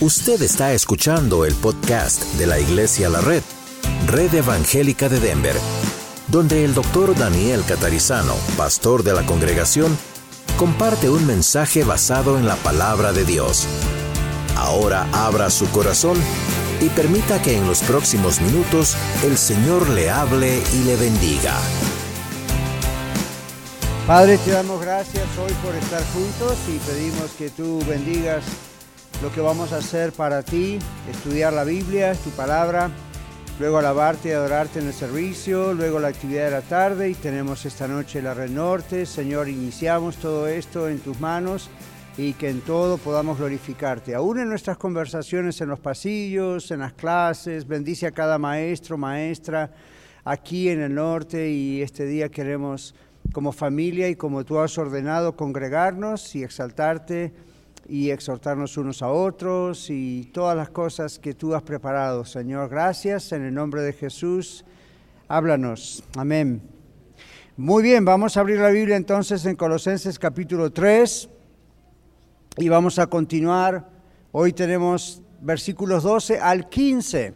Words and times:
Usted 0.00 0.42
está 0.42 0.72
escuchando 0.72 1.44
el 1.44 1.54
podcast 1.54 2.24
de 2.34 2.48
la 2.48 2.58
Iglesia 2.58 3.08
La 3.08 3.20
Red, 3.20 3.44
Red 4.08 4.34
Evangélica 4.34 5.08
de 5.08 5.20
Denver, 5.20 5.54
donde 6.26 6.64
el 6.64 6.74
doctor 6.74 7.16
Daniel 7.16 7.62
Catarizano, 7.66 8.34
pastor 8.56 9.04
de 9.04 9.14
la 9.14 9.24
congregación, 9.24 9.96
comparte 10.56 11.08
un 11.08 11.24
mensaje 11.28 11.84
basado 11.84 12.36
en 12.36 12.46
la 12.46 12.56
palabra 12.56 13.12
de 13.12 13.24
Dios. 13.24 13.68
Ahora 14.56 15.06
abra 15.12 15.48
su 15.48 15.70
corazón 15.70 16.18
y 16.80 16.88
permita 16.88 17.40
que 17.40 17.56
en 17.56 17.64
los 17.68 17.80
próximos 17.82 18.40
minutos 18.40 18.96
el 19.22 19.38
Señor 19.38 19.88
le 19.90 20.10
hable 20.10 20.60
y 20.74 20.84
le 20.84 20.96
bendiga. 20.96 21.56
Padre, 24.08 24.38
te 24.38 24.50
damos 24.50 24.80
gracias 24.80 25.24
hoy 25.38 25.52
por 25.64 25.72
estar 25.76 26.02
juntos 26.12 26.58
y 26.68 26.78
pedimos 26.78 27.30
que 27.38 27.48
tú 27.48 27.80
bendigas 27.88 28.42
lo 29.24 29.32
que 29.32 29.40
vamos 29.40 29.72
a 29.72 29.78
hacer 29.78 30.12
para 30.12 30.42
ti, 30.42 30.78
estudiar 31.10 31.54
la 31.54 31.64
Biblia, 31.64 32.12
tu 32.12 32.28
palabra, 32.32 32.90
luego 33.58 33.78
alabarte 33.78 34.28
y 34.28 34.32
adorarte 34.32 34.80
en 34.80 34.88
el 34.88 34.92
servicio, 34.92 35.72
luego 35.72 35.98
la 35.98 36.08
actividad 36.08 36.44
de 36.44 36.50
la 36.50 36.60
tarde 36.60 37.08
y 37.08 37.14
tenemos 37.14 37.64
esta 37.64 37.88
noche 37.88 38.20
la 38.20 38.34
Red 38.34 38.50
Norte. 38.50 39.06
Señor, 39.06 39.48
iniciamos 39.48 40.16
todo 40.16 40.46
esto 40.46 40.90
en 40.90 40.98
tus 40.98 41.20
manos 41.20 41.70
y 42.18 42.34
que 42.34 42.50
en 42.50 42.60
todo 42.60 42.98
podamos 42.98 43.38
glorificarte. 43.38 44.14
Aún 44.14 44.40
en 44.40 44.50
nuestras 44.50 44.76
conversaciones 44.76 45.58
en 45.62 45.70
los 45.70 45.80
pasillos, 45.80 46.70
en 46.70 46.80
las 46.80 46.92
clases, 46.92 47.66
bendice 47.66 48.06
a 48.06 48.12
cada 48.12 48.36
maestro, 48.36 48.98
maestra 48.98 49.70
aquí 50.22 50.68
en 50.68 50.82
el 50.82 50.94
norte 50.94 51.48
y 51.48 51.80
este 51.80 52.04
día 52.04 52.28
queremos 52.28 52.94
como 53.32 53.52
familia 53.52 54.06
y 54.10 54.16
como 54.16 54.44
tú 54.44 54.58
has 54.58 54.76
ordenado 54.76 55.34
congregarnos 55.34 56.36
y 56.36 56.42
exaltarte 56.42 57.53
y 57.86 58.10
exhortarnos 58.10 58.76
unos 58.76 59.02
a 59.02 59.08
otros 59.08 59.90
y 59.90 60.30
todas 60.32 60.56
las 60.56 60.70
cosas 60.70 61.18
que 61.18 61.34
tú 61.34 61.54
has 61.54 61.62
preparado. 61.62 62.24
Señor, 62.24 62.68
gracias 62.68 63.32
en 63.32 63.44
el 63.44 63.54
nombre 63.54 63.82
de 63.82 63.92
Jesús. 63.92 64.64
Háblanos. 65.28 66.04
Amén. 66.16 66.62
Muy 67.56 67.82
bien, 67.82 68.04
vamos 68.04 68.36
a 68.36 68.40
abrir 68.40 68.58
la 68.58 68.70
Biblia 68.70 68.96
entonces 68.96 69.46
en 69.46 69.56
Colosenses 69.56 70.18
capítulo 70.18 70.72
3 70.72 71.28
y 72.56 72.68
vamos 72.68 72.98
a 72.98 73.06
continuar. 73.06 73.88
Hoy 74.32 74.52
tenemos 74.52 75.22
versículos 75.40 76.02
12 76.02 76.40
al 76.40 76.68
15. 76.68 77.34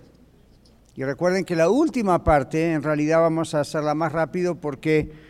Y 0.96 1.04
recuerden 1.04 1.44
que 1.44 1.54
la 1.54 1.70
última 1.70 2.24
parte, 2.24 2.72
en 2.72 2.82
realidad 2.82 3.20
vamos 3.20 3.54
a 3.54 3.60
hacerla 3.60 3.94
más 3.94 4.10
rápido 4.10 4.56
porque 4.56 5.27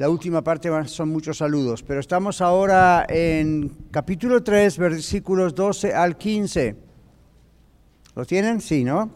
la 0.00 0.08
última 0.08 0.42
parte 0.42 0.70
son 0.86 1.10
muchos 1.10 1.36
saludos, 1.36 1.82
pero 1.82 2.00
estamos 2.00 2.40
ahora 2.40 3.04
en 3.06 3.70
capítulo 3.90 4.42
3, 4.42 4.78
versículos 4.78 5.54
12 5.54 5.92
al 5.92 6.16
15. 6.16 6.74
¿Lo 8.14 8.24
tienen? 8.24 8.62
Sí, 8.62 8.82
¿no? 8.82 9.10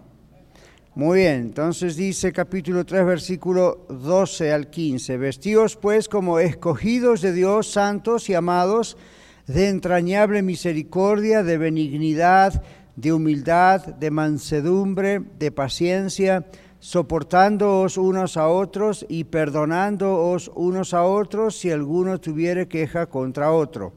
Muy 0.94 1.20
bien, 1.20 1.36
entonces 1.36 1.96
dice 1.96 2.34
capítulo 2.34 2.84
3, 2.84 3.06
versículo 3.06 3.86
12 3.88 4.52
al 4.52 4.68
15. 4.68 5.16
Vestidos 5.16 5.76
pues 5.76 6.06
como 6.06 6.38
escogidos 6.38 7.22
de 7.22 7.32
Dios, 7.32 7.72
santos 7.72 8.28
y 8.28 8.34
amados, 8.34 8.98
de 9.46 9.70
entrañable 9.70 10.42
misericordia, 10.42 11.42
de 11.42 11.56
benignidad, 11.56 12.62
de 12.94 13.10
humildad, 13.14 13.86
de 13.86 14.10
mansedumbre, 14.10 15.22
de 15.38 15.50
paciencia, 15.50 16.44
soportándoos 16.84 17.96
unos 17.96 18.36
a 18.36 18.48
otros 18.48 19.06
y 19.08 19.24
perdonándoos 19.24 20.50
unos 20.54 20.92
a 20.92 21.04
otros 21.04 21.56
si 21.56 21.70
alguno 21.70 22.20
tuviere 22.20 22.68
queja 22.68 23.06
contra 23.06 23.52
otro. 23.52 23.94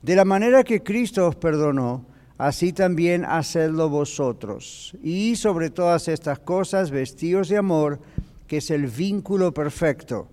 De 0.00 0.16
la 0.16 0.24
manera 0.24 0.64
que 0.64 0.82
Cristo 0.82 1.28
os 1.28 1.36
perdonó, 1.36 2.06
así 2.38 2.72
también 2.72 3.26
hacedlo 3.26 3.90
vosotros. 3.90 4.96
Y 5.02 5.36
sobre 5.36 5.68
todas 5.68 6.08
estas 6.08 6.38
cosas, 6.38 6.90
vestidos 6.90 7.50
de 7.50 7.58
amor, 7.58 8.00
que 8.46 8.56
es 8.56 8.70
el 8.70 8.86
vínculo 8.86 9.52
perfecto. 9.52 10.28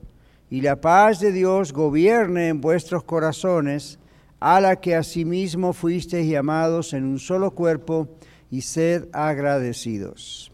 Y 0.50 0.62
la 0.62 0.80
paz 0.80 1.20
de 1.20 1.34
Dios 1.34 1.74
gobierne 1.74 2.48
en 2.48 2.62
vuestros 2.62 3.04
corazones, 3.04 4.00
a 4.40 4.62
la 4.62 4.78
que 4.78 4.96
asimismo 4.96 5.74
fuisteis 5.74 6.30
llamados 6.30 6.94
en 6.94 7.04
un 7.04 7.20
solo 7.20 7.52
cuerpo, 7.52 8.08
y 8.50 8.62
sed 8.62 9.10
agradecidos. 9.12 10.54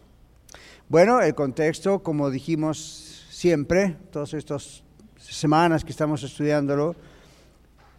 Bueno, 0.90 1.22
el 1.22 1.34
contexto, 1.34 2.02
como 2.02 2.28
dijimos 2.28 3.26
siempre, 3.30 3.96
todas 4.10 4.34
estas 4.34 4.82
semanas 5.16 5.82
que 5.82 5.92
estamos 5.92 6.22
estudiándolo, 6.22 6.94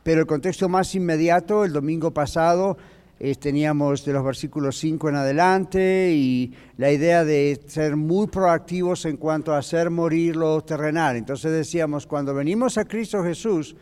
pero 0.03 0.21
el 0.21 0.27
contexto 0.27 0.69
más 0.69 0.93
inmediato, 0.93 1.65
el 1.65 1.73
domingo 1.73 2.11
pasado, 2.11 2.77
eh, 3.19 3.33
teníamos 3.33 4.05
de 4.05 4.13
los 4.13 4.23
versículos 4.23 4.77
5 4.77 5.09
en 5.09 5.15
adelante 5.15 6.11
y 6.13 6.53
la 6.77 6.91
idea 6.91 7.25
de 7.25 7.59
ser 7.65 7.95
muy 7.95 8.27
proactivos 8.27 9.05
en 9.05 9.17
cuanto 9.17 9.51
a 9.51 9.57
hacer 9.57 9.89
morir 9.89 10.35
lo 10.35 10.61
terrenal. 10.61 11.15
Entonces 11.15 11.51
decíamos, 11.51 12.05
cuando 12.05 12.35
venimos 12.35 12.77
a 12.77 12.85
Cristo 12.85 13.23
Jesús, 13.23 13.75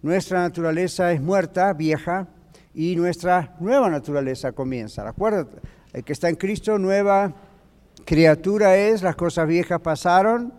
nuestra 0.00 0.40
naturaleza 0.40 1.12
es 1.12 1.20
muerta, 1.20 1.74
vieja, 1.74 2.26
y 2.72 2.96
nuestra 2.96 3.54
nueva 3.60 3.90
naturaleza 3.90 4.52
comienza. 4.52 5.06
Acuérdate, 5.06 5.58
el 5.92 6.04
que 6.04 6.14
está 6.14 6.30
en 6.30 6.36
Cristo, 6.36 6.78
nueva 6.78 7.34
criatura 8.06 8.76
es, 8.76 9.02
las 9.02 9.16
cosas 9.16 9.46
viejas 9.46 9.80
pasaron 9.80 10.54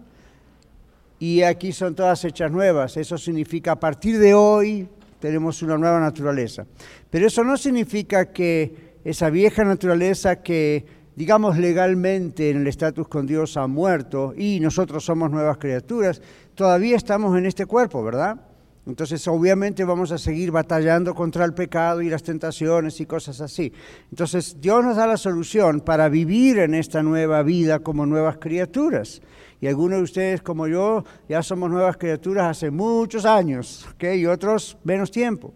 y 1.17 1.41
aquí 1.41 1.71
son 1.71 1.95
todas 1.95 2.23
hechas 2.25 2.51
nuevas. 2.51 2.97
Eso 2.97 3.17
significa 3.17 3.71
a 3.71 3.79
partir 3.79 4.19
de 4.19 4.35
hoy 4.35 4.87
tenemos 5.19 5.63
una 5.63 5.77
nueva 5.77 5.99
naturaleza. 5.99 6.67
Pero 7.09 7.25
eso 7.25 7.43
no 7.43 7.57
significa 7.57 8.31
que 8.31 8.99
esa 9.03 9.29
vieja 9.29 9.63
naturaleza 9.63 10.43
que, 10.43 10.85
digamos 11.15 11.57
legalmente 11.57 12.51
en 12.51 12.57
el 12.57 12.67
estatus 12.67 13.07
con 13.07 13.25
Dios 13.25 13.55
ha 13.57 13.65
muerto 13.65 14.33
y 14.37 14.59
nosotros 14.59 15.05
somos 15.05 15.31
nuevas 15.31 15.57
criaturas, 15.57 16.21
todavía 16.53 16.97
estamos 16.97 17.35
en 17.37 17.45
este 17.45 17.65
cuerpo, 17.65 18.03
¿verdad? 18.03 18.41
Entonces, 18.87 19.27
obviamente 19.27 19.83
vamos 19.83 20.13
a 20.13 20.17
seguir 20.17 20.49
batallando 20.49 21.13
contra 21.13 21.43
el 21.43 21.53
pecado 21.53 22.01
y 22.01 22.09
las 22.09 22.23
tentaciones 22.23 23.01
y 23.01 23.05
cosas 23.05 23.41
así. 23.41 23.73
Entonces, 24.09 24.55
Dios 24.61 24.83
nos 24.83 24.95
da 24.95 25.05
la 25.05 25.17
solución 25.17 25.81
para 25.81 26.07
vivir 26.07 26.59
en 26.59 26.73
esta 26.73 27.03
nueva 27.03 27.43
vida 27.43 27.79
como 27.79 28.05
nuevas 28.05 28.37
criaturas. 28.37 29.21
Y 29.59 29.67
algunos 29.67 29.97
de 29.97 30.03
ustedes, 30.03 30.41
como 30.41 30.67
yo, 30.67 31.03
ya 31.27 31.43
somos 31.43 31.69
nuevas 31.69 31.97
criaturas 31.97 32.45
hace 32.45 32.71
muchos 32.71 33.25
años, 33.25 33.85
¿ok? 33.93 34.05
Y 34.15 34.25
otros 34.25 34.77
menos 34.85 35.11
tiempo. 35.11 35.53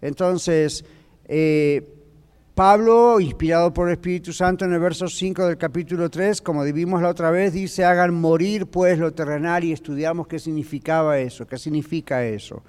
Entonces, 0.00 0.84
eh, 1.26 2.01
Pablo, 2.54 3.18
inspirado 3.18 3.72
por 3.72 3.88
el 3.88 3.94
Espíritu 3.94 4.30
Santo 4.30 4.66
en 4.66 4.74
el 4.74 4.78
verso 4.78 5.08
5 5.08 5.46
del 5.46 5.56
capítulo 5.56 6.10
3, 6.10 6.42
como 6.42 6.62
vimos 6.64 7.00
la 7.00 7.08
otra 7.08 7.30
vez, 7.30 7.54
dice, 7.54 7.82
hagan 7.82 8.12
morir 8.12 8.66
pues 8.66 8.98
lo 8.98 9.10
terrenal 9.14 9.64
y 9.64 9.72
estudiamos 9.72 10.26
qué 10.26 10.38
significaba 10.38 11.18
eso, 11.18 11.46
qué 11.46 11.56
significa 11.56 12.22
eso. 12.26 12.62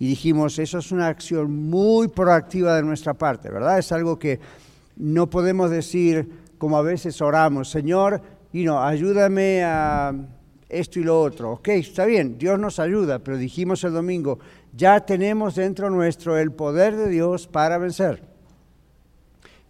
Y 0.00 0.08
dijimos, 0.08 0.58
eso 0.58 0.78
es 0.78 0.90
una 0.90 1.06
acción 1.06 1.52
muy 1.52 2.08
proactiva 2.08 2.74
de 2.74 2.82
nuestra 2.82 3.14
parte, 3.14 3.48
¿verdad? 3.48 3.78
Es 3.78 3.92
algo 3.92 4.18
que 4.18 4.40
no 4.96 5.30
podemos 5.30 5.70
decir 5.70 6.28
como 6.58 6.76
a 6.76 6.82
veces 6.82 7.22
oramos, 7.22 7.70
Señor, 7.70 8.20
y 8.52 8.64
no, 8.64 8.82
ayúdame 8.82 9.62
a 9.62 10.16
esto 10.68 10.98
y 10.98 11.04
lo 11.04 11.22
otro. 11.22 11.52
Ok, 11.52 11.68
está 11.68 12.06
bien, 12.06 12.38
Dios 12.38 12.58
nos 12.58 12.80
ayuda, 12.80 13.20
pero 13.20 13.36
dijimos 13.36 13.84
el 13.84 13.92
domingo, 13.92 14.40
ya 14.72 14.98
tenemos 15.06 15.54
dentro 15.54 15.90
nuestro 15.90 16.36
el 16.36 16.50
poder 16.50 16.96
de 16.96 17.08
Dios 17.08 17.46
para 17.46 17.78
vencer. 17.78 18.27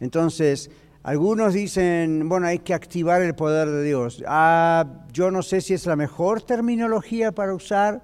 Entonces, 0.00 0.70
algunos 1.02 1.54
dicen, 1.54 2.28
bueno, 2.28 2.46
hay 2.46 2.58
que 2.58 2.74
activar 2.74 3.22
el 3.22 3.34
poder 3.34 3.68
de 3.68 3.84
Dios. 3.84 4.22
Ah, 4.26 5.04
yo 5.12 5.30
no 5.30 5.42
sé 5.42 5.60
si 5.60 5.74
es 5.74 5.86
la 5.86 5.96
mejor 5.96 6.42
terminología 6.42 7.32
para 7.32 7.54
usar, 7.54 8.02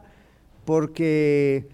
porque 0.65 1.69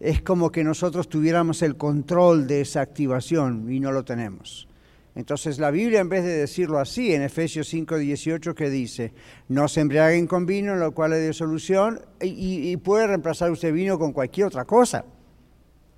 es 0.00 0.22
como 0.22 0.50
que 0.50 0.64
nosotros 0.64 1.08
tuviéramos 1.08 1.62
el 1.62 1.76
control 1.76 2.46
de 2.46 2.62
esa 2.62 2.80
activación 2.80 3.70
y 3.70 3.80
no 3.80 3.92
lo 3.92 4.04
tenemos. 4.04 4.68
Entonces 5.14 5.58
la 5.58 5.70
Biblia 5.70 6.00
en 6.00 6.10
vez 6.10 6.24
de 6.24 6.36
decirlo 6.36 6.78
así, 6.78 7.14
en 7.14 7.22
Efesios 7.22 7.68
5, 7.68 7.96
18, 7.96 8.54
que 8.54 8.68
dice, 8.68 9.12
no 9.48 9.66
se 9.66 9.80
embriaguen 9.80 10.26
con 10.26 10.44
vino, 10.44 10.74
en 10.74 10.80
lo 10.80 10.92
cual 10.92 11.14
es 11.14 11.20
de 11.20 11.32
solución, 11.32 12.02
y, 12.20 12.70
y 12.70 12.76
puede 12.76 13.06
reemplazar 13.06 13.50
usted 13.50 13.72
vino 13.72 13.98
con 13.98 14.12
cualquier 14.12 14.48
otra 14.48 14.66
cosa. 14.66 15.06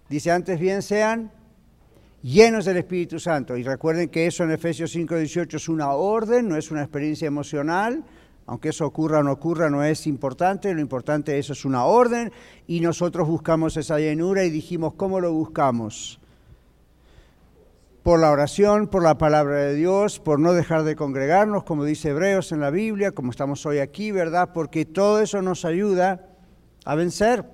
Dice, 0.08 0.30
antes 0.30 0.58
bien 0.60 0.82
sean 0.82 1.32
llenos 2.22 2.64
del 2.64 2.78
Espíritu 2.78 3.18
Santo. 3.18 3.56
Y 3.56 3.62
recuerden 3.62 4.08
que 4.08 4.26
eso 4.26 4.44
en 4.44 4.50
Efesios 4.50 4.94
5:18 4.94 5.56
es 5.56 5.68
una 5.68 5.92
orden, 5.92 6.48
no 6.48 6.56
es 6.56 6.70
una 6.70 6.82
experiencia 6.82 7.26
emocional. 7.26 8.04
Aunque 8.46 8.70
eso 8.70 8.86
ocurra 8.86 9.18
o 9.18 9.22
no 9.22 9.32
ocurra, 9.32 9.68
no 9.68 9.84
es 9.84 10.06
importante, 10.06 10.72
lo 10.72 10.80
importante 10.80 11.38
es 11.38 11.46
eso 11.46 11.52
es 11.52 11.64
una 11.66 11.84
orden 11.84 12.32
y 12.66 12.80
nosotros 12.80 13.28
buscamos 13.28 13.76
esa 13.76 13.98
llenura 13.98 14.42
y 14.42 14.48
dijimos, 14.48 14.94
¿cómo 14.94 15.20
lo 15.20 15.34
buscamos? 15.34 16.18
Por 18.02 18.20
la 18.20 18.30
oración, 18.30 18.86
por 18.86 19.02
la 19.02 19.18
palabra 19.18 19.56
de 19.56 19.74
Dios, 19.74 20.18
por 20.18 20.40
no 20.40 20.54
dejar 20.54 20.84
de 20.84 20.96
congregarnos, 20.96 21.64
como 21.64 21.84
dice 21.84 22.08
Hebreos 22.08 22.50
en 22.52 22.60
la 22.60 22.70
Biblia, 22.70 23.12
como 23.12 23.32
estamos 23.32 23.66
hoy 23.66 23.80
aquí, 23.80 24.12
¿verdad? 24.12 24.48
Porque 24.54 24.86
todo 24.86 25.20
eso 25.20 25.42
nos 25.42 25.66
ayuda 25.66 26.24
a 26.86 26.94
vencer 26.94 27.44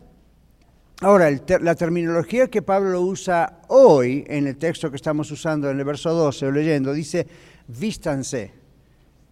Ahora, 1.00 1.30
la 1.60 1.74
terminología 1.74 2.48
que 2.48 2.62
Pablo 2.62 3.00
usa 3.02 3.60
hoy 3.68 4.24
en 4.28 4.46
el 4.46 4.56
texto 4.56 4.90
que 4.90 4.96
estamos 4.96 5.30
usando 5.30 5.68
en 5.68 5.78
el 5.78 5.84
verso 5.84 6.14
12 6.14 6.46
o 6.46 6.50
leyendo, 6.50 6.92
dice 6.92 7.26
vístanse. 7.66 8.52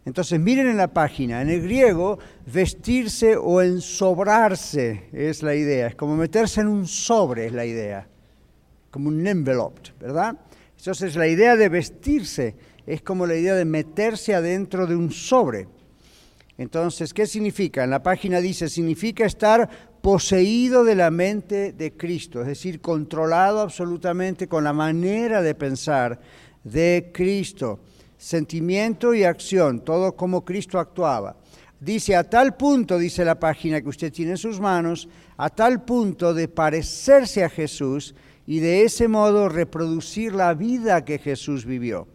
Entonces 0.04 0.40
miren 0.40 0.68
en 0.68 0.76
la 0.76 0.88
página, 0.88 1.40
en 1.40 1.48
el 1.48 1.62
griego, 1.62 2.18
vestirse 2.52 3.36
o 3.36 3.62
ensobrarse 3.62 5.04
es 5.12 5.44
la 5.44 5.54
idea, 5.54 5.86
es 5.86 5.94
como 5.94 6.16
meterse 6.16 6.60
en 6.60 6.66
un 6.66 6.88
sobre 6.88 7.46
es 7.46 7.52
la 7.52 7.64
idea, 7.64 8.08
como 8.90 9.08
un 9.08 9.24
envelope, 9.24 9.92
¿verdad? 10.00 10.36
Entonces 10.76 11.14
la 11.14 11.28
idea 11.28 11.54
de 11.54 11.68
vestirse 11.68 12.56
es 12.84 13.02
como 13.02 13.26
la 13.26 13.36
idea 13.36 13.54
de 13.54 13.64
meterse 13.64 14.34
adentro 14.34 14.88
de 14.88 14.96
un 14.96 15.12
sobre. 15.12 15.68
Entonces, 16.62 17.12
¿qué 17.12 17.26
significa? 17.26 17.82
En 17.82 17.90
la 17.90 18.02
página 18.02 18.40
dice, 18.40 18.68
significa 18.68 19.24
estar 19.26 19.68
poseído 20.00 20.84
de 20.84 20.94
la 20.94 21.10
mente 21.10 21.72
de 21.72 21.96
Cristo, 21.96 22.40
es 22.40 22.46
decir, 22.46 22.80
controlado 22.80 23.60
absolutamente 23.60 24.48
con 24.48 24.64
la 24.64 24.72
manera 24.72 25.42
de 25.42 25.54
pensar 25.54 26.20
de 26.62 27.10
Cristo, 27.12 27.80
sentimiento 28.16 29.12
y 29.12 29.24
acción, 29.24 29.80
todo 29.80 30.16
como 30.16 30.44
Cristo 30.44 30.78
actuaba. 30.78 31.36
Dice, 31.80 32.14
a 32.14 32.22
tal 32.22 32.56
punto, 32.56 32.96
dice 32.96 33.24
la 33.24 33.40
página 33.40 33.80
que 33.80 33.88
usted 33.88 34.12
tiene 34.12 34.32
en 34.32 34.38
sus 34.38 34.60
manos, 34.60 35.08
a 35.36 35.50
tal 35.50 35.84
punto 35.84 36.32
de 36.32 36.46
parecerse 36.46 37.42
a 37.42 37.50
Jesús 37.50 38.14
y 38.46 38.60
de 38.60 38.84
ese 38.84 39.08
modo 39.08 39.48
reproducir 39.48 40.32
la 40.32 40.54
vida 40.54 41.04
que 41.04 41.18
Jesús 41.18 41.64
vivió. 41.64 42.06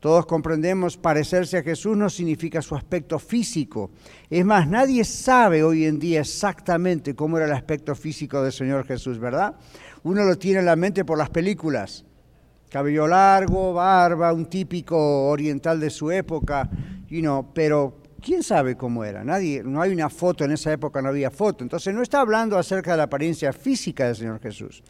Todos 0.00 0.26
comprendemos 0.26 0.96
parecerse 0.96 1.58
a 1.58 1.62
Jesús 1.62 1.96
no 1.96 2.08
significa 2.08 2.62
su 2.62 2.76
aspecto 2.76 3.18
físico. 3.18 3.90
Es 4.30 4.44
más, 4.44 4.68
nadie 4.68 5.04
sabe 5.04 5.64
hoy 5.64 5.86
en 5.86 5.98
día 5.98 6.20
exactamente 6.20 7.16
cómo 7.16 7.36
era 7.36 7.46
el 7.46 7.52
aspecto 7.52 7.96
físico 7.96 8.40
del 8.42 8.52
Señor 8.52 8.86
Jesús, 8.86 9.18
¿verdad? 9.18 9.56
Uno 10.04 10.22
lo 10.22 10.38
tiene 10.38 10.60
en 10.60 10.66
la 10.66 10.76
mente 10.76 11.04
por 11.04 11.18
las 11.18 11.30
películas. 11.30 12.04
Cabello 12.70 13.08
largo, 13.08 13.72
barba, 13.72 14.32
un 14.32 14.46
típico 14.46 15.28
oriental 15.28 15.80
de 15.80 15.90
su 15.90 16.10
época, 16.12 16.70
you 17.08 17.20
know, 17.20 17.50
pero 17.52 17.96
¿quién 18.22 18.42
sabe 18.44 18.76
cómo 18.76 19.04
era? 19.04 19.24
Nadie, 19.24 19.62
no 19.64 19.82
hay 19.82 19.90
una 19.90 20.10
foto, 20.10 20.44
en 20.44 20.52
esa 20.52 20.72
época 20.72 21.02
no 21.02 21.08
había 21.08 21.30
foto. 21.30 21.64
Entonces 21.64 21.92
no 21.92 22.02
está 22.02 22.20
hablando 22.20 22.56
acerca 22.56 22.92
de 22.92 22.98
la 22.98 23.04
apariencia 23.04 23.52
física 23.52 24.06
del 24.06 24.16
Señor 24.16 24.40
Jesús, 24.40 24.84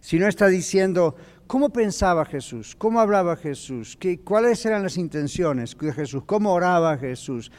sino 0.00 0.26
está 0.26 0.48
diciendo 0.48 1.14
¿Cómo 1.48 1.70
pensaba 1.70 2.26
Jesús? 2.26 2.76
¿Cómo 2.76 3.00
hablaba 3.00 3.34
Jesús? 3.34 3.96
¿Qué, 3.98 4.20
¿Cuáles 4.20 4.66
eran 4.66 4.82
las 4.82 4.98
intenciones 4.98 5.74
de 5.80 5.94
Jesús? 5.94 6.24
¿Cómo 6.26 6.52
oraba 6.52 6.98
Jesús? 6.98 7.50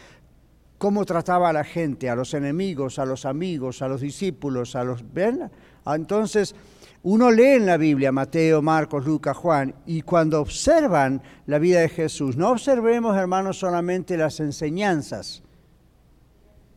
¿Cómo 0.77 1.06
trataba 1.06 1.50
a 1.50 1.53
la 1.53 1.63
gente, 1.63 2.07
a 2.07 2.15
los 2.15 2.36
enemigos, 2.36 3.00
a 3.00 3.06
los 3.06 3.25
amigos, 3.25 3.81
a 3.81 3.88
los 3.88 4.01
discípulos, 4.01 4.75
a 4.75 4.83
los... 4.83 5.03
¿Ven? 5.12 5.50
Ah, 5.86 5.95
entonces, 5.95 6.53
uno 7.01 7.31
lee 7.31 7.56
en 7.56 7.65
la 7.65 7.77
Biblia, 7.77 8.12
Mateo, 8.12 8.62
Marcos, 8.62 9.07
Lucas, 9.07 9.36
Juan, 9.36 9.74
y 9.88 10.03
cuando 10.03 10.39
observan 10.39 11.24
la 11.47 11.57
vida 11.57 11.80
de 11.80 11.89
Jesús, 11.89 12.38
no 12.38 12.51
observemos, 12.51 13.18
hermanos, 13.18 13.57
solamente 13.57 14.15
las 14.18 14.39
enseñanzas. 14.39 15.42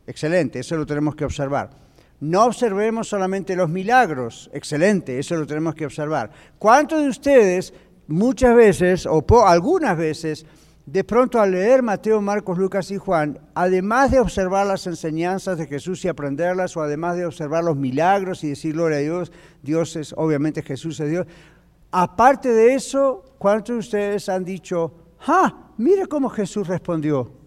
Excelente, 0.06 0.60
eso 0.60 0.78
lo 0.78 0.86
tenemos 0.86 1.14
que 1.14 1.26
observar 1.26 1.82
no 2.22 2.44
observemos 2.44 3.08
solamente 3.08 3.56
los 3.56 3.68
milagros, 3.68 4.48
excelente, 4.52 5.18
eso 5.18 5.34
lo 5.34 5.44
tenemos 5.44 5.74
que 5.74 5.86
observar. 5.86 6.30
¿Cuántos 6.56 7.02
de 7.02 7.08
ustedes 7.08 7.74
muchas 8.06 8.54
veces 8.54 9.06
o 9.06 9.24
algunas 9.44 9.98
veces 9.98 10.46
de 10.86 11.02
pronto 11.02 11.40
al 11.40 11.50
leer 11.50 11.82
Mateo, 11.82 12.20
Marcos, 12.20 12.58
Lucas 12.58 12.92
y 12.92 12.96
Juan, 12.96 13.40
además 13.54 14.12
de 14.12 14.20
observar 14.20 14.68
las 14.68 14.86
enseñanzas 14.86 15.58
de 15.58 15.66
Jesús 15.66 16.04
y 16.04 16.08
aprenderlas, 16.08 16.76
o 16.76 16.82
además 16.82 17.16
de 17.16 17.26
observar 17.26 17.64
los 17.64 17.76
milagros 17.76 18.44
y 18.44 18.50
decir 18.50 18.74
gloria 18.74 18.98
a 18.98 19.00
Dios, 19.00 19.32
Dios 19.60 19.96
es, 19.96 20.14
obviamente 20.16 20.62
Jesús 20.62 21.00
es 21.00 21.10
Dios, 21.10 21.26
aparte 21.90 22.50
de 22.50 22.74
eso, 22.74 23.24
¿cuántos 23.38 23.74
de 23.74 23.80
ustedes 23.80 24.28
han 24.28 24.44
dicho, 24.44 24.94
¡ah! 25.26 25.72
Mire 25.76 26.06
cómo 26.06 26.28
Jesús 26.28 26.68
respondió 26.68 27.41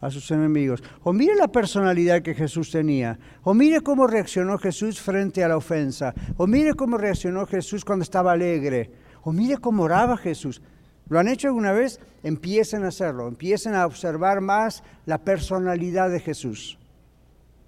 a 0.00 0.10
sus 0.10 0.30
enemigos. 0.30 0.82
O 1.02 1.12
mire 1.12 1.34
la 1.34 1.48
personalidad 1.48 2.22
que 2.22 2.34
Jesús 2.34 2.70
tenía. 2.70 3.18
O 3.42 3.54
mire 3.54 3.80
cómo 3.80 4.06
reaccionó 4.06 4.58
Jesús 4.58 5.00
frente 5.00 5.44
a 5.44 5.48
la 5.48 5.56
ofensa. 5.56 6.14
O 6.36 6.46
mire 6.46 6.74
cómo 6.74 6.96
reaccionó 6.96 7.46
Jesús 7.46 7.84
cuando 7.84 8.02
estaba 8.02 8.32
alegre. 8.32 8.90
O 9.22 9.32
mire 9.32 9.58
cómo 9.58 9.84
oraba 9.84 10.16
Jesús. 10.16 10.62
¿Lo 11.08 11.18
han 11.18 11.28
hecho 11.28 11.48
alguna 11.48 11.72
vez? 11.72 12.00
Empiecen 12.22 12.84
a 12.84 12.88
hacerlo. 12.88 13.28
Empiecen 13.28 13.74
a 13.74 13.86
observar 13.86 14.40
más 14.40 14.82
la 15.06 15.18
personalidad 15.18 16.08
de 16.10 16.20
Jesús. 16.20 16.78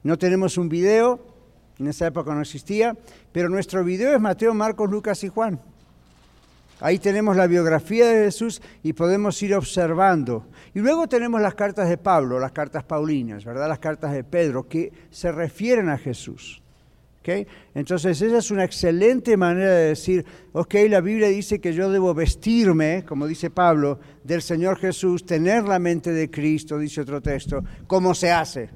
No 0.03 0.17
tenemos 0.19 0.59
un 0.59 0.69
video, 0.69 1.21
en 1.79 1.89
esa 1.89 2.07
época 2.07 2.35
no 2.35 2.41
existía, 2.41 2.97
pero 3.33 3.49
nuestro 3.49 3.85
video 3.85 4.15
es 4.15 4.21
Mateo, 4.21 4.55
Marcos, 4.55 4.91
Lucas 4.91 5.23
y 5.25 5.29
Juan. 5.29 5.61
Ahí 6.83 6.99
tenemos 6.99 7.37
la 7.37 7.47
biografía 7.47 8.09
de 8.09 8.25
Jesús 8.25 8.61
y 8.83 8.93
podemos 8.93 9.41
ir 9.41 9.55
observando. 9.55 10.49
Y 10.75 10.81
luego 10.81 11.07
tenemos 11.07 11.41
las 11.41 11.55
cartas 11.55 11.89
de 11.89 11.97
Pablo, 11.97 12.41
las 12.41 12.51
cartas 12.51 12.83
paulinas, 12.83 13.45
¿verdad? 13.45 13.69
Las 13.69 13.79
cartas 13.79 14.13
de 14.13 14.25
Pedro, 14.25 14.67
que 14.67 14.93
se 15.09 15.31
refieren 15.31 15.89
a 15.89 15.97
Jesús. 15.97 16.61
¿Okay? 17.21 17.47
Entonces 17.77 18.21
esa 18.21 18.39
es 18.39 18.51
una 18.51 18.65
excelente 18.65 19.37
manera 19.37 19.71
de 19.71 19.89
decir, 19.91 20.27
ok, 20.53 20.75
la 20.89 21.01
Biblia 21.01 21.29
dice 21.29 21.61
que 21.61 21.73
yo 21.73 21.89
debo 21.89 22.13
vestirme, 22.15 23.05
como 23.07 23.29
dice 23.29 23.49
Pablo, 23.49 24.01
del 24.25 24.43
Señor 24.43 24.77
Jesús, 24.77 25.25
tener 25.25 25.63
la 25.63 25.79
mente 25.79 26.11
de 26.11 26.29
Cristo, 26.33 26.81
dice 26.81 27.03
otro 27.03 27.21
texto, 27.21 27.63
¿cómo 27.87 28.13
se 28.13 28.33
hace? 28.33 28.71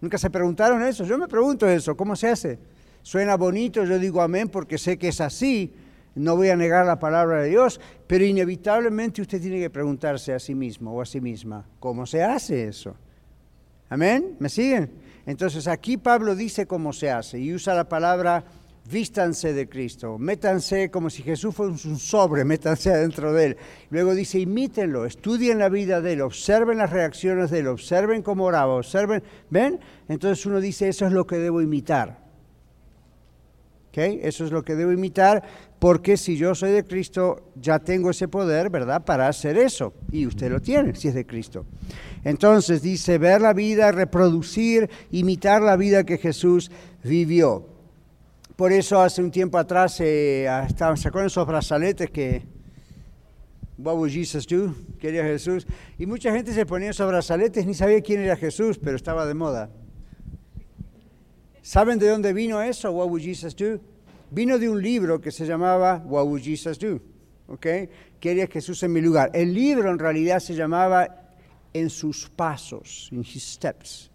¿Nunca 0.00 0.16
se 0.16 0.30
preguntaron 0.30 0.82
eso? 0.82 1.04
Yo 1.04 1.18
me 1.18 1.28
pregunto 1.28 1.68
eso, 1.68 1.94
¿cómo 1.94 2.16
se 2.16 2.28
hace? 2.28 2.58
Suena 3.02 3.36
bonito, 3.36 3.84
yo 3.84 3.98
digo 3.98 4.22
amén 4.22 4.48
porque 4.48 4.78
sé 4.78 4.96
que 4.96 5.08
es 5.08 5.20
así, 5.20 5.70
no 6.14 6.36
voy 6.36 6.48
a 6.48 6.56
negar 6.56 6.86
la 6.86 6.98
palabra 6.98 7.42
de 7.42 7.48
Dios, 7.50 7.80
pero 8.06 8.24
inevitablemente 8.24 9.22
usted 9.22 9.40
tiene 9.40 9.58
que 9.58 9.70
preguntarse 9.70 10.32
a 10.32 10.38
sí 10.38 10.54
mismo 10.54 10.92
o 10.92 11.00
a 11.00 11.06
sí 11.06 11.20
misma, 11.20 11.66
¿cómo 11.80 12.06
se 12.06 12.22
hace 12.22 12.68
eso? 12.68 12.96
¿Amén? 13.88 14.36
¿Me 14.38 14.48
siguen? 14.48 14.90
Entonces 15.26 15.66
aquí 15.66 15.96
Pablo 15.96 16.34
dice 16.34 16.66
cómo 16.66 16.92
se 16.92 17.10
hace 17.10 17.38
y 17.38 17.52
usa 17.54 17.74
la 17.74 17.88
palabra 17.88 18.44
vístanse 18.90 19.54
de 19.54 19.68
Cristo, 19.68 20.18
métanse 20.18 20.90
como 20.90 21.08
si 21.08 21.22
Jesús 21.22 21.54
fuera 21.54 21.72
un 21.72 21.98
sobre, 21.98 22.44
métanse 22.44 22.90
adentro 22.90 23.32
de 23.32 23.46
él. 23.46 23.56
Luego 23.90 24.14
dice, 24.14 24.38
imítenlo, 24.38 25.06
estudien 25.06 25.58
la 25.58 25.68
vida 25.68 26.00
de 26.00 26.14
él, 26.14 26.20
observen 26.20 26.78
las 26.78 26.90
reacciones 26.90 27.50
de 27.50 27.60
él, 27.60 27.68
observen 27.68 28.22
cómo 28.22 28.44
oraba, 28.44 28.74
observen, 28.74 29.22
¿ven? 29.50 29.80
Entonces 30.08 30.44
uno 30.46 30.60
dice, 30.60 30.88
eso 30.88 31.06
es 31.06 31.12
lo 31.12 31.26
que 31.26 31.38
debo 31.38 31.62
imitar. 31.62 32.23
Eso 33.96 34.44
es 34.44 34.50
lo 34.50 34.62
que 34.62 34.74
debo 34.74 34.92
imitar, 34.92 35.42
porque 35.78 36.16
si 36.16 36.36
yo 36.36 36.54
soy 36.54 36.72
de 36.72 36.84
Cristo, 36.84 37.52
ya 37.54 37.78
tengo 37.78 38.10
ese 38.10 38.28
poder, 38.28 38.70
¿verdad?, 38.70 39.04
para 39.04 39.28
hacer 39.28 39.56
eso. 39.56 39.94
Y 40.10 40.26
usted 40.26 40.50
lo 40.50 40.60
tiene, 40.60 40.94
si 40.94 41.08
es 41.08 41.14
de 41.14 41.26
Cristo. 41.26 41.66
Entonces 42.24 42.82
dice, 42.82 43.18
ver 43.18 43.40
la 43.40 43.52
vida, 43.52 43.92
reproducir, 43.92 44.90
imitar 45.10 45.62
la 45.62 45.76
vida 45.76 46.04
que 46.04 46.18
Jesús 46.18 46.70
vivió. 47.02 47.68
Por 48.56 48.72
eso 48.72 49.00
hace 49.00 49.22
un 49.22 49.30
tiempo 49.30 49.58
atrás 49.58 50.00
eh, 50.00 50.46
estaban 50.66 50.96
sacando 50.96 51.26
esos 51.26 51.46
brazaletes 51.46 52.10
que, 52.10 52.42
what 53.78 53.96
would 53.96 54.10
Jesus 54.10 54.46
do? 54.46 54.74
Quería 54.98 55.24
Jesús. 55.24 55.66
Y 55.98 56.06
mucha 56.06 56.32
gente 56.32 56.52
se 56.52 56.64
ponía 56.64 56.90
esos 56.90 57.08
brazaletes, 57.08 57.66
ni 57.66 57.74
sabía 57.74 58.00
quién 58.00 58.20
era 58.20 58.36
Jesús, 58.36 58.78
pero 58.78 58.96
estaba 58.96 59.26
de 59.26 59.34
moda. 59.34 59.70
¿Saben 61.64 61.98
de 61.98 62.10
dónde 62.10 62.34
vino 62.34 62.60
eso? 62.60 62.92
What 62.92 63.08
would 63.08 63.22
Jesus 63.22 63.56
do? 63.56 63.80
Vino 64.30 64.58
de 64.58 64.68
un 64.68 64.82
libro 64.82 65.18
que 65.18 65.30
se 65.30 65.46
llamaba 65.46 65.96
What 66.04 66.26
would 66.26 66.42
Jesus 66.42 66.78
do? 66.78 67.00
¿Ok? 67.48 67.66
¿Qué 68.20 68.30
haría 68.30 68.46
Jesús 68.46 68.82
en 68.82 68.92
mi 68.92 69.00
lugar? 69.00 69.30
El 69.32 69.54
libro 69.54 69.90
en 69.90 69.98
realidad 69.98 70.40
se 70.40 70.54
llamaba 70.54 71.32
En 71.72 71.88
sus 71.88 72.28
pasos, 72.28 73.08
in 73.12 73.20
his 73.20 73.42
steps. 73.42 74.10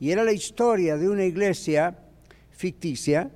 Y 0.00 0.10
era 0.10 0.24
la 0.24 0.32
historia 0.32 0.96
de 0.96 1.10
una 1.10 1.26
iglesia 1.26 1.98
ficticia. 2.50 3.30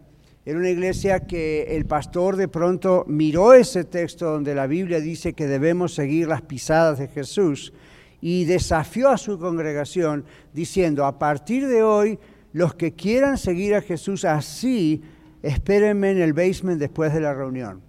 Era 0.46 0.58
una 0.58 0.70
iglesia 0.70 1.20
que 1.26 1.76
el 1.76 1.84
pastor 1.84 2.36
de 2.36 2.48
pronto 2.48 3.04
miró 3.08 3.52
ese 3.52 3.84
texto 3.84 4.24
donde 4.24 4.54
la 4.54 4.66
Biblia 4.66 5.00
dice 5.00 5.34
que 5.34 5.46
debemos 5.46 5.92
seguir 5.92 6.28
las 6.28 6.40
pisadas 6.40 6.98
de 6.98 7.08
Jesús 7.08 7.74
y 8.22 8.46
desafió 8.46 9.10
a 9.10 9.18
su 9.18 9.38
congregación 9.38 10.24
diciendo, 10.54 11.04
a 11.04 11.18
partir 11.18 11.68
de 11.68 11.82
hoy 11.82 12.18
los 12.52 12.74
que 12.74 12.92
quieran 12.92 13.38
seguir 13.38 13.74
a 13.74 13.82
Jesús 13.82 14.24
así, 14.24 15.02
espérenme 15.42 16.10
en 16.10 16.20
el 16.20 16.32
basement 16.32 16.78
después 16.78 17.12
de 17.12 17.20
la 17.20 17.34
reunión. 17.34 17.80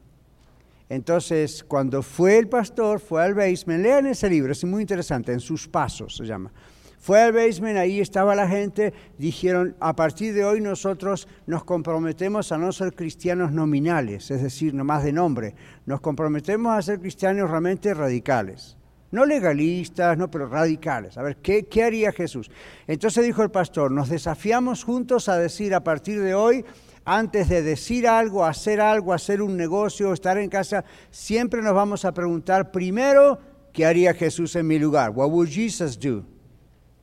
Entonces, 0.89 1.63
cuando 1.63 2.03
fue 2.03 2.37
el 2.37 2.49
pastor, 2.49 2.99
fue 2.99 3.23
al 3.23 3.33
basement, 3.33 3.81
lean 3.81 4.07
ese 4.07 4.29
libro, 4.29 4.51
es 4.51 4.63
muy 4.65 4.81
interesante, 4.81 5.31
en 5.31 5.39
sus 5.39 5.67
pasos 5.67 6.17
se 6.17 6.25
llama. 6.25 6.51
Fue 6.99 7.19
al 7.19 7.31
basement, 7.31 7.77
ahí 7.77 7.99
estaba 7.99 8.35
la 8.35 8.47
gente, 8.47 8.93
dijeron, 9.17 9.75
a 9.79 9.95
partir 9.95 10.33
de 10.35 10.43
hoy 10.43 10.61
nosotros 10.61 11.27
nos 11.47 11.63
comprometemos 11.63 12.51
a 12.51 12.57
no 12.57 12.71
ser 12.71 12.93
cristianos 12.93 13.51
nominales, 13.51 14.29
es 14.29 14.43
decir, 14.43 14.73
no 14.73 14.83
más 14.83 15.03
de 15.03 15.13
nombre, 15.13 15.55
nos 15.85 16.01
comprometemos 16.01 16.77
a 16.77 16.81
ser 16.81 16.99
cristianos 16.99 17.49
realmente 17.49 17.93
radicales 17.93 18.77
no 19.11 19.25
legalistas, 19.25 20.17
no, 20.17 20.31
pero 20.31 20.47
radicales. 20.47 21.17
A 21.17 21.21
ver, 21.21 21.37
¿qué, 21.37 21.83
haría 21.83 22.11
Jesús? 22.11 22.49
Entonces 22.87 23.25
dijo 23.25 23.43
el 23.43 23.51
pastor, 23.51 23.91
nos 23.91 24.09
desafiamos 24.09 24.83
juntos 24.83 25.29
a 25.29 25.37
decir 25.37 25.75
a 25.75 25.83
partir 25.83 26.21
de 26.21 26.33
hoy, 26.33 26.65
antes 27.03 27.49
de 27.49 27.61
decir 27.61 28.07
algo, 28.07 28.45
hacer 28.45 28.79
algo, 28.79 29.13
hacer 29.13 29.41
un 29.41 29.57
negocio, 29.57 30.13
estar 30.13 30.37
en 30.37 30.49
casa, 30.49 30.85
siempre 31.09 31.61
nos 31.61 31.73
vamos 31.73 32.05
a 32.05 32.13
preguntar 32.13 32.71
primero, 32.71 33.39
¿qué 33.73 33.85
haría 33.85 34.13
Jesús 34.13 34.55
en 34.55 34.67
mi 34.67 34.79
lugar? 34.79 35.11
What 35.11 35.29
would 35.29 35.49
Jesus 35.49 35.99
do? 35.99 36.23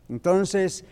Entonces, 0.09 0.85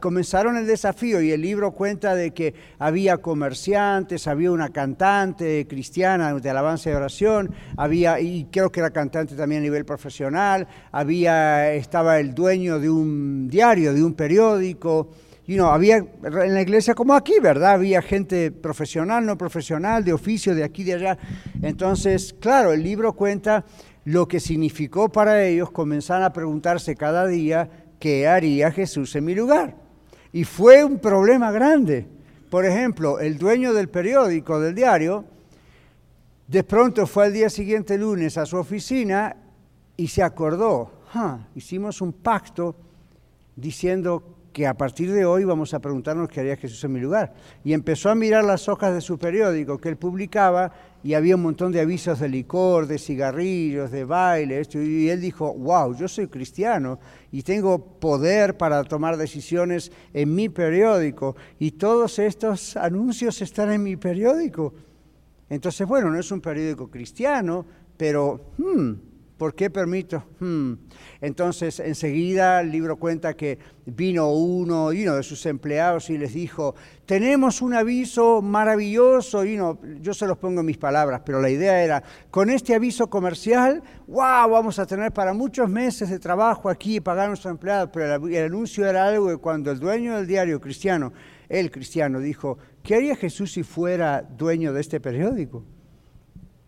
comenzaron 0.00 0.56
el 0.56 0.66
desafío 0.66 1.22
y 1.22 1.30
el 1.30 1.40
libro 1.40 1.72
cuenta 1.72 2.14
de 2.14 2.32
que 2.32 2.54
había 2.78 3.18
comerciantes, 3.18 4.26
había 4.26 4.50
una 4.50 4.68
cantante 4.70 5.66
cristiana 5.66 6.34
de 6.34 6.50
alabanza 6.50 6.90
y 6.90 6.92
oración, 6.92 7.54
había, 7.76 8.20
y 8.20 8.46
creo 8.50 8.70
que 8.70 8.80
era 8.80 8.90
cantante 8.90 9.34
también 9.34 9.62
a 9.62 9.64
nivel 9.64 9.84
profesional, 9.84 10.66
había, 10.90 11.72
estaba 11.72 12.20
el 12.20 12.34
dueño 12.34 12.78
de 12.78 12.90
un 12.90 13.48
diario, 13.48 13.94
de 13.94 14.04
un 14.04 14.14
periódico, 14.14 15.10
y 15.46 15.56
no 15.56 15.68
había 15.70 15.96
en 15.96 16.54
la 16.54 16.62
iglesia 16.62 16.94
como 16.94 17.14
aquí, 17.14 17.34
¿verdad? 17.42 17.72
Había 17.72 18.00
gente 18.00 18.52
profesional, 18.52 19.26
no 19.26 19.36
profesional, 19.36 20.04
de 20.04 20.12
oficio, 20.12 20.54
de 20.54 20.62
aquí, 20.62 20.84
de 20.84 20.94
allá. 20.94 21.18
Entonces, 21.62 22.34
claro, 22.38 22.72
el 22.72 22.82
libro 22.82 23.12
cuenta 23.14 23.64
lo 24.04 24.26
que 24.26 24.40
significó 24.40 25.10
para 25.10 25.44
ellos 25.44 25.70
comenzar 25.70 26.22
a 26.22 26.32
preguntarse 26.32 26.94
cada 26.96 27.26
día, 27.26 27.68
¿qué 28.02 28.26
haría 28.26 28.72
Jesús 28.72 29.14
en 29.14 29.24
mi 29.24 29.32
lugar? 29.32 29.76
Y 30.32 30.42
fue 30.42 30.82
un 30.84 30.98
problema 30.98 31.52
grande. 31.52 32.04
Por 32.50 32.66
ejemplo, 32.66 33.20
el 33.20 33.38
dueño 33.38 33.72
del 33.72 33.88
periódico, 33.88 34.58
del 34.58 34.74
diario, 34.74 35.24
de 36.48 36.64
pronto 36.64 37.06
fue 37.06 37.26
al 37.26 37.32
día 37.32 37.48
siguiente, 37.48 37.96
lunes, 37.96 38.36
a 38.38 38.44
su 38.44 38.56
oficina 38.56 39.36
y 39.96 40.08
se 40.08 40.20
acordó, 40.20 40.90
hicimos 41.54 42.00
un 42.00 42.12
pacto 42.12 42.74
diciendo 43.54 44.32
que 44.52 44.66
a 44.66 44.74
partir 44.74 45.12
de 45.12 45.24
hoy 45.24 45.44
vamos 45.44 45.72
a 45.72 45.78
preguntarnos 45.78 46.28
qué 46.28 46.40
haría 46.40 46.56
Jesús 46.56 46.82
en 46.82 46.92
mi 46.92 47.00
lugar. 47.00 47.32
Y 47.62 47.72
empezó 47.72 48.10
a 48.10 48.16
mirar 48.16 48.44
las 48.44 48.68
hojas 48.68 48.92
de 48.94 49.00
su 49.00 49.16
periódico 49.16 49.78
que 49.78 49.88
él 49.88 49.96
publicaba 49.96 50.72
y 51.04 51.14
había 51.14 51.36
un 51.36 51.42
montón 51.42 51.70
de 51.70 51.80
avisos 51.80 52.18
de 52.18 52.28
licor, 52.28 52.88
de 52.88 52.98
cigarrillos, 52.98 53.92
de 53.92 54.04
baile, 54.04 54.62
y 54.74 55.08
él 55.08 55.20
dijo, 55.20 55.54
wow, 55.54 55.94
yo 55.94 56.08
soy 56.08 56.26
cristiano 56.26 56.98
y 57.32 57.42
tengo 57.42 57.98
poder 57.98 58.56
para 58.56 58.84
tomar 58.84 59.16
decisiones 59.16 59.90
en 60.12 60.34
mi 60.34 60.48
periódico 60.48 61.34
y 61.58 61.72
todos 61.72 62.18
estos 62.18 62.76
anuncios 62.76 63.40
están 63.42 63.72
en 63.72 63.82
mi 63.82 63.96
periódico. 63.96 64.74
Entonces, 65.48 65.86
bueno, 65.88 66.10
no 66.10 66.20
es 66.20 66.30
un 66.30 66.40
periódico 66.40 66.88
cristiano, 66.88 67.66
pero... 67.96 68.52
Hmm, 68.58 69.11
¿Por 69.42 69.56
qué 69.56 69.70
permito? 69.70 70.22
Hmm. 70.38 70.74
Entonces, 71.20 71.80
enseguida 71.80 72.60
el 72.60 72.70
libro 72.70 72.94
cuenta 72.94 73.34
que 73.34 73.58
vino 73.84 74.30
uno, 74.30 74.90
de 74.90 75.22
sus 75.24 75.46
empleados 75.46 76.10
y 76.10 76.16
les 76.16 76.32
dijo, 76.32 76.76
tenemos 77.06 77.60
un 77.60 77.74
aviso 77.74 78.40
maravilloso, 78.40 79.44
y 79.44 79.56
no, 79.56 79.80
yo 80.00 80.14
se 80.14 80.28
los 80.28 80.38
pongo 80.38 80.60
en 80.60 80.66
mis 80.66 80.78
palabras, 80.78 81.22
pero 81.26 81.40
la 81.40 81.50
idea 81.50 81.82
era, 81.82 82.04
con 82.30 82.50
este 82.50 82.72
aviso 82.72 83.10
comercial, 83.10 83.82
wow, 84.06 84.48
vamos 84.48 84.78
a 84.78 84.86
tener 84.86 85.10
para 85.10 85.34
muchos 85.34 85.68
meses 85.68 86.08
de 86.08 86.20
trabajo 86.20 86.68
aquí 86.68 86.98
y 86.98 87.00
pagar 87.00 87.24
a 87.24 87.28
nuestros 87.30 87.50
empleados, 87.50 87.90
pero 87.92 88.14
el, 88.14 88.34
el 88.36 88.44
anuncio 88.44 88.86
era 88.86 89.08
algo 89.08 89.26
que 89.26 89.38
cuando 89.38 89.72
el 89.72 89.80
dueño 89.80 90.14
del 90.14 90.28
diario 90.28 90.60
cristiano, 90.60 91.12
el 91.48 91.72
cristiano, 91.72 92.20
dijo, 92.20 92.58
¿qué 92.84 92.94
haría 92.94 93.16
Jesús 93.16 93.54
si 93.54 93.64
fuera 93.64 94.22
dueño 94.22 94.72
de 94.72 94.80
este 94.80 95.00
periódico? 95.00 95.64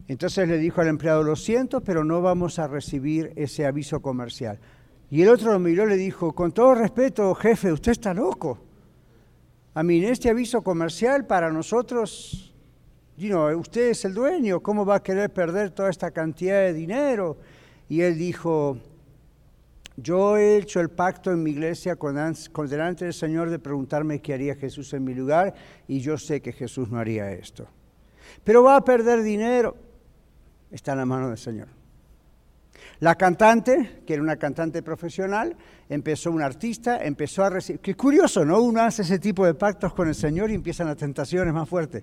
Entonces 0.07 0.47
le 0.49 0.59
dijo 0.59 0.81
al 0.81 0.89
empleado, 0.89 1.23
lo 1.23 1.37
siento, 1.37 1.81
pero 1.81 2.05
no 2.05 2.21
vamos 2.21 2.59
a 2.59 2.69
recibir 2.69 3.33
ese 3.37 3.65
aviso 3.65 4.01
comercial. 4.01 4.59
Y 5.11 5.23
el 5.23 5.29
otro 5.29 5.53
lo 5.53 5.59
miró 5.59 5.87
y 5.87 5.91
le 5.91 5.97
dijo, 5.97 6.35
con 6.35 6.53
todo 6.53 6.75
respeto, 6.75 7.35
jefe, 7.35 7.73
usted 7.73 7.93
está 7.93 8.13
loco. 8.13 8.59
A 9.75 9.83
mí, 9.83 10.05
este 10.05 10.29
aviso 10.29 10.63
comercial 10.63 11.27
para 11.27 11.51
nosotros, 11.51 12.55
usted 13.57 13.91
es 13.91 14.05
el 14.05 14.15
dueño, 14.15 14.61
¿cómo 14.61 14.85
va 14.85 14.97
a 14.97 15.03
querer 15.03 15.33
perder 15.33 15.71
toda 15.71 15.91
esta 15.91 16.11
cantidad 16.11 16.61
de 16.61 16.73
dinero? 16.73 17.39
Y 17.89 18.03
él 18.03 18.19
dijo, 18.19 18.79
yo 19.97 20.37
he 20.37 20.59
hecho 20.59 20.81
el 20.81 20.91
pacto 20.91 21.31
en 21.31 21.43
mi 21.43 21.53
iglesia 21.53 21.97
con, 21.97 22.17
delante 22.69 23.05
del 23.05 23.15
Señor 23.15 23.51
de 23.51 23.59
preguntarme 23.59 24.21
qué 24.21 24.35
haría 24.35 24.55
Jesús 24.55 24.93
en 24.93 25.05
mi 25.05 25.15
lugar 25.15 25.55
y 25.87 26.01
yo 26.01 26.19
sé 26.19 26.41
que 26.41 26.53
Jesús 26.53 26.91
no 26.91 26.99
haría 26.99 27.31
esto. 27.33 27.67
Pero 28.43 28.63
va 28.63 28.77
a 28.77 28.85
perder 28.85 29.23
dinero 29.23 29.77
está 30.75 30.93
en 30.93 30.99
la 30.99 31.07
mano 31.07 31.29
del 31.29 31.39
Señor. 31.39 31.69
La 32.99 33.15
cantante, 33.15 34.03
que 34.05 34.15
era 34.15 34.23
una 34.23 34.37
cantante 34.37 34.83
profesional, 34.83 35.57
empezó 35.89 36.33
un 36.33 36.43
artista, 36.43 37.03
empezó 37.03 37.45
a 37.45 37.51
recibir... 37.51 37.81
Qué 37.81 37.95
curioso, 37.95 38.45
¿no? 38.45 38.61
Uno 38.61 38.83
hace 38.83 39.03
ese 39.03 39.19
tipo 39.19 39.47
de 39.47 39.55
pactos 39.55 39.95
con 39.95 40.09
el 40.09 40.15
Señor 40.15 40.51
y 40.51 40.55
empiezan 40.55 40.89
las 40.89 40.97
tentaciones 40.97 41.55
más 41.55 41.69
fuertes. 41.69 42.03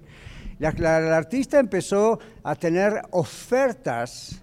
La, 0.60 0.72
la 0.72 1.18
artista 1.18 1.60
empezó 1.60 2.20
a 2.44 2.56
tener 2.56 3.02
ofertas 3.12 4.42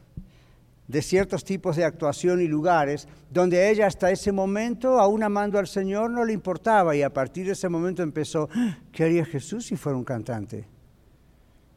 de 0.86 1.02
ciertos 1.02 1.44
tipos 1.44 1.76
de 1.76 1.84
actuación 1.84 2.40
y 2.40 2.48
lugares, 2.48 3.08
donde 3.30 3.70
ella 3.70 3.86
hasta 3.86 4.10
ese 4.10 4.32
momento, 4.32 5.00
aún 5.00 5.22
amando 5.22 5.58
al 5.58 5.68
Señor, 5.68 6.10
no 6.10 6.24
le 6.24 6.32
importaba 6.32 6.94
y 6.96 7.02
a 7.02 7.12
partir 7.12 7.46
de 7.46 7.52
ese 7.52 7.68
momento 7.68 8.02
empezó, 8.02 8.48
ah, 8.54 8.78
¿qué 8.92 9.04
haría 9.04 9.24
Jesús 9.24 9.66
si 9.66 9.76
fuera 9.76 9.96
un 9.96 10.04
cantante? 10.04 10.66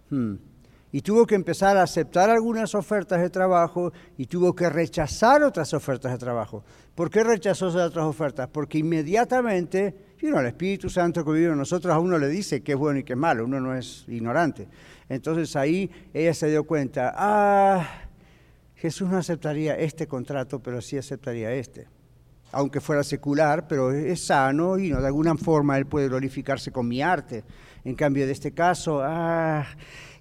Hmm 0.10 0.51
y 0.92 1.02
tuvo 1.02 1.26
que 1.26 1.36
empezar 1.36 1.78
a 1.78 1.84
aceptar 1.84 2.30
algunas 2.30 2.76
ofertas 2.76 3.22
de 3.22 3.30
trabajo 3.30 3.94
y 4.18 4.26
tuvo 4.26 4.54
que 4.54 4.70
rechazar 4.70 5.44
otras 5.44 5.74
ofertas 5.74 6.12
de 6.12 6.18
trabajo. 6.18 6.64
¿Por 6.96 7.10
qué 7.10 7.24
rechazó 7.24 7.70
esas 7.70 7.90
otras 7.90 8.06
ofertas? 8.06 8.50
Porque 8.52 8.80
inmediatamente, 8.80 9.96
el 10.20 10.46
Espíritu 10.46 10.90
Santo 10.90 11.24
que 11.24 11.32
vive 11.32 11.52
en 11.52 11.58
nosotros 11.58 11.94
a 11.94 12.00
uno 12.00 12.18
le 12.18 12.28
dice 12.28 12.62
qué 12.62 12.74
es 12.74 12.78
bueno 12.78 13.00
y 13.00 13.04
qué 13.04 13.14
es 13.14 13.20
malo, 13.20 13.46
uno 13.46 13.60
no 13.60 13.76
es 13.76 14.06
ignorante. 14.08 14.68
Entonces 15.08 15.56
ahí 15.56 15.90
ella 16.14 16.34
se 16.34 16.50
dio 16.50 16.66
cuenta, 16.66 17.14
ah, 17.16 17.88
Jesús 18.76 19.10
no 19.10 19.18
aceptaría 19.18 19.76
este 19.76 20.08
contrato, 20.08 20.60
pero 20.60 20.82
sí 20.82 20.98
aceptaría 20.98 21.54
este. 21.54 21.88
Aunque 22.52 22.82
fuera 22.82 23.04
secular, 23.04 23.66
pero 23.68 23.92
es 23.92 24.26
sano 24.26 24.78
y 24.78 24.90
¿no? 24.90 25.00
de 25.00 25.08
alguna 25.08 25.36
forma 25.36 25.78
él 25.78 25.86
puede 25.86 26.10
glorificarse 26.10 26.72
con 26.72 26.88
mi 26.88 27.02
arte. 27.02 27.46
En 27.86 27.96
cambio 27.96 28.26
de 28.26 28.34
este 28.34 28.52
caso, 28.52 29.00
ah, 29.02 29.66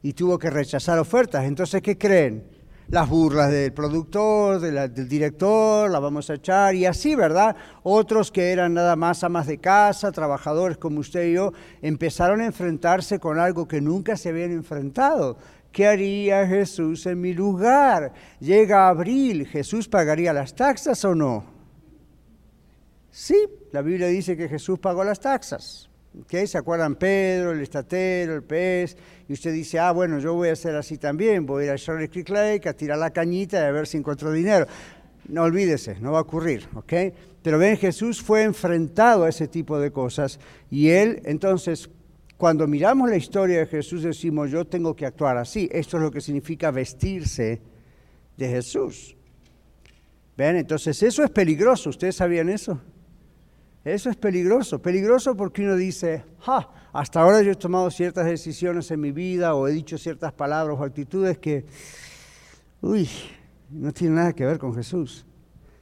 y 0.02 0.12
tuvo 0.12 0.38
que 0.38 0.50
rechazar 0.50 0.98
ofertas. 0.98 1.44
Entonces, 1.44 1.82
¿qué 1.82 1.98
creen? 1.98 2.44
Las 2.88 3.08
burlas 3.08 3.52
del 3.52 3.72
productor, 3.72 4.58
del 4.58 5.08
director, 5.08 5.88
la 5.88 6.00
vamos 6.00 6.28
a 6.28 6.34
echar 6.34 6.74
y 6.74 6.86
así, 6.86 7.14
¿verdad? 7.14 7.54
Otros 7.84 8.32
que 8.32 8.50
eran 8.50 8.74
nada 8.74 8.96
más 8.96 9.22
amas 9.22 9.46
de 9.46 9.58
casa, 9.58 10.10
trabajadores 10.10 10.76
como 10.76 10.98
usted 10.98 11.26
y 11.28 11.34
yo, 11.34 11.52
empezaron 11.82 12.40
a 12.40 12.46
enfrentarse 12.46 13.20
con 13.20 13.38
algo 13.38 13.68
que 13.68 13.80
nunca 13.80 14.16
se 14.16 14.30
habían 14.30 14.50
enfrentado. 14.50 15.36
¿Qué 15.70 15.86
haría 15.86 16.44
Jesús 16.48 17.06
en 17.06 17.20
mi 17.20 17.32
lugar? 17.32 18.12
Llega 18.40 18.88
abril, 18.88 19.46
¿Jesús 19.46 19.86
pagaría 19.86 20.32
las 20.32 20.54
taxas 20.54 21.04
o 21.04 21.14
no? 21.14 21.44
Sí, 23.12 23.36
la 23.70 23.82
Biblia 23.82 24.08
dice 24.08 24.36
que 24.36 24.48
Jesús 24.48 24.78
pagó 24.78 25.04
las 25.04 25.20
taxas. 25.20 25.89
¿Se 26.28 26.58
acuerdan 26.58 26.96
Pedro, 26.96 27.52
el 27.52 27.60
estatero, 27.60 28.34
el 28.34 28.42
pez? 28.42 28.96
Y 29.28 29.32
usted 29.32 29.52
dice, 29.52 29.78
ah, 29.78 29.92
bueno, 29.92 30.18
yo 30.18 30.34
voy 30.34 30.48
a 30.48 30.52
hacer 30.52 30.74
así 30.74 30.98
también, 30.98 31.46
voy 31.46 31.64
a 31.64 31.66
ir 31.66 31.72
a 31.72 31.76
Charlie 31.76 32.08
Creek 32.08 32.28
Lake 32.30 32.68
a 32.68 32.72
tirar 32.72 32.98
la 32.98 33.10
cañita 33.10 33.60
y 33.60 33.64
a 33.64 33.70
ver 33.70 33.86
si 33.86 33.96
encuentro 33.98 34.32
dinero. 34.32 34.66
No 35.28 35.44
olvídese, 35.44 36.00
no 36.00 36.12
va 36.12 36.18
a 36.18 36.22
ocurrir, 36.22 36.66
¿ok? 36.74 36.92
Pero 37.42 37.58
ven, 37.58 37.76
Jesús 37.76 38.20
fue 38.20 38.42
enfrentado 38.42 39.24
a 39.24 39.28
ese 39.28 39.46
tipo 39.46 39.78
de 39.78 39.92
cosas 39.92 40.40
y 40.68 40.90
él, 40.90 41.22
entonces, 41.24 41.88
cuando 42.36 42.66
miramos 42.66 43.08
la 43.08 43.16
historia 43.16 43.58
de 43.60 43.66
Jesús 43.66 44.02
decimos, 44.02 44.50
yo 44.50 44.66
tengo 44.66 44.96
que 44.96 45.06
actuar 45.06 45.36
así. 45.36 45.68
Esto 45.70 45.98
es 45.98 46.02
lo 46.02 46.10
que 46.10 46.20
significa 46.20 46.70
vestirse 46.70 47.60
de 48.36 48.48
Jesús. 48.48 49.16
¿Ven? 50.36 50.56
Entonces, 50.56 51.02
eso 51.02 51.22
es 51.22 51.30
peligroso. 51.30 51.90
¿Ustedes 51.90 52.16
sabían 52.16 52.48
eso? 52.48 52.80
Eso 53.84 54.10
es 54.10 54.16
peligroso, 54.16 54.78
peligroso 54.80 55.34
porque 55.34 55.62
uno 55.62 55.74
dice, 55.74 56.24
hasta 56.92 57.20
ahora 57.20 57.40
yo 57.40 57.52
he 57.52 57.54
tomado 57.54 57.90
ciertas 57.90 58.26
decisiones 58.26 58.90
en 58.90 59.00
mi 59.00 59.10
vida 59.10 59.54
o 59.54 59.66
he 59.66 59.72
dicho 59.72 59.96
ciertas 59.96 60.34
palabras 60.34 60.76
o 60.78 60.84
actitudes 60.84 61.38
que, 61.38 61.64
uy, 62.82 63.08
no 63.70 63.90
tienen 63.92 64.16
nada 64.16 64.32
que 64.34 64.44
ver 64.44 64.58
con 64.58 64.74
Jesús. 64.74 65.24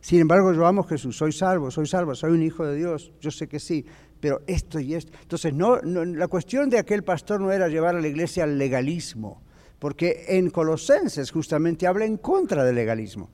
Sin 0.01 0.21
embargo, 0.21 0.53
yo 0.53 0.65
amo 0.65 0.83
a 0.83 0.89
Jesús, 0.89 1.17
soy 1.17 1.33
salvo, 1.33 1.73
soy 1.73 1.87
salvo, 1.87 2.15
soy 2.15 2.31
un 2.31 2.43
hijo 2.43 2.65
de 2.65 2.77
Dios, 2.77 3.13
yo 3.21 3.33
sé 3.33 3.49
que 3.49 3.59
sí, 3.59 3.85
pero 4.21 4.43
esto 4.47 4.79
y 4.79 4.95
esto. 4.95 5.13
Entonces, 5.21 5.53
no, 5.53 5.81
la 5.83 6.29
cuestión 6.29 6.71
de 6.71 6.79
aquel 6.79 7.03
pastor 7.03 7.41
no 7.41 7.51
era 7.51 7.67
llevar 7.67 7.97
a 7.97 8.01
la 8.01 8.07
iglesia 8.07 8.45
al 8.45 8.59
legalismo, 8.59 9.43
porque 9.81 10.25
en 10.29 10.51
Colosenses 10.51 11.33
justamente 11.33 11.89
habla 11.89 12.05
en 12.05 12.17
contra 12.17 12.65
del 12.65 12.77
legalismo. 12.77 13.29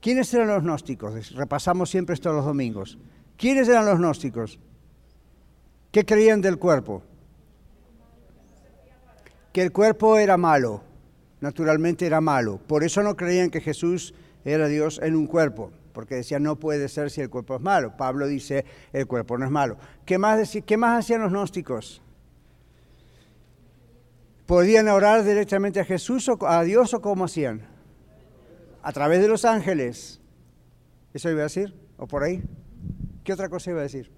¿Quiénes 0.00 0.32
eran 0.32 0.48
los 0.48 0.62
gnósticos? 0.62 1.34
Repasamos 1.34 1.90
siempre 1.90 2.14
esto 2.14 2.32
los 2.32 2.44
domingos. 2.44 2.98
¿Quiénes 3.38 3.68
eran 3.68 3.86
los 3.86 3.98
gnósticos? 3.98 4.58
¿Qué 5.92 6.04
creían 6.04 6.40
del 6.40 6.58
cuerpo? 6.58 7.04
Que 9.52 9.62
el 9.62 9.70
cuerpo 9.70 10.18
era 10.18 10.36
malo, 10.36 10.82
naturalmente 11.40 12.04
era 12.04 12.20
malo. 12.20 12.58
Por 12.66 12.82
eso 12.82 13.00
no 13.02 13.16
creían 13.16 13.50
que 13.50 13.60
Jesús 13.60 14.12
era 14.44 14.66
Dios 14.66 15.00
en 15.02 15.14
un 15.14 15.28
cuerpo, 15.28 15.70
porque 15.92 16.16
decían 16.16 16.42
no 16.42 16.56
puede 16.56 16.88
ser 16.88 17.12
si 17.12 17.20
el 17.20 17.30
cuerpo 17.30 17.54
es 17.54 17.60
malo. 17.60 17.96
Pablo 17.96 18.26
dice 18.26 18.64
el 18.92 19.06
cuerpo 19.06 19.38
no 19.38 19.44
es 19.44 19.52
malo. 19.52 19.78
¿Qué 20.04 20.18
más, 20.18 20.58
qué 20.66 20.76
más 20.76 20.98
hacían 20.98 21.22
los 21.22 21.30
gnósticos? 21.30 22.02
¿Podían 24.46 24.88
orar 24.88 25.22
directamente 25.22 25.78
a 25.78 25.84
Jesús 25.84 26.28
o 26.28 26.44
a 26.44 26.64
Dios 26.64 26.92
o 26.92 27.00
cómo 27.00 27.26
hacían? 27.26 27.62
A 28.82 28.92
través 28.92 29.20
de 29.20 29.28
los 29.28 29.44
ángeles. 29.44 30.20
¿Eso 31.14 31.30
iba 31.30 31.40
a 31.40 31.44
decir? 31.44 31.72
¿O 31.98 32.08
por 32.08 32.24
ahí? 32.24 32.42
¿Qué 33.28 33.34
otra 33.34 33.50
cosa 33.50 33.72
iba 33.72 33.80
a 33.80 33.82
decir? 33.82 34.10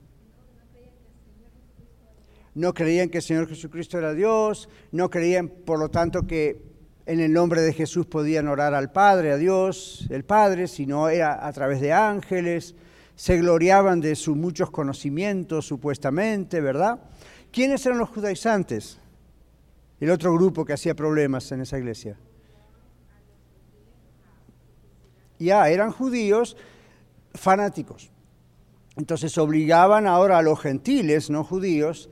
No 2.55 2.73
creían 2.73 3.09
que 3.09 3.19
el 3.19 3.25
Señor 3.25 3.49
Jesucristo 3.49 3.99
era 3.99 4.15
Dios, 4.15 4.69
no 4.93 5.11
creían 5.11 5.49
por 5.49 5.81
lo 5.81 5.89
tanto 5.89 6.29
que 6.29 6.63
en 7.07 7.19
el 7.19 7.33
nombre 7.33 7.61
de 7.61 7.73
Jesús 7.73 8.07
podían 8.07 8.47
orar 8.47 8.73
al 8.73 8.93
Padre, 8.93 9.33
a 9.33 9.37
Dios, 9.37 10.07
el 10.11 10.25
Padre, 10.25 10.69
sino 10.69 11.09
era 11.09 11.45
a 11.45 11.53
través 11.53 11.81
de 11.81 11.93
ángeles, 11.93 12.77
se 13.17 13.37
gloriaban 13.39 14.01
de 14.01 14.15
sus 14.15 14.37
muchos 14.37 14.71
conocimientos 14.71 15.67
supuestamente, 15.67 16.61
¿verdad? 16.61 17.01
¿Quiénes 17.51 17.85
eran 17.87 17.99
los 17.99 18.11
judaizantes? 18.11 19.01
El 19.99 20.13
otro 20.13 20.33
grupo 20.35 20.65
que 20.65 20.75
hacía 20.75 20.95
problemas 20.95 21.51
en 21.51 21.63
esa 21.63 21.79
iglesia. 21.79 22.17
Ya, 25.41 25.69
eran 25.69 25.91
judíos 25.91 26.57
fanáticos. 27.35 28.13
Entonces 29.01 29.39
obligaban 29.39 30.07
ahora 30.07 30.37
a 30.37 30.43
los 30.43 30.61
gentiles, 30.61 31.31
no 31.31 31.43
judíos, 31.43 32.11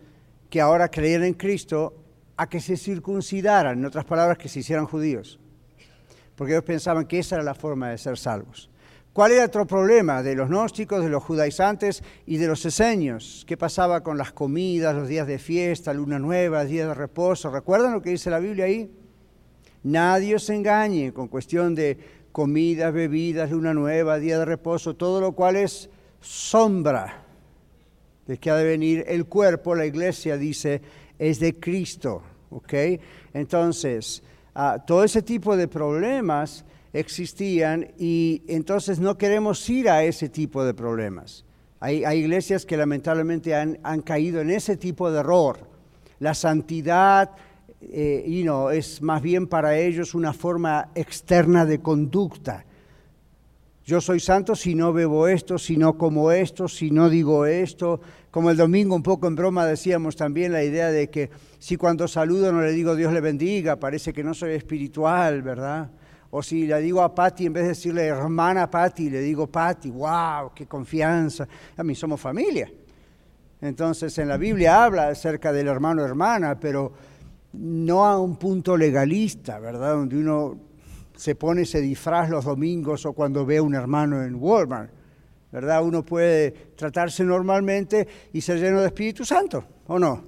que 0.48 0.62
ahora 0.62 0.90
creían 0.90 1.22
en 1.22 1.34
Cristo, 1.34 1.94
a 2.38 2.48
que 2.48 2.60
se 2.60 2.78
circuncidaran, 2.78 3.78
en 3.78 3.84
otras 3.84 4.06
palabras, 4.06 4.38
que 4.38 4.48
se 4.48 4.60
hicieran 4.60 4.86
judíos. 4.86 5.38
Porque 6.34 6.54
ellos 6.54 6.64
pensaban 6.64 7.04
que 7.04 7.18
esa 7.18 7.34
era 7.34 7.44
la 7.44 7.54
forma 7.54 7.90
de 7.90 7.98
ser 7.98 8.16
salvos. 8.16 8.70
¿Cuál 9.12 9.32
era 9.32 9.44
otro 9.44 9.66
problema 9.66 10.22
de 10.22 10.34
los 10.34 10.48
gnósticos, 10.48 11.04
de 11.04 11.10
los 11.10 11.22
judaizantes 11.22 12.02
y 12.24 12.38
de 12.38 12.46
los 12.46 12.64
eseños? 12.64 13.44
¿Qué 13.46 13.58
pasaba 13.58 14.02
con 14.02 14.16
las 14.16 14.32
comidas, 14.32 14.96
los 14.96 15.08
días 15.08 15.26
de 15.26 15.38
fiesta, 15.38 15.92
luna 15.92 16.18
nueva, 16.18 16.64
días 16.64 16.88
de 16.88 16.94
reposo? 16.94 17.50
¿Recuerdan 17.50 17.92
lo 17.92 18.00
que 18.00 18.10
dice 18.10 18.30
la 18.30 18.38
Biblia 18.38 18.64
ahí? 18.64 18.90
Nadie 19.82 20.36
os 20.36 20.48
engañe 20.48 21.12
con 21.12 21.28
cuestión 21.28 21.74
de 21.74 21.98
comidas, 22.32 22.94
bebidas, 22.94 23.50
luna 23.50 23.74
nueva, 23.74 24.18
día 24.18 24.38
de 24.38 24.46
reposo, 24.46 24.96
todo 24.96 25.20
lo 25.20 25.32
cual 25.32 25.56
es 25.56 25.90
sombra 26.20 27.24
de 28.26 28.38
que 28.38 28.50
ha 28.50 28.56
de 28.56 28.64
venir 28.64 29.04
el 29.08 29.26
cuerpo, 29.26 29.74
la 29.74 29.86
iglesia 29.86 30.36
dice, 30.36 30.82
es 31.18 31.40
de 31.40 31.58
Cristo. 31.58 32.22
Entonces, 33.34 34.22
ah, 34.54 34.82
todo 34.86 35.04
ese 35.04 35.22
tipo 35.22 35.56
de 35.56 35.68
problemas 35.68 36.64
existían 36.92 37.88
y 37.98 38.42
entonces 38.48 38.98
no 38.98 39.16
queremos 39.18 39.68
ir 39.68 39.88
a 39.88 40.02
ese 40.04 40.28
tipo 40.28 40.64
de 40.64 40.74
problemas. 40.74 41.44
Hay, 41.80 42.04
iglesias 42.04 42.66
que 42.66 42.76
lamentablemente 42.76 43.54
han, 43.54 44.02
caído 44.02 44.40
en 44.40 44.50
ese 44.50 44.76
tipo 44.76 45.10
de 45.10 45.20
error. 45.20 45.60
La 46.18 46.34
santidad 46.34 47.30
eh, 47.80 48.44
es 48.72 49.00
más 49.00 49.22
bien 49.22 49.46
para 49.46 49.78
ellos 49.78 50.14
una 50.14 50.32
forma 50.32 50.88
externa 50.94 51.64
de 51.64 51.80
conducta. 51.80 52.64
Yo 53.88 54.02
soy 54.02 54.20
santo 54.20 54.54
si 54.54 54.74
no 54.74 54.92
bebo 54.92 55.28
esto, 55.28 55.56
si 55.56 55.78
no 55.78 55.96
como 55.96 56.30
esto, 56.30 56.68
si 56.68 56.90
no 56.90 57.08
digo 57.08 57.46
esto. 57.46 58.02
Como 58.30 58.50
el 58.50 58.58
domingo 58.58 58.94
un 58.94 59.02
poco 59.02 59.28
en 59.28 59.34
broma 59.34 59.64
decíamos 59.64 60.14
también 60.14 60.52
la 60.52 60.62
idea 60.62 60.90
de 60.90 61.08
que 61.08 61.30
si 61.58 61.78
cuando 61.78 62.06
saludo 62.06 62.52
no 62.52 62.60
le 62.60 62.72
digo 62.72 62.94
Dios 62.94 63.14
le 63.14 63.22
bendiga, 63.22 63.76
parece 63.76 64.12
que 64.12 64.22
no 64.22 64.34
soy 64.34 64.52
espiritual, 64.52 65.40
¿verdad? 65.40 65.90
O 66.28 66.42
si 66.42 66.66
le 66.66 66.78
digo 66.82 67.00
a 67.00 67.14
Patti, 67.14 67.46
en 67.46 67.54
vez 67.54 67.62
de 67.62 67.68
decirle 67.70 68.04
hermana 68.04 68.68
Patti, 68.68 69.08
le 69.08 69.20
digo 69.20 69.46
Patti, 69.46 69.88
wow, 69.88 70.52
qué 70.54 70.66
confianza. 70.66 71.48
A 71.74 71.82
mí 71.82 71.94
somos 71.94 72.20
familia. 72.20 72.70
Entonces 73.62 74.18
en 74.18 74.28
la 74.28 74.36
Biblia 74.36 74.84
habla 74.84 75.08
acerca 75.08 75.50
del 75.50 75.66
hermano 75.66 76.04
hermana, 76.04 76.60
pero 76.60 76.92
no 77.54 78.04
a 78.04 78.20
un 78.20 78.36
punto 78.36 78.76
legalista, 78.76 79.58
¿verdad? 79.58 79.94
Donde 79.94 80.18
uno 80.18 80.67
se 81.18 81.34
pone 81.34 81.62
ese 81.62 81.80
disfraz 81.80 82.30
los 82.30 82.44
domingos 82.44 83.04
o 83.04 83.12
cuando 83.12 83.44
ve 83.44 83.56
a 83.56 83.62
un 83.62 83.74
hermano 83.74 84.22
en 84.22 84.36
Walmart, 84.36 84.88
¿verdad? 85.50 85.82
Uno 85.82 86.04
puede 86.04 86.52
tratarse 86.76 87.24
normalmente 87.24 88.06
y 88.32 88.40
ser 88.40 88.60
lleno 88.60 88.80
de 88.80 88.86
Espíritu 88.86 89.24
Santo, 89.24 89.64
¿o 89.88 89.98
no? 89.98 90.22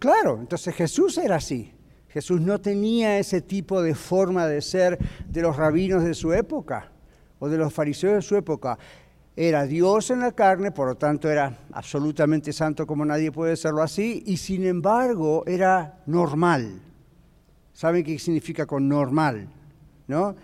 Claro, 0.00 0.38
entonces 0.40 0.74
Jesús 0.74 1.16
era 1.18 1.36
así. 1.36 1.72
Jesús 2.08 2.40
no 2.40 2.60
tenía 2.60 3.20
ese 3.20 3.40
tipo 3.40 3.80
de 3.80 3.94
forma 3.94 4.48
de 4.48 4.62
ser 4.62 4.98
de 5.28 5.42
los 5.42 5.56
rabinos 5.56 6.02
de 6.02 6.14
su 6.14 6.32
época 6.32 6.90
o 7.38 7.48
de 7.48 7.58
los 7.58 7.72
fariseos 7.72 8.14
de 8.14 8.22
su 8.22 8.34
época. 8.34 8.76
Era 9.36 9.64
Dios 9.64 10.10
en 10.10 10.20
la 10.20 10.32
carne, 10.32 10.72
por 10.72 10.88
lo 10.88 10.96
tanto 10.96 11.30
era 11.30 11.56
absolutamente 11.70 12.52
santo 12.52 12.84
como 12.84 13.04
nadie 13.04 13.30
puede 13.30 13.54
serlo 13.54 13.80
así, 13.80 14.24
y 14.26 14.38
sin 14.38 14.66
embargo 14.66 15.44
era 15.46 16.02
normal. 16.06 16.80
¿Saben 17.72 18.02
qué 18.02 18.18
significa 18.18 18.66
con 18.66 18.88
normal? 18.88 19.50
¿No? 20.06 20.36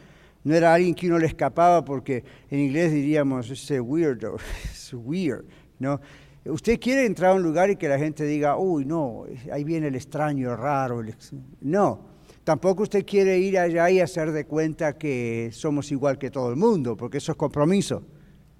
No 0.44 0.54
era 0.54 0.74
alguien 0.74 0.94
que 0.94 1.06
uno 1.06 1.18
le 1.18 1.26
escapaba 1.26 1.84
porque 1.84 2.24
en 2.50 2.60
inglés 2.60 2.92
diríamos, 2.92 3.48
ese 3.48 3.80
weirdo, 3.80 4.36
es 4.64 4.92
weird, 4.92 5.44
¿no? 5.78 6.00
Usted 6.44 6.80
quiere 6.80 7.06
entrar 7.06 7.30
a 7.30 7.34
un 7.34 7.42
lugar 7.42 7.70
y 7.70 7.76
que 7.76 7.88
la 7.88 7.98
gente 7.98 8.24
diga, 8.24 8.56
uy, 8.56 8.84
no, 8.84 9.24
ahí 9.52 9.62
viene 9.62 9.86
el 9.86 9.94
extraño, 9.94 10.56
raro. 10.56 11.00
No, 11.60 12.00
tampoco 12.42 12.82
usted 12.82 13.06
quiere 13.06 13.38
ir 13.38 13.56
allá 13.56 13.88
y 13.90 14.00
hacer 14.00 14.32
de 14.32 14.44
cuenta 14.44 14.98
que 14.98 15.50
somos 15.52 15.92
igual 15.92 16.18
que 16.18 16.32
todo 16.32 16.50
el 16.50 16.56
mundo, 16.56 16.96
porque 16.96 17.18
eso 17.18 17.30
es 17.30 17.38
compromiso, 17.38 18.02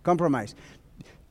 compromise. 0.00 0.54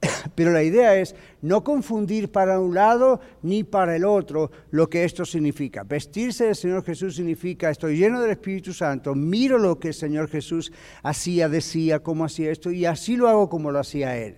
Pero 0.35 0.51
la 0.51 0.63
idea 0.63 0.95
es 0.95 1.15
no 1.41 1.63
confundir 1.63 2.31
para 2.31 2.59
un 2.59 2.73
lado 2.73 3.19
ni 3.41 3.63
para 3.63 3.95
el 3.95 4.05
otro 4.05 4.51
lo 4.71 4.89
que 4.89 5.03
esto 5.03 5.25
significa. 5.25 5.83
Vestirse 5.83 6.45
del 6.45 6.55
Señor 6.55 6.83
Jesús 6.83 7.15
significa 7.15 7.69
estoy 7.69 7.97
lleno 7.97 8.21
del 8.21 8.31
Espíritu 8.31 8.73
Santo, 8.73 9.13
miro 9.15 9.57
lo 9.57 9.79
que 9.79 9.89
el 9.89 9.93
Señor 9.93 10.29
Jesús 10.29 10.71
hacía, 11.03 11.49
decía, 11.49 11.99
cómo 11.99 12.25
hacía 12.25 12.51
esto 12.51 12.71
y 12.71 12.85
así 12.85 13.15
lo 13.15 13.27
hago 13.27 13.49
como 13.49 13.71
lo 13.71 13.79
hacía 13.79 14.17
Él 14.17 14.37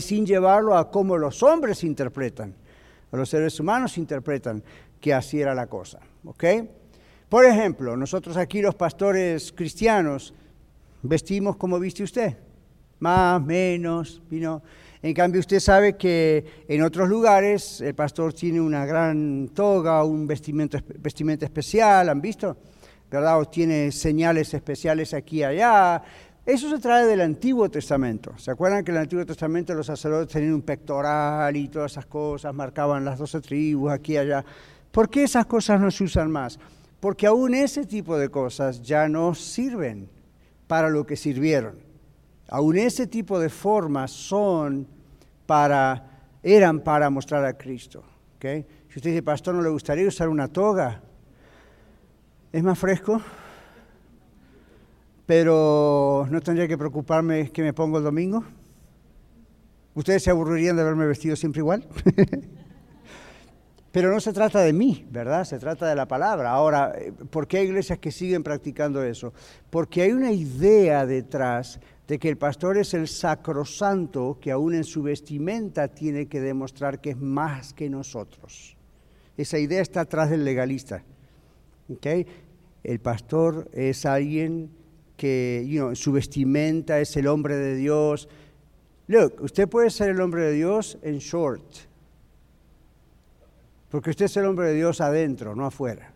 sin 0.00 0.26
llevarlo 0.26 0.76
a 0.76 0.90
cómo 0.90 1.16
los 1.16 1.42
hombres 1.42 1.84
interpretan, 1.84 2.54
o 3.10 3.16
los 3.16 3.28
seres 3.28 3.58
humanos 3.60 3.98
interpretan 3.98 4.62
que 5.00 5.14
así 5.14 5.40
era 5.40 5.54
la 5.54 5.66
cosa. 5.66 6.00
Por 7.28 7.44
ejemplo, 7.44 7.96
nosotros 7.96 8.36
aquí 8.36 8.62
los 8.62 8.74
pastores 8.74 9.52
cristianos 9.52 10.34
vestimos 11.02 11.56
como 11.56 11.78
viste 11.78 12.02
usted, 12.02 12.36
más, 13.00 13.42
menos, 13.42 14.22
En 15.02 15.14
cambio, 15.14 15.40
usted 15.40 15.60
sabe 15.60 15.96
que 15.96 16.64
en 16.68 16.82
otros 16.82 17.08
lugares 17.08 17.80
el 17.80 17.94
pastor 17.94 18.32
tiene 18.32 18.60
una 18.60 18.84
gran 18.84 19.50
toga, 19.54 20.02
un 20.04 20.26
vestimenta, 20.26 20.82
vestimenta 20.98 21.44
especial, 21.44 22.08
¿han 22.08 22.20
visto? 22.20 22.56
¿Verdad? 23.10 23.40
O 23.40 23.44
tiene 23.46 23.90
señales 23.92 24.52
especiales 24.52 25.14
aquí 25.14 25.38
y 25.38 25.44
allá, 25.44 26.02
eso 26.48 26.70
se 26.70 26.78
trae 26.78 27.04
del 27.04 27.20
Antiguo 27.20 27.68
Testamento. 27.68 28.32
¿Se 28.38 28.50
acuerdan 28.50 28.82
que 28.82 28.90
en 28.90 28.96
el 28.96 29.02
Antiguo 29.02 29.26
Testamento 29.26 29.74
los 29.74 29.84
sacerdotes 29.84 30.32
tenían 30.32 30.54
un 30.54 30.62
pectoral 30.62 31.54
y 31.54 31.68
todas 31.68 31.92
esas 31.92 32.06
cosas, 32.06 32.54
marcaban 32.54 33.04
las 33.04 33.18
doce 33.18 33.40
tribus 33.42 33.92
aquí 33.92 34.14
y 34.14 34.16
allá? 34.16 34.42
¿Por 34.90 35.10
qué 35.10 35.24
esas 35.24 35.44
cosas 35.44 35.78
no 35.78 35.90
se 35.90 36.04
usan 36.04 36.30
más? 36.30 36.58
Porque 37.00 37.26
aún 37.26 37.54
ese 37.54 37.84
tipo 37.84 38.16
de 38.16 38.30
cosas 38.30 38.82
ya 38.82 39.08
no 39.10 39.34
sirven 39.34 40.08
para 40.66 40.88
lo 40.88 41.06
que 41.06 41.16
sirvieron. 41.16 41.87
Aún 42.48 42.78
ese 42.78 43.06
tipo 43.06 43.38
de 43.38 43.48
formas 43.48 44.10
son 44.10 44.86
para, 45.46 46.22
eran 46.42 46.80
para 46.80 47.10
mostrar 47.10 47.44
a 47.44 47.56
Cristo. 47.56 48.02
¿okay? 48.36 48.66
Si 48.88 48.98
usted 48.98 49.10
dice, 49.10 49.22
pastor, 49.22 49.54
¿no 49.54 49.62
le 49.62 49.68
gustaría 49.68 50.08
usar 50.08 50.28
una 50.28 50.48
toga? 50.48 51.02
¿Es 52.52 52.62
más 52.62 52.78
fresco? 52.78 53.20
pero 55.28 56.26
no 56.30 56.40
tendría 56.40 56.66
que 56.66 56.78
preocuparme 56.78 57.52
que 57.52 57.60
me 57.60 57.74
pongo 57.74 57.98
el 57.98 58.04
domingo. 58.04 58.42
¿Ustedes 59.92 60.22
se 60.22 60.30
aburrirían 60.30 60.74
de 60.74 60.82
verme 60.82 61.04
vestido 61.04 61.36
siempre 61.36 61.60
igual? 61.60 61.86
pero 63.92 64.10
no 64.10 64.20
se 64.20 64.32
trata 64.32 64.60
de 64.60 64.72
mí, 64.72 65.06
¿verdad? 65.10 65.44
Se 65.44 65.58
trata 65.58 65.86
de 65.86 65.94
la 65.94 66.08
palabra. 66.08 66.50
Ahora, 66.50 66.94
¿por 67.28 67.46
qué 67.46 67.58
hay 67.58 67.66
iglesias 67.66 67.98
que 67.98 68.10
siguen 68.10 68.42
practicando 68.42 69.02
eso? 69.02 69.34
Porque 69.68 70.00
hay 70.00 70.12
una 70.12 70.32
idea 70.32 71.04
detrás 71.04 71.78
de 72.08 72.18
que 72.18 72.30
el 72.30 72.38
pastor 72.38 72.78
es 72.78 72.94
el 72.94 73.06
sacrosanto 73.06 74.38
que 74.40 74.50
aún 74.50 74.74
en 74.74 74.84
su 74.84 75.02
vestimenta 75.02 75.88
tiene 75.88 76.26
que 76.26 76.40
demostrar 76.40 77.02
que 77.02 77.10
es 77.10 77.18
más 77.18 77.74
que 77.74 77.90
nosotros. 77.90 78.76
Esa 79.36 79.58
idea 79.58 79.82
está 79.82 80.00
atrás 80.00 80.30
del 80.30 80.42
legalista. 80.42 81.04
¿okay? 81.90 82.26
El 82.82 82.98
pastor 83.00 83.68
es 83.74 84.06
alguien 84.06 84.70
que 85.18 85.92
su 85.94 86.12
vestimenta 86.12 86.98
es 86.98 87.14
el 87.18 87.26
hombre 87.26 87.56
de 87.56 87.76
Dios. 87.76 88.30
Look, 89.06 89.42
usted 89.42 89.68
puede 89.68 89.90
ser 89.90 90.08
el 90.08 90.20
hombre 90.22 90.44
de 90.44 90.52
Dios 90.52 90.98
en 91.02 91.18
short, 91.18 91.62
porque 93.90 94.10
usted 94.10 94.26
es 94.26 94.36
el 94.38 94.46
hombre 94.46 94.68
de 94.68 94.74
Dios 94.74 95.02
adentro, 95.02 95.54
no 95.54 95.66
afuera. 95.66 96.14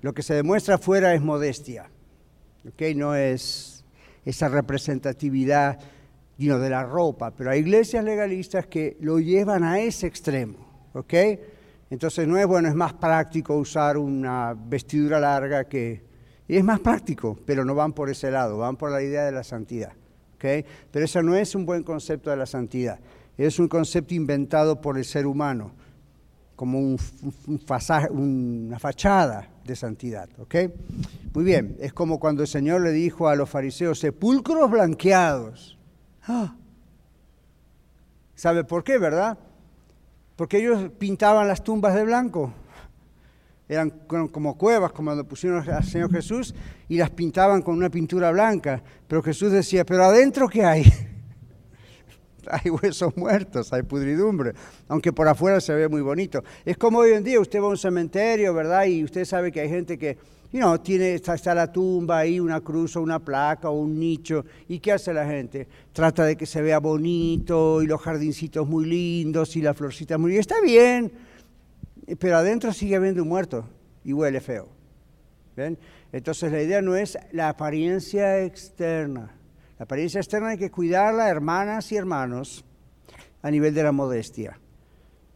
Lo 0.00 0.12
que 0.14 0.22
se 0.22 0.34
demuestra 0.34 0.76
afuera 0.76 1.14
es 1.14 1.22
modestia, 1.22 1.90
¿okay? 2.66 2.96
no 2.96 3.14
es 3.14 3.71
esa 4.24 4.48
representatividad 4.48 5.78
de 6.50 6.70
la 6.70 6.82
ropa, 6.82 7.30
pero 7.30 7.50
hay 7.50 7.60
iglesias 7.60 8.04
legalistas 8.04 8.66
que 8.66 8.96
lo 9.00 9.20
llevan 9.20 9.62
a 9.62 9.78
ese 9.78 10.08
extremo. 10.08 10.90
¿okay? 10.92 11.38
Entonces 11.88 12.26
no 12.26 12.36
es 12.36 12.46
bueno, 12.46 12.68
es 12.68 12.74
más 12.74 12.94
práctico 12.94 13.56
usar 13.56 13.96
una 13.96 14.54
vestidura 14.54 15.20
larga 15.20 15.64
que... 15.64 16.02
Y 16.48 16.56
es 16.56 16.64
más 16.64 16.80
práctico, 16.80 17.38
pero 17.46 17.64
no 17.64 17.74
van 17.74 17.92
por 17.92 18.10
ese 18.10 18.30
lado, 18.30 18.58
van 18.58 18.76
por 18.76 18.90
la 18.90 19.02
idea 19.02 19.24
de 19.24 19.32
la 19.32 19.44
santidad. 19.44 19.92
¿okay? 20.34 20.64
Pero 20.90 21.04
eso 21.04 21.22
no 21.22 21.36
es 21.36 21.54
un 21.54 21.64
buen 21.64 21.84
concepto 21.84 22.30
de 22.30 22.36
la 22.36 22.46
santidad, 22.46 22.98
es 23.38 23.58
un 23.58 23.68
concepto 23.68 24.14
inventado 24.14 24.80
por 24.80 24.98
el 24.98 25.04
ser 25.04 25.26
humano, 25.26 25.72
como 26.56 26.78
un, 26.78 26.98
una 27.46 28.78
fachada 28.78 29.48
de 29.64 29.76
santidad. 29.76 30.28
Muy 31.34 31.44
bien, 31.44 31.76
es 31.80 31.92
como 31.92 32.18
cuando 32.20 32.42
el 32.42 32.48
Señor 32.48 32.82
le 32.82 32.92
dijo 32.92 33.28
a 33.28 33.36
los 33.36 33.48
fariseos, 33.48 33.98
sepulcros 33.98 34.70
blanqueados. 34.70 35.78
¡Ah! 36.26 36.54
¿Sabe 38.34 38.64
por 38.64 38.84
qué, 38.84 38.98
verdad? 38.98 39.38
porque 40.42 40.58
ellos 40.58 40.90
pintaban 40.98 41.46
las 41.46 41.62
tumbas 41.62 41.94
de 41.94 42.04
blanco. 42.04 42.52
Eran 43.68 43.90
como 44.08 44.58
cuevas, 44.58 44.92
como 44.92 45.10
cuando 45.10 45.24
pusieron 45.24 45.68
al 45.70 45.84
Señor 45.84 46.12
Jesús, 46.12 46.54
y 46.88 46.96
las 46.96 47.10
pintaban 47.10 47.62
con 47.62 47.76
una 47.76 47.88
pintura 47.88 48.30
blanca. 48.32 48.82
Pero 49.06 49.22
Jesús 49.22 49.52
decía, 49.52 49.84
pero 49.84 50.04
adentro 50.04 50.48
¿qué 50.48 50.64
hay? 50.64 50.84
hay 52.50 52.70
huesos 52.70 53.16
muertos, 53.16 53.72
hay 53.72 53.82
pudridumbre, 53.82 54.52
aunque 54.88 55.12
por 55.12 55.28
afuera 55.28 55.60
se 55.60 55.74
ve 55.74 55.88
muy 55.88 56.02
bonito. 56.02 56.42
Es 56.64 56.76
como 56.76 56.98
hoy 56.98 57.12
en 57.12 57.24
día, 57.24 57.40
usted 57.40 57.60
va 57.60 57.66
a 57.66 57.70
un 57.70 57.78
cementerio, 57.78 58.54
¿verdad? 58.54 58.86
Y 58.86 59.04
usted 59.04 59.24
sabe 59.24 59.52
que 59.52 59.60
hay 59.60 59.68
gente 59.68 59.98
que 59.98 60.16
y 60.52 60.58
no, 60.58 60.78
tiene, 60.82 61.14
está, 61.14 61.54
la 61.54 61.72
tumba 61.72 62.18
ahí, 62.18 62.38
una 62.38 62.60
cruz 62.60 62.96
o 62.96 63.00
una 63.00 63.18
placa 63.18 63.70
o 63.70 63.80
un 63.80 63.98
nicho. 63.98 64.44
¿Y 64.68 64.80
qué 64.80 64.92
hace 64.92 65.14
la 65.14 65.26
gente? 65.26 65.66
Trata 65.94 66.26
de 66.26 66.36
que 66.36 66.44
se 66.44 66.60
vea 66.60 66.78
bonito 66.78 67.82
y 67.82 67.86
los 67.86 68.02
jardincitos 68.02 68.68
muy 68.68 68.84
lindos 68.84 69.56
y 69.56 69.62
la 69.62 69.72
florcita 69.72 70.18
muy 70.18 70.36
Está 70.36 70.60
bien, 70.60 71.10
pero 72.18 72.36
adentro 72.36 72.72
sigue 72.74 72.96
habiendo 72.96 73.22
un 73.22 73.30
muerto 73.30 73.64
y 74.04 74.12
huele 74.12 74.42
feo. 74.42 74.68
¿Ven? 75.56 75.78
Entonces 76.12 76.52
la 76.52 76.60
idea 76.60 76.82
no 76.82 76.96
es 76.96 77.16
la 77.32 77.48
apariencia 77.48 78.44
externa. 78.44 79.30
La 79.82 79.84
apariencia 79.84 80.20
externa 80.20 80.50
hay 80.50 80.58
que 80.58 80.70
cuidarla, 80.70 81.28
hermanas 81.28 81.90
y 81.90 81.96
hermanos, 81.96 82.64
a 83.42 83.50
nivel 83.50 83.74
de 83.74 83.82
la 83.82 83.90
modestia, 83.90 84.56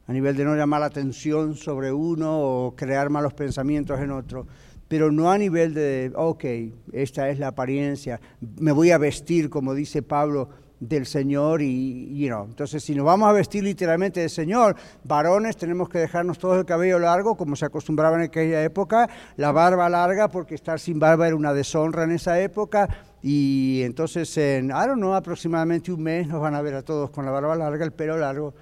a 0.07 0.13
nivel 0.13 0.37
de 0.37 0.45
no 0.45 0.55
llamar 0.55 0.79
la 0.79 0.87
atención 0.87 1.57
sobre 1.57 1.93
uno 1.93 2.39
o 2.39 2.77
crear 2.77 3.11
malos 3.11 3.35
pensamientos 3.35 3.99
en 3.99 4.13
otro 4.13 4.47
pero 4.87 5.11
no 5.11 5.33
a 5.33 5.37
nivel 5.37 5.75
de, 5.75 6.13
ok, 6.15 6.45
esta 6.93 7.29
es 7.29 7.41
la 7.41 7.49
apariencia, 7.49 8.21
me 8.61 8.71
voy 8.71 8.93
a 8.93 8.99
vestir, 8.99 9.51
como 9.51 9.75
dice 9.75 10.03
Pablo, 10.03 10.49
del 10.81 11.07
Señor 11.07 11.63
y, 11.63 12.19
you 12.19 12.29
know. 12.29 12.45
entonces 12.45 12.85
si 12.85 12.95
nos 12.95 13.07
vamos 13.07 13.29
a 13.29 13.33
vestir 13.33 13.65
literalmente 13.65 14.21
del 14.21 14.31
Señor, 14.31 14.77
varones 15.05 15.57
tenemos 15.57 15.89
que 15.89 15.99
dejarnos 15.99 16.39
todo 16.39 16.59
el 16.59 16.67
cabello 16.67 16.99
largo, 16.99 17.37
como 17.37 17.57
se 17.57 17.65
acostumbraba 17.65 18.17
en 18.17 18.25
aquella 18.25 18.63
época, 18.63 19.09
la 19.37 19.53
barba 19.53 19.89
larga, 19.89 20.29
porque 20.29 20.55
estar 20.55 20.79
sin 20.79 20.99
barba 20.99 21.27
era 21.27 21.37
una 21.37 21.55
deshonra 21.55 22.05
en 22.05 22.13
esa 22.13 22.39
época, 22.41 22.89
y 23.29 23.83
entonces 23.83 24.37
en, 24.39 24.67
I 24.67 24.87
don't 24.87 24.99
know, 24.99 25.13
aproximadamente 25.13 25.91
un 25.91 26.01
mes 26.01 26.29
nos 26.29 26.41
van 26.41 26.55
a 26.55 26.63
ver 26.63 26.75
a 26.75 26.83
todos 26.83 27.11
con 27.11 27.25
la 27.25 27.33
barba 27.33 27.57
larga, 27.57 27.85
el 27.85 27.91
pelo 27.91 28.17
largo. 28.17 28.55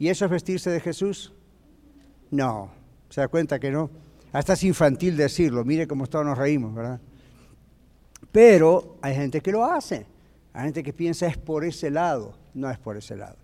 ¿Y 0.00 0.08
eso 0.08 0.24
es 0.24 0.32
vestirse 0.32 0.68
de 0.68 0.80
Jesús? 0.80 1.32
No, 2.32 2.72
se 3.08 3.20
da 3.20 3.28
cuenta 3.28 3.60
que 3.60 3.70
no. 3.70 3.88
Hasta 4.32 4.54
es 4.54 4.64
infantil 4.64 5.16
decirlo, 5.16 5.64
mire 5.64 5.86
cómo 5.86 6.08
todos 6.08 6.26
nos 6.26 6.36
reímos, 6.36 6.74
¿verdad? 6.74 7.00
Pero 8.32 8.96
hay 9.00 9.14
gente 9.14 9.40
que 9.40 9.52
lo 9.52 9.64
hace, 9.64 10.06
hay 10.52 10.64
gente 10.64 10.82
que 10.82 10.92
piensa 10.92 11.28
es 11.28 11.36
por 11.36 11.64
ese 11.64 11.88
lado, 11.88 12.34
no 12.52 12.68
es 12.68 12.78
por 12.78 12.96
ese 12.96 13.14
lado. 13.14 13.36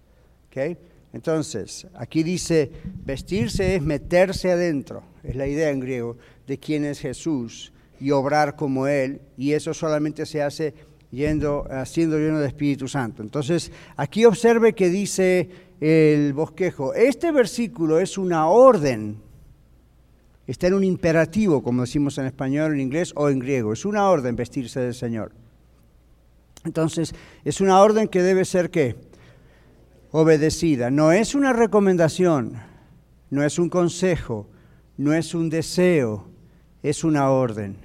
¿okay? 0.49 0.77
Entonces, 1.13 1.87
aquí 1.95 2.25
dice, 2.25 2.73
vestirse 3.05 3.77
es 3.77 3.83
meterse 3.83 4.51
adentro, 4.51 5.05
es 5.23 5.37
la 5.37 5.47
idea 5.47 5.71
en 5.71 5.79
griego 5.79 6.17
de 6.45 6.59
quién 6.59 6.85
es 6.85 6.99
Jesús 6.99 7.73
y 8.01 8.11
obrar 8.11 8.57
como 8.57 8.87
Él, 8.87 9.21
y 9.37 9.53
eso 9.53 9.73
solamente 9.75 10.27
se 10.27 10.43
hace 10.43 10.75
yendo, 11.11 11.67
siendo 11.85 12.19
lleno 12.19 12.41
de 12.41 12.49
Espíritu 12.49 12.89
Santo. 12.89 13.23
Entonces, 13.23 13.73
aquí 13.97 14.25
observe 14.25 14.75
que 14.75 14.89
dice 14.89 15.49
el 15.81 16.33
bosquejo, 16.33 16.95
este 16.95 17.33
versículo 17.33 18.01
es 18.01 18.19
una 18.19 18.49
orden 18.49 19.25
Está 20.47 20.69
en 20.69 20.75
un 20.75 20.85
imperativo, 20.85 21.63
como 21.63 21.83
decimos 21.83 22.19
en 22.19 22.27
español, 22.27 22.73
en 22.73 22.81
inglés 22.81 23.13
o 23.17 23.29
en 23.29 23.41
griego. 23.41 23.73
Es 23.73 23.85
una 23.85 24.09
orden 24.09 24.37
vestirse 24.37 24.79
del 24.79 24.95
Señor. 24.95 25.33
Entonces, 26.65 27.15
es 27.45 27.61
una 27.61 27.81
orden 27.81 28.09
que 28.09 28.23
debe 28.23 28.45
ser 28.45 28.71
qué? 28.71 28.97
Obedecida. 30.13 30.91
No 30.91 31.11
es 31.11 31.35
una 31.35 31.53
recomendación, 31.53 32.55
no 33.31 33.43
es 33.43 33.59
un 33.59 33.69
consejo, 33.69 34.49
no 34.97 35.15
es 35.15 35.35
un 35.35 35.51
deseo, 35.51 36.29
es 36.83 37.03
una 37.03 37.31
orden. 37.31 37.77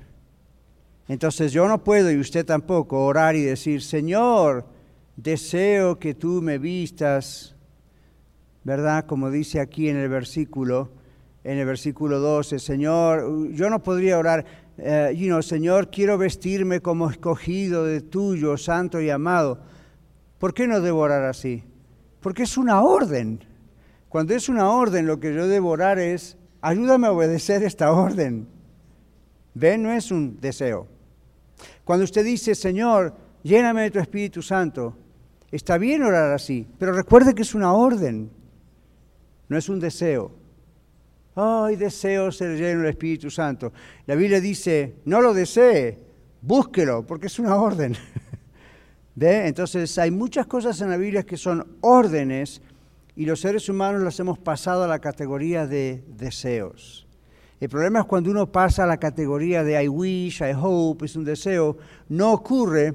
Entonces 1.11 1.51
yo 1.51 1.67
no 1.67 1.83
puedo, 1.83 2.09
y 2.09 2.17
usted 2.17 2.45
tampoco, 2.45 3.03
orar 3.03 3.35
y 3.35 3.41
decir, 3.41 3.81
Señor, 3.81 4.65
deseo 5.17 5.99
que 5.99 6.13
tú 6.13 6.41
me 6.41 6.57
vistas, 6.57 7.53
¿verdad? 8.63 9.05
Como 9.07 9.29
dice 9.29 9.59
aquí 9.59 9.89
en 9.89 9.97
el 9.97 10.07
versículo, 10.07 10.89
en 11.43 11.57
el 11.57 11.65
versículo 11.65 12.21
12, 12.21 12.59
Señor, 12.59 13.51
yo 13.51 13.69
no 13.69 13.83
podría 13.83 14.17
orar, 14.17 14.45
eh, 14.77 15.13
you 15.13 15.25
know, 15.25 15.41
Señor, 15.41 15.91
quiero 15.91 16.17
vestirme 16.17 16.79
como 16.79 17.09
escogido 17.09 17.83
de 17.83 17.99
tuyo, 17.99 18.55
santo 18.55 19.01
y 19.01 19.09
amado. 19.09 19.59
¿Por 20.39 20.53
qué 20.53 20.65
no 20.65 20.79
debo 20.79 20.99
orar 20.99 21.25
así? 21.25 21.61
Porque 22.21 22.43
es 22.43 22.57
una 22.57 22.83
orden. 22.83 23.43
Cuando 24.07 24.33
es 24.33 24.47
una 24.47 24.69
orden, 24.69 25.07
lo 25.07 25.19
que 25.19 25.35
yo 25.35 25.49
debo 25.49 25.71
orar 25.71 25.99
es, 25.99 26.37
ayúdame 26.61 27.07
a 27.07 27.11
obedecer 27.11 27.63
esta 27.63 27.91
orden. 27.91 28.47
¿Ven? 29.53 29.83
No 29.83 29.91
es 29.91 30.09
un 30.09 30.39
deseo. 30.39 30.87
Cuando 31.91 32.05
usted 32.05 32.23
dice, 32.23 32.55
Señor, 32.55 33.13
lléname 33.43 33.81
de 33.81 33.91
tu 33.91 33.99
Espíritu 33.99 34.41
Santo, 34.41 34.95
está 35.51 35.77
bien 35.77 36.03
orar 36.03 36.31
así, 36.31 36.65
pero 36.79 36.93
recuerde 36.93 37.35
que 37.35 37.41
es 37.41 37.53
una 37.53 37.73
orden, 37.73 38.31
no 39.49 39.57
es 39.57 39.67
un 39.67 39.77
deseo. 39.77 40.31
Ay, 41.35 41.75
deseo 41.75 42.31
ser 42.31 42.57
lleno 42.57 42.79
del 42.79 42.91
Espíritu 42.91 43.29
Santo. 43.29 43.73
La 44.05 44.15
Biblia 44.15 44.39
dice, 44.39 45.01
no 45.03 45.19
lo 45.19 45.33
desee, 45.33 45.97
búsquelo, 46.41 47.05
porque 47.05 47.27
es 47.27 47.37
una 47.39 47.57
orden. 47.57 47.93
Entonces 49.19 49.97
hay 49.97 50.11
muchas 50.11 50.47
cosas 50.47 50.79
en 50.79 50.91
la 50.91 50.95
Biblia 50.95 51.23
que 51.23 51.35
son 51.35 51.75
órdenes 51.81 52.61
y 53.17 53.25
los 53.25 53.41
seres 53.41 53.67
humanos 53.67 54.01
las 54.01 54.17
hemos 54.17 54.39
pasado 54.39 54.85
a 54.85 54.87
la 54.87 54.99
categoría 54.99 55.67
de 55.67 56.05
deseos. 56.07 57.05
El 57.61 57.69
problema 57.69 57.99
es 57.99 58.05
cuando 58.05 58.31
uno 58.31 58.51
pasa 58.51 58.83
a 58.83 58.87
la 58.87 58.97
categoría 58.97 59.63
de 59.63 59.81
I 59.83 59.87
wish, 59.87 60.41
I 60.41 60.51
hope, 60.59 61.05
es 61.05 61.15
un 61.15 61.23
deseo, 61.23 61.77
no 62.09 62.33
ocurre 62.33 62.91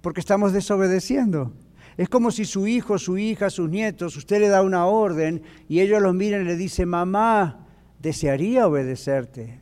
porque 0.00 0.18
estamos 0.18 0.52
desobedeciendo. 0.52 1.52
Es 1.96 2.08
como 2.08 2.32
si 2.32 2.44
su 2.44 2.66
hijo, 2.66 2.98
su 2.98 3.16
hija, 3.16 3.48
sus 3.48 3.70
nietos, 3.70 4.16
usted 4.16 4.40
le 4.40 4.48
da 4.48 4.62
una 4.62 4.86
orden 4.86 5.42
y 5.68 5.78
ellos 5.78 6.02
los 6.02 6.16
miran 6.16 6.42
y 6.42 6.46
le 6.46 6.56
dicen, 6.56 6.88
mamá, 6.88 7.68
desearía 8.00 8.66
obedecerte. 8.66 9.60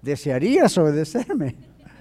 ¿Desearías 0.00 0.78
obedecerme? 0.78 1.56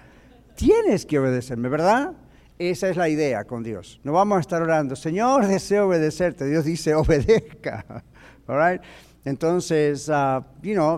Tienes 0.56 1.04
que 1.08 1.18
obedecerme, 1.18 1.68
¿verdad? 1.68 2.14
Esa 2.60 2.90
es 2.90 2.96
la 2.96 3.10
idea 3.10 3.44
con 3.46 3.64
Dios. 3.64 4.00
No 4.04 4.14
vamos 4.14 4.38
a 4.38 4.42
estar 4.42 4.62
orando, 4.62 4.96
Señor, 4.96 5.48
deseo 5.48 5.88
obedecerte. 5.88 6.46
Dios 6.46 6.64
dice, 6.64 6.94
obedezca. 6.94 8.04
All 8.48 8.82
Entonces, 9.24 10.10
uh, 10.10 10.44
you 10.62 10.74
know, 10.74 10.98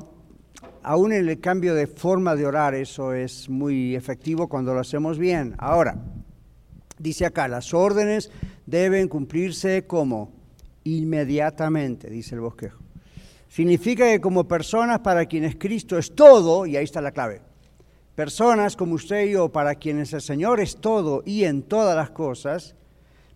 aún 0.84 1.14
en 1.14 1.28
el 1.28 1.40
cambio 1.40 1.76
de 1.76 1.88
forma 1.88 2.36
de 2.36 2.46
orar, 2.46 2.76
eso 2.76 3.14
es 3.14 3.50
muy 3.50 3.96
efectivo 3.96 4.48
cuando 4.48 4.74
lo 4.74 4.80
hacemos 4.80 5.18
bien. 5.18 5.56
Ahora, 5.58 5.98
dice 6.98 7.26
acá, 7.26 7.48
las 7.48 7.74
órdenes 7.74 8.32
deben 8.66 9.08
cumplirse 9.08 9.86
como 9.86 10.32
inmediatamente, 10.84 12.10
dice 12.10 12.36
el 12.36 12.42
bosquejo. 12.42 12.80
Significa 13.50 14.06
que 14.06 14.20
como 14.20 14.48
personas 14.48 15.00
para 15.00 15.26
quienes 15.26 15.56
Cristo 15.56 15.98
es 15.98 16.16
todo, 16.16 16.66
y 16.66 16.76
ahí 16.76 16.84
está 16.84 17.02
la 17.02 17.12
clave, 17.12 17.42
personas 18.16 18.76
como 18.76 18.96
usted 18.96 19.28
y 19.28 19.32
yo, 19.32 19.50
para 19.50 19.76
quienes 19.76 20.14
el 20.14 20.22
Señor 20.22 20.60
es 20.60 20.78
todo 20.78 21.24
y 21.26 21.44
en 21.44 21.64
todas 21.64 21.96
las 21.96 22.10
cosas, 22.10 22.76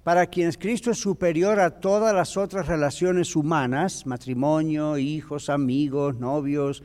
para 0.08 0.26
quienes 0.26 0.58
Cristo 0.58 0.91
es 0.91 1.00
superior 1.00 1.60
a 1.60 1.70
todas 1.70 2.15
las 2.15 2.38
otras 2.38 2.65
relaciones 2.65 3.36
humanas, 3.36 4.06
matrimonio, 4.06 4.98
hijos, 4.98 5.50
amigos, 5.50 6.17
novios, 6.17 6.82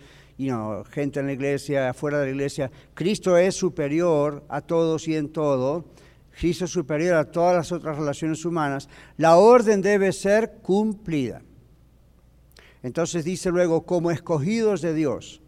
gente 0.91 1.21
en 1.21 1.27
la 1.27 1.33
iglesia, 1.33 1.91
afuera 1.91 2.19
de 2.19 2.25
la 2.25 2.31
iglesia, 2.33 2.73
Cristo 2.95 3.37
es 3.37 3.55
superior 3.55 4.43
a 4.49 4.61
todos 4.61 5.07
y 5.07 5.15
en 5.15 5.29
todo, 5.29 5.85
Cristo 6.37 6.65
es 6.65 6.73
superior 6.73 7.15
a 7.15 7.31
todas 7.31 7.55
las 7.55 7.71
otras 7.71 7.97
relaciones 7.97 8.45
humanas, 8.45 8.89
la 9.17 9.37
orden 9.37 9.83
debe 9.83 10.11
ser 10.11 10.55
cumplida. 10.61 11.43
Entonces 12.83 13.25
dice 13.25 13.51
luego, 13.51 13.87
como 13.87 14.11
escogidos 14.11 14.81
de 14.81 14.95
Dios. 14.95 15.41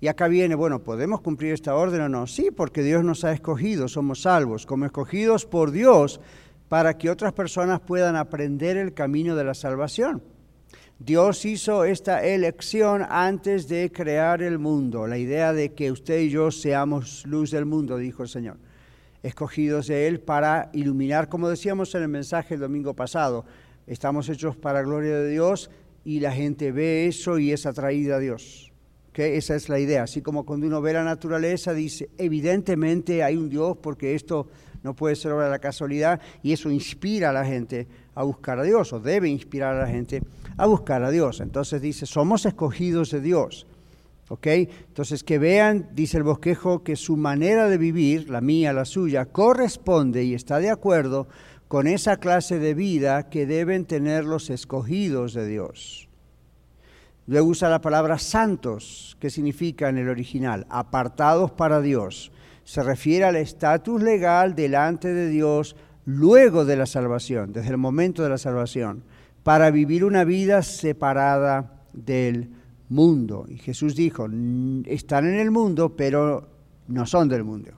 Y 0.00 0.08
acá 0.08 0.28
viene, 0.28 0.54
bueno, 0.54 0.82
¿podemos 0.82 1.20
cumplir 1.20 1.52
esta 1.52 1.74
orden 1.74 2.00
o 2.00 2.08
no? 2.08 2.26
Sí, 2.26 2.48
porque 2.50 2.82
Dios 2.82 3.04
nos 3.04 3.22
ha 3.24 3.32
escogido, 3.32 3.86
somos 3.86 4.22
salvos, 4.22 4.64
como 4.64 4.86
escogidos 4.86 5.44
por 5.44 5.72
Dios 5.72 6.22
para 6.70 6.96
que 6.96 7.10
otras 7.10 7.32
personas 7.32 7.80
puedan 7.80 8.14
aprender 8.14 8.76
el 8.76 8.94
camino 8.94 9.34
de 9.34 9.42
la 9.42 9.54
salvación. 9.54 10.22
Dios 11.00 11.44
hizo 11.44 11.82
esta 11.82 12.24
elección 12.24 13.04
antes 13.10 13.66
de 13.66 13.90
crear 13.90 14.40
el 14.40 14.60
mundo, 14.60 15.08
la 15.08 15.18
idea 15.18 15.52
de 15.52 15.72
que 15.72 15.90
usted 15.90 16.20
y 16.20 16.30
yo 16.30 16.52
seamos 16.52 17.26
luz 17.26 17.50
del 17.50 17.66
mundo, 17.66 17.96
dijo 17.96 18.22
el 18.22 18.28
Señor, 18.28 18.56
escogidos 19.24 19.88
de 19.88 20.06
Él 20.06 20.20
para 20.20 20.70
iluminar, 20.72 21.28
como 21.28 21.48
decíamos 21.48 21.92
en 21.96 22.02
el 22.02 22.08
mensaje 22.08 22.54
el 22.54 22.60
domingo 22.60 22.94
pasado, 22.94 23.44
estamos 23.88 24.28
hechos 24.28 24.56
para 24.56 24.82
gloria 24.82 25.16
de 25.16 25.28
Dios 25.28 25.72
y 26.04 26.20
la 26.20 26.30
gente 26.30 26.70
ve 26.70 27.08
eso 27.08 27.40
y 27.40 27.50
es 27.50 27.66
atraída 27.66 28.14
a 28.14 28.20
Dios. 28.20 28.70
Esa 29.14 29.56
es 29.56 29.68
la 29.68 29.80
idea. 29.80 30.04
Así 30.04 30.22
como 30.22 30.46
cuando 30.46 30.68
uno 30.68 30.80
ve 30.80 30.92
la 30.92 31.02
naturaleza, 31.04 31.74
dice, 31.74 32.08
evidentemente 32.16 33.24
hay 33.24 33.36
un 33.36 33.50
Dios 33.50 33.76
porque 33.82 34.14
esto 34.14 34.46
no 34.82 34.94
puede 34.94 35.16
ser 35.16 35.32
obra 35.32 35.44
de 35.44 35.50
la 35.50 35.58
casualidad 35.58 36.20
y 36.42 36.52
eso 36.52 36.70
inspira 36.70 37.30
a 37.30 37.32
la 37.32 37.44
gente 37.44 37.86
a 38.14 38.22
buscar 38.22 38.58
a 38.58 38.62
Dios 38.62 38.92
o 38.92 39.00
debe 39.00 39.28
inspirar 39.28 39.76
a 39.76 39.80
la 39.80 39.86
gente 39.86 40.22
a 40.56 40.66
buscar 40.66 41.02
a 41.02 41.10
Dios. 41.10 41.40
Entonces 41.40 41.82
dice, 41.82 42.06
somos 42.06 42.46
escogidos 42.46 43.10
de 43.10 43.20
Dios. 43.20 43.66
¿Ok? 44.28 44.46
Entonces 44.46 45.24
que 45.24 45.38
vean, 45.38 45.88
dice 45.92 46.16
el 46.16 46.22
bosquejo, 46.22 46.84
que 46.84 46.94
su 46.94 47.16
manera 47.16 47.68
de 47.68 47.78
vivir, 47.78 48.30
la 48.30 48.40
mía, 48.40 48.72
la 48.72 48.84
suya, 48.84 49.26
corresponde 49.26 50.22
y 50.22 50.34
está 50.34 50.58
de 50.58 50.70
acuerdo 50.70 51.26
con 51.66 51.86
esa 51.88 52.18
clase 52.18 52.58
de 52.58 52.74
vida 52.74 53.28
que 53.28 53.46
deben 53.46 53.86
tener 53.86 54.24
los 54.24 54.48
escogidos 54.50 55.34
de 55.34 55.48
Dios. 55.48 56.08
Luego 57.26 57.48
usa 57.48 57.68
la 57.68 57.80
palabra 57.80 58.18
santos, 58.18 59.16
que 59.20 59.30
significa 59.30 59.88
en 59.88 59.98
el 59.98 60.08
original, 60.08 60.66
apartados 60.68 61.52
para 61.52 61.80
Dios. 61.80 62.32
Se 62.64 62.82
refiere 62.82 63.24
al 63.24 63.36
estatus 63.36 64.02
legal 64.02 64.54
delante 64.54 65.12
de 65.12 65.28
Dios 65.28 65.76
luego 66.04 66.64
de 66.64 66.76
la 66.76 66.86
salvación, 66.86 67.52
desde 67.52 67.70
el 67.70 67.78
momento 67.78 68.22
de 68.22 68.28
la 68.28 68.38
salvación, 68.38 69.02
para 69.42 69.70
vivir 69.70 70.04
una 70.04 70.24
vida 70.24 70.62
separada 70.62 71.84
del 71.92 72.50
mundo. 72.88 73.46
Y 73.48 73.56
Jesús 73.56 73.96
dijo, 73.96 74.26
están 74.86 75.26
en 75.26 75.40
el 75.40 75.50
mundo, 75.50 75.96
pero 75.96 76.48
no 76.88 77.06
son 77.06 77.28
del 77.28 77.44
mundo. 77.44 77.70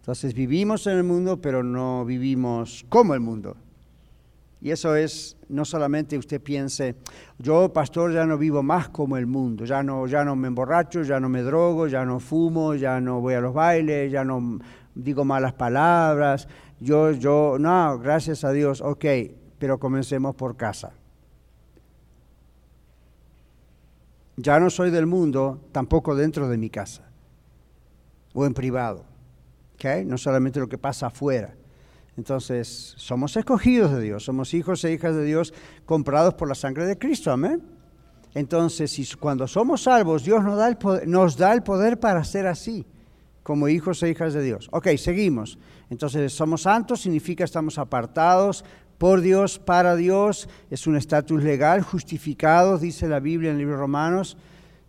Entonces 0.00 0.34
vivimos 0.34 0.86
en 0.86 0.96
el 0.96 1.04
mundo, 1.04 1.40
pero 1.40 1.62
no 1.62 2.04
vivimos 2.04 2.84
como 2.88 3.14
el 3.14 3.20
mundo. 3.20 3.56
Y 4.62 4.70
eso 4.70 4.94
es, 4.94 5.38
no 5.48 5.64
solamente 5.64 6.18
usted 6.18 6.40
piense, 6.40 6.96
yo 7.38 7.72
pastor 7.72 8.12
ya 8.12 8.26
no 8.26 8.36
vivo 8.36 8.62
más 8.62 8.90
como 8.90 9.16
el 9.16 9.26
mundo, 9.26 9.64
ya 9.64 9.82
no, 9.82 10.06
ya 10.06 10.22
no 10.22 10.36
me 10.36 10.48
emborracho, 10.48 11.02
ya 11.02 11.18
no 11.18 11.30
me 11.30 11.42
drogo, 11.42 11.86
ya 11.86 12.04
no 12.04 12.20
fumo, 12.20 12.74
ya 12.74 13.00
no 13.00 13.20
voy 13.20 13.34
a 13.34 13.40
los 13.40 13.54
bailes, 13.54 14.12
ya 14.12 14.22
no 14.22 14.58
digo 14.94 15.24
malas 15.24 15.54
palabras, 15.54 16.46
yo, 16.78 17.12
yo, 17.12 17.56
no, 17.58 17.98
gracias 17.98 18.44
a 18.44 18.52
Dios, 18.52 18.82
ok, 18.82 19.04
pero 19.58 19.78
comencemos 19.78 20.34
por 20.34 20.56
casa. 20.56 20.92
Ya 24.36 24.58
no 24.58 24.70
soy 24.70 24.90
del 24.90 25.06
mundo, 25.06 25.60
tampoco 25.72 26.14
dentro 26.14 26.48
de 26.48 26.56
mi 26.56 26.70
casa 26.70 27.10
o 28.32 28.46
en 28.46 28.54
privado, 28.54 29.04
¿ok? 29.74 30.04
No 30.06 30.16
solamente 30.18 30.60
lo 30.60 30.68
que 30.68 30.78
pasa 30.78 31.06
afuera. 31.06 31.54
Entonces, 32.16 32.94
somos 32.96 33.36
escogidos 33.36 33.92
de 33.92 34.00
Dios, 34.00 34.24
somos 34.24 34.52
hijos 34.54 34.84
e 34.84 34.92
hijas 34.92 35.14
de 35.14 35.24
Dios 35.24 35.54
comprados 35.86 36.34
por 36.34 36.48
la 36.48 36.54
sangre 36.54 36.86
de 36.86 36.98
Cristo, 36.98 37.30
amén. 37.30 37.62
Entonces, 38.34 39.16
cuando 39.16 39.46
somos 39.48 39.82
salvos, 39.82 40.24
Dios 40.24 40.42
nos 40.44 40.56
da, 40.56 40.68
el 40.68 40.76
poder, 40.76 41.08
nos 41.08 41.36
da 41.36 41.52
el 41.52 41.62
poder 41.62 41.98
para 41.98 42.22
ser 42.24 42.46
así, 42.46 42.86
como 43.42 43.68
hijos 43.68 44.02
e 44.02 44.10
hijas 44.10 44.34
de 44.34 44.42
Dios. 44.42 44.68
Ok, 44.72 44.88
seguimos. 44.96 45.58
Entonces, 45.88 46.32
somos 46.32 46.62
santos, 46.62 47.00
significa 47.00 47.44
estamos 47.44 47.78
apartados 47.78 48.64
por 48.98 49.22
Dios, 49.22 49.58
para 49.58 49.96
Dios, 49.96 50.48
es 50.68 50.86
un 50.86 50.94
estatus 50.94 51.42
legal, 51.42 51.80
justificados, 51.80 52.82
dice 52.82 53.08
la 53.08 53.18
Biblia 53.18 53.48
en 53.48 53.56
el 53.56 53.60
libro 53.60 53.76
de 53.76 53.80
Romanos, 53.80 54.36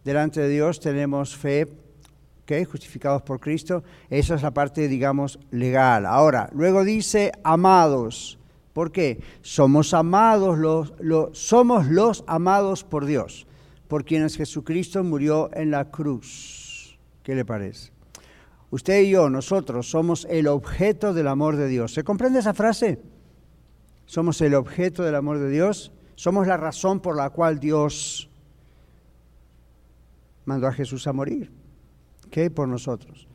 delante 0.04 0.42
de 0.42 0.50
Dios 0.50 0.82
tenemos 0.82 1.36
fe 1.36 1.66
justificados 2.66 3.22
por 3.22 3.40
Cristo. 3.40 3.84
Esa 4.10 4.36
es 4.36 4.42
la 4.42 4.52
parte, 4.52 4.88
digamos, 4.88 5.40
legal. 5.52 6.06
Ahora, 6.06 6.50
luego 6.54 6.84
dice 6.84 7.32
amados. 7.44 8.38
¿Por 8.74 8.92
qué? 8.92 9.22
Somos 9.42 9.94
amados, 9.94 10.58
los, 10.58 11.38
somos 11.38 11.88
los 11.88 12.24
amados 12.28 12.84
por 12.84 13.06
Dios, 13.06 13.46
por 13.88 14.06
quienes 14.06 14.38
Jesucristo 14.38 15.04
murió 15.04 15.50
en 15.54 15.72
la 15.72 15.86
cruz. 15.92 16.98
¿Qué 17.24 17.36
le 17.36 17.44
parece? 17.44 17.92
Usted 18.70 19.02
y 19.02 19.10
yo, 19.10 19.30
nosotros, 19.30 19.90
somos 19.90 20.26
el 20.30 20.48
objeto 20.48 21.14
del 21.14 21.28
amor 21.28 21.58
de 21.58 21.68
Dios. 21.68 21.94
¿Se 21.94 22.04
comprende 22.04 22.40
esa 22.40 22.54
frase? 22.54 23.02
Somos 24.06 24.40
el 24.42 24.56
objeto 24.56 25.04
del 25.04 25.16
amor 25.16 25.40
de 25.40 25.50
Dios. 25.50 25.92
Somos 26.16 26.48
la 26.48 26.56
razón 26.56 27.02
por 27.02 27.18
la 27.18 27.30
cual 27.30 27.60
Dios 27.60 28.30
mandó 30.46 30.68
a 30.68 30.74
Jesús 30.74 31.08
a 31.08 31.14
morir 31.14 31.61
por 32.54 32.67
nosotros. 32.67 33.28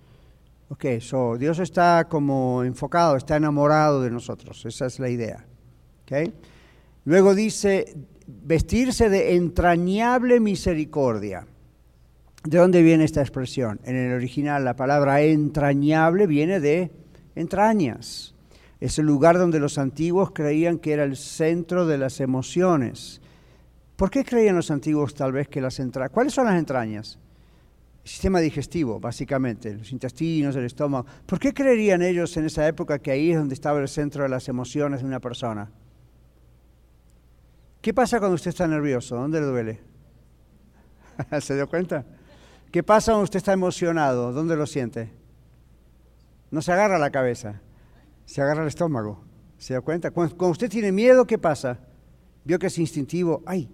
Ok, 0.69 0.85
so 1.01 1.37
Dios 1.39 1.59
está 1.61 2.07
como 2.09 2.65
enfocado, 2.65 3.17
está 3.17 3.37
enamorado 3.37 4.03
de 4.03 4.11
nosotros, 4.11 4.65
esa 4.67 4.87
es 4.87 4.99
la 4.99 5.09
idea. 5.09 5.47
Okay. 6.03 6.33
Luego 7.05 7.35
dice, 7.35 7.97
vestirse 8.27 9.09
de 9.09 9.37
entrañable 9.37 10.41
misericordia. 10.41 11.47
¿De 12.43 12.59
dónde 12.59 12.83
viene 12.83 13.05
esta 13.05 13.21
expresión? 13.21 13.81
En 13.85 13.97
el 13.97 14.13
original 14.13 14.65
la 14.65 14.77
palabra 14.77 15.21
entrañable 15.21 16.27
viene 16.27 16.61
de 16.61 16.91
entrañas. 17.35 18.35
Es 18.81 18.99
el 18.99 19.07
lugar 19.07 19.39
donde 19.39 19.59
los 19.59 19.79
antiguos 19.79 20.33
creían 20.33 20.79
que 20.79 20.93
era 20.93 21.05
el 21.05 21.17
centro 21.17 21.87
de 21.87 21.99
las 21.99 22.21
emociones. 22.21 23.21
¿Por 23.97 24.11
qué 24.11 24.25
creían 24.25 24.57
los 24.57 24.71
antiguos 24.71 25.15
tal 25.15 25.33
vez 25.33 25.49
que 25.49 25.61
las 25.61 25.81
entrañas? 25.81 26.13
¿Cuáles 26.13 26.35
son 26.35 26.47
las 26.47 26.59
entrañas? 26.59 27.19
Sistema 28.07 28.41
digestivo, 28.41 29.01
básicamente, 29.01 29.75
los 29.75 29.91
intestinos, 29.93 30.55
el 30.57 30.65
estómago. 30.65 31.07
¿Por 31.27 31.39
qué 31.39 31.53
creerían 31.53 32.03
ellos 32.03 32.37
en 32.37 32.47
esa 32.47 32.67
época 32.67 32.99
que 32.99 33.11
ahí 33.11 33.33
es 33.33 33.39
donde 33.39 33.55
estaba 33.55 33.81
el 33.81 33.89
centro 33.89 34.23
de 34.23 34.29
las 34.29 34.49
emociones 34.49 35.01
de 35.01 35.07
una 35.07 35.21
persona? 35.21 35.71
¿Qué 37.81 37.93
pasa 37.93 38.19
cuando 38.19 38.37
usted 38.37 38.51
está 38.51 38.67
nervioso? 38.67 39.17
¿Dónde 39.17 39.41
le 39.41 39.47
duele? 39.47 39.81
¿Se 41.41 41.55
dio 41.55 41.69
cuenta? 41.69 42.05
¿Qué 42.71 42.83
pasa 42.83 43.13
cuando 43.13 43.25
usted 43.25 43.39
está 43.39 43.53
emocionado? 43.53 44.33
¿Dónde 44.33 44.57
lo 44.57 44.67
siente? 44.67 45.13
No 46.51 46.63
se 46.63 46.73
agarra 46.73 46.99
la 46.99 47.11
cabeza, 47.11 47.61
se 48.25 48.41
agarra 48.41 48.63
el 48.63 48.69
estómago. 48.69 49.25
¿Se 49.59 49.75
dio 49.75 49.83
cuenta? 49.83 50.11
Cuando, 50.11 50.49
usted 50.49 50.69
tiene 50.69 50.93
miedo, 50.93 51.27
¿qué 51.27 51.39
pasa? 51.39 51.81
Vio 52.45 52.59
que 52.59 52.69
es 52.69 52.79
instintivo. 52.79 53.43
¡Ay! 53.47 53.69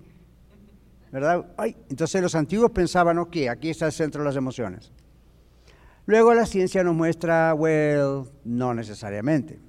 ¿Verdad? 1.12 1.44
Ay, 1.58 1.76
entonces 1.90 2.22
los 2.22 2.34
antiguos 2.34 2.70
pensaban, 2.70 3.18
ok, 3.18 3.36
aquí 3.50 3.68
está 3.68 3.86
el 3.86 3.92
centro 3.92 4.22
de 4.22 4.28
las 4.28 4.36
emociones. 4.36 4.90
Luego 6.06 6.34
la 6.34 6.46
ciencia 6.46 6.82
nos 6.82 6.96
muestra, 6.96 7.54
well, 7.54 8.24
no 8.44 8.74
necesariamente. 8.74 9.60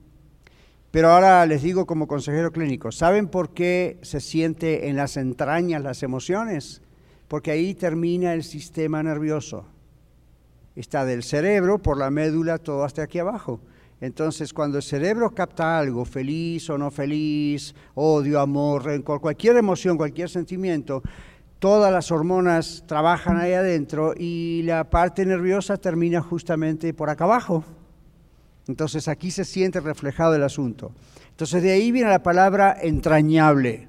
Pero 0.89 1.09
ahora 1.09 1.45
les 1.45 1.61
digo 1.61 1.85
como 1.85 2.07
consejero 2.07 2.51
clínico, 2.51 2.91
¿saben 2.91 3.27
por 3.27 3.53
qué 3.53 3.99
se 4.03 4.19
siente 4.21 4.87
en 4.87 4.95
las 4.95 5.17
entrañas 5.17 5.83
las 5.83 6.01
emociones? 6.01 6.81
Porque 7.27 7.51
ahí 7.51 7.75
termina 7.75 8.33
el 8.33 8.43
sistema 8.43 9.03
nervioso. 9.03 9.65
Está 10.75 11.05
del 11.05 11.23
cerebro 11.23 11.77
por 11.77 11.97
la 11.97 12.09
médula 12.09 12.57
todo 12.57 12.83
hasta 12.83 13.03
aquí 13.03 13.19
abajo. 13.19 13.59
Entonces, 14.01 14.53
cuando 14.53 14.77
el 14.77 14.83
cerebro 14.83 15.33
capta 15.33 15.79
algo, 15.79 16.03
feliz 16.03 16.69
o 16.69 16.77
no 16.77 16.91
feliz, 16.91 17.73
odio, 17.95 18.39
amor, 18.39 18.83
rencor, 18.83 19.21
cualquier 19.21 19.55
emoción, 19.55 19.97
cualquier 19.97 20.29
sentimiento, 20.29 21.01
todas 21.63 21.93
las 21.93 22.11
hormonas 22.11 22.83
trabajan 22.87 23.37
ahí 23.37 23.53
adentro 23.53 24.13
y 24.17 24.63
la 24.63 24.89
parte 24.89 25.25
nerviosa 25.25 25.77
termina 25.77 26.19
justamente 26.19 26.93
por 26.93 27.09
acá 27.09 27.23
abajo. 27.23 27.63
Entonces 28.67 29.07
aquí 29.07 29.31
se 29.31 29.45
siente 29.45 29.79
reflejado 29.79 30.35
el 30.35 30.43
asunto. 30.43 30.91
Entonces 31.29 31.63
de 31.63 31.71
ahí 31.71 31.93
viene 31.93 32.09
la 32.09 32.21
palabra 32.21 32.75
entrañable, 32.81 33.87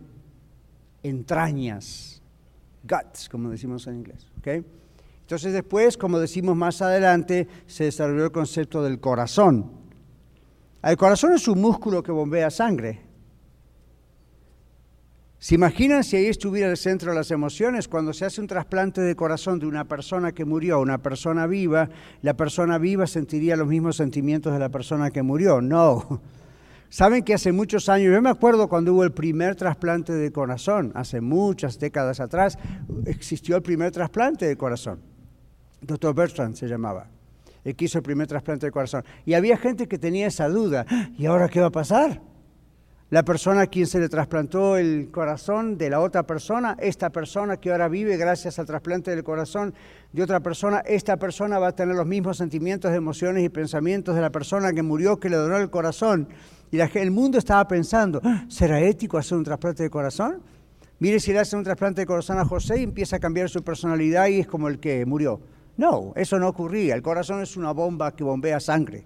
entrañas, 1.03 2.23
guts, 2.85 3.29
como 3.29 3.51
decimos 3.51 3.89
en 3.89 3.97
inglés. 3.97 4.29
Entonces 5.23 5.53
después, 5.53 5.97
como 5.97 6.21
decimos 6.21 6.55
más 6.55 6.81
adelante, 6.81 7.49
se 7.67 7.83
desarrolló 7.83 8.27
el 8.27 8.31
concepto 8.31 8.85
del 8.85 9.01
corazón. 9.01 9.73
El 10.81 10.97
corazón 10.97 11.33
es 11.33 11.49
un 11.49 11.61
músculo 11.61 12.05
que 12.05 12.13
bombea 12.13 12.53
sangre. 12.53 13.01
¿Se 15.45 15.57
imaginan 15.57 16.05
si 16.05 16.17
ahí 16.17 16.25
estuviera 16.25 16.71
el 16.71 16.79
centro 16.79 17.11
de 17.11 17.19
las 17.19 17.31
emociones? 17.31 17.87
Cuando 17.87 18.15
se 18.15 18.25
hace 18.25 18.41
un 18.41 18.47
trasplante 18.47 19.03
de 19.03 19.15
corazón 19.15 19.59
de 19.59 19.67
una 19.67 19.85
persona 19.85 20.33
que 20.33 20.47
murió 20.47 20.77
a 20.77 20.79
una 20.79 20.97
persona 20.97 21.47
viva, 21.47 21.91
la 22.23 22.33
persona 22.35 22.79
viva 22.79 23.07
sentiría 23.07 23.55
los 23.55 23.69
mismos 23.69 23.97
sentimientos 23.97 24.55
de 24.55 24.59
la 24.59 24.71
persona 24.71 25.11
que 25.11 25.23
murió. 25.23 25.61
No. 25.61 26.23
Saben 26.89 27.23
que 27.25 27.35
hace 27.35 27.53
muchos 27.53 27.91
años, 27.91 28.15
yo 28.15 28.23
me 28.23 28.31
acuerdo 28.31 28.71
cuando 28.71 28.95
hubo 28.95 29.05
el 29.05 29.13
primer 29.13 29.55
trasplante 29.55 30.15
de 30.15 30.33
corazón, 30.33 30.93
hace 30.95 31.21
muchas 31.21 31.79
décadas 31.79 32.21
atrás, 32.21 32.57
existió 33.05 33.57
el 33.57 33.63
primer 33.63 33.93
trasplante 33.93 34.47
de 34.47 34.57
corazón. 34.57 35.01
Doctor 35.83 36.15
Bertrand 36.15 36.55
se 36.55 36.69
llamaba. 36.69 37.09
Él 37.65 37.77
quiso 37.77 37.99
el 37.99 38.03
primer 38.03 38.27
trasplante 38.27 38.65
de 38.65 38.73
corazón. 38.73 39.05
Y 39.27 39.35
había 39.35 39.59
gente 39.59 39.89
que 39.89 39.99
tenía 39.99 40.27
esa 40.27 40.49
duda. 40.49 40.87
¿Y 41.19 41.27
ahora 41.27 41.51
qué 41.51 41.61
va 41.61 41.67
a 41.67 41.71
pasar? 41.71 42.34
La 43.15 43.23
persona 43.25 43.61
a 43.61 43.67
quien 43.69 43.87
se 43.87 44.01
le 44.01 44.09
trasplantó 44.09 44.77
el 44.77 45.09
corazón 45.13 45.79
de 45.79 45.89
la 45.89 46.01
otra 46.01 46.25
persona, 46.25 46.77
esta 46.81 47.11
persona 47.11 47.59
que 47.59 47.71
ahora 47.71 47.87
vive 47.87 48.17
gracias 48.17 48.59
al 48.59 48.67
trasplante 48.67 49.13
del 49.13 49.23
corazón 49.23 49.73
de 50.13 50.21
otra 50.21 50.41
persona, 50.41 50.81
esta 50.81 51.17
persona 51.17 51.61
va 51.61 51.69
a 51.69 51.77
tener 51.77 51.95
los 51.95 52.09
mismos 52.09 52.39
sentimientos, 52.39 52.93
emociones 52.93 53.45
y 53.45 53.49
pensamientos 53.51 54.17
de 54.17 54.21
la 54.21 54.31
persona 54.31 54.73
que 54.73 54.83
murió, 54.83 55.21
que 55.21 55.29
le 55.31 55.37
donó 55.37 55.59
el 55.59 55.71
corazón. 55.71 56.27
Y 56.73 56.81
el 56.81 57.11
mundo 57.13 57.39
estaba 57.39 57.69
pensando, 57.69 58.21
ah, 58.25 58.47
¿será 58.49 58.81
ético 58.81 59.17
hacer 59.17 59.39
un 59.39 59.45
trasplante 59.45 59.85
de 59.85 59.91
corazón? 59.91 60.43
Mire 60.99 61.21
si 61.21 61.33
le 61.33 61.39
hacen 61.39 61.61
un 61.61 61.65
trasplante 61.65 62.01
de 62.01 62.07
corazón 62.09 62.41
a 62.41 62.45
José 62.45 62.81
y 62.81 62.83
empieza 62.83 63.15
a 63.15 63.21
cambiar 63.21 63.49
su 63.49 63.63
personalidad 63.63 64.27
y 64.27 64.41
es 64.41 64.49
como 64.49 64.67
el 64.67 64.81
que 64.81 65.07
murió. 65.07 65.41
No, 65.77 66.15
eso 66.17 66.41
no 66.41 66.49
ocurría. 66.49 66.97
El 66.97 67.03
corazón 67.03 67.43
es 67.43 67.57
una 67.57 67.71
bomba 67.71 68.11
que 68.11 68.25
bombea 68.25 68.59
sangre. 68.59 69.05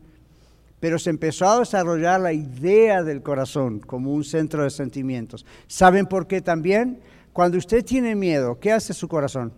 Pero 0.81 0.99
se 0.99 1.11
empezó 1.11 1.49
a 1.49 1.61
desarrollar 1.61 2.21
la 2.21 2.33
idea 2.33 3.03
del 3.03 3.23
corazón 3.23 3.81
como 3.81 4.13
un 4.13 4.25
centro 4.25 4.63
de 4.63 4.71
sentimientos. 4.71 5.45
¿Saben 5.67 6.07
por 6.07 6.27
qué 6.27 6.41
también? 6.41 7.01
Cuando 7.33 7.59
usted 7.59 7.85
tiene 7.85 8.15
miedo, 8.15 8.59
¿qué 8.59 8.73
hace 8.73 8.93
su 8.93 9.09
corazón? 9.09 9.53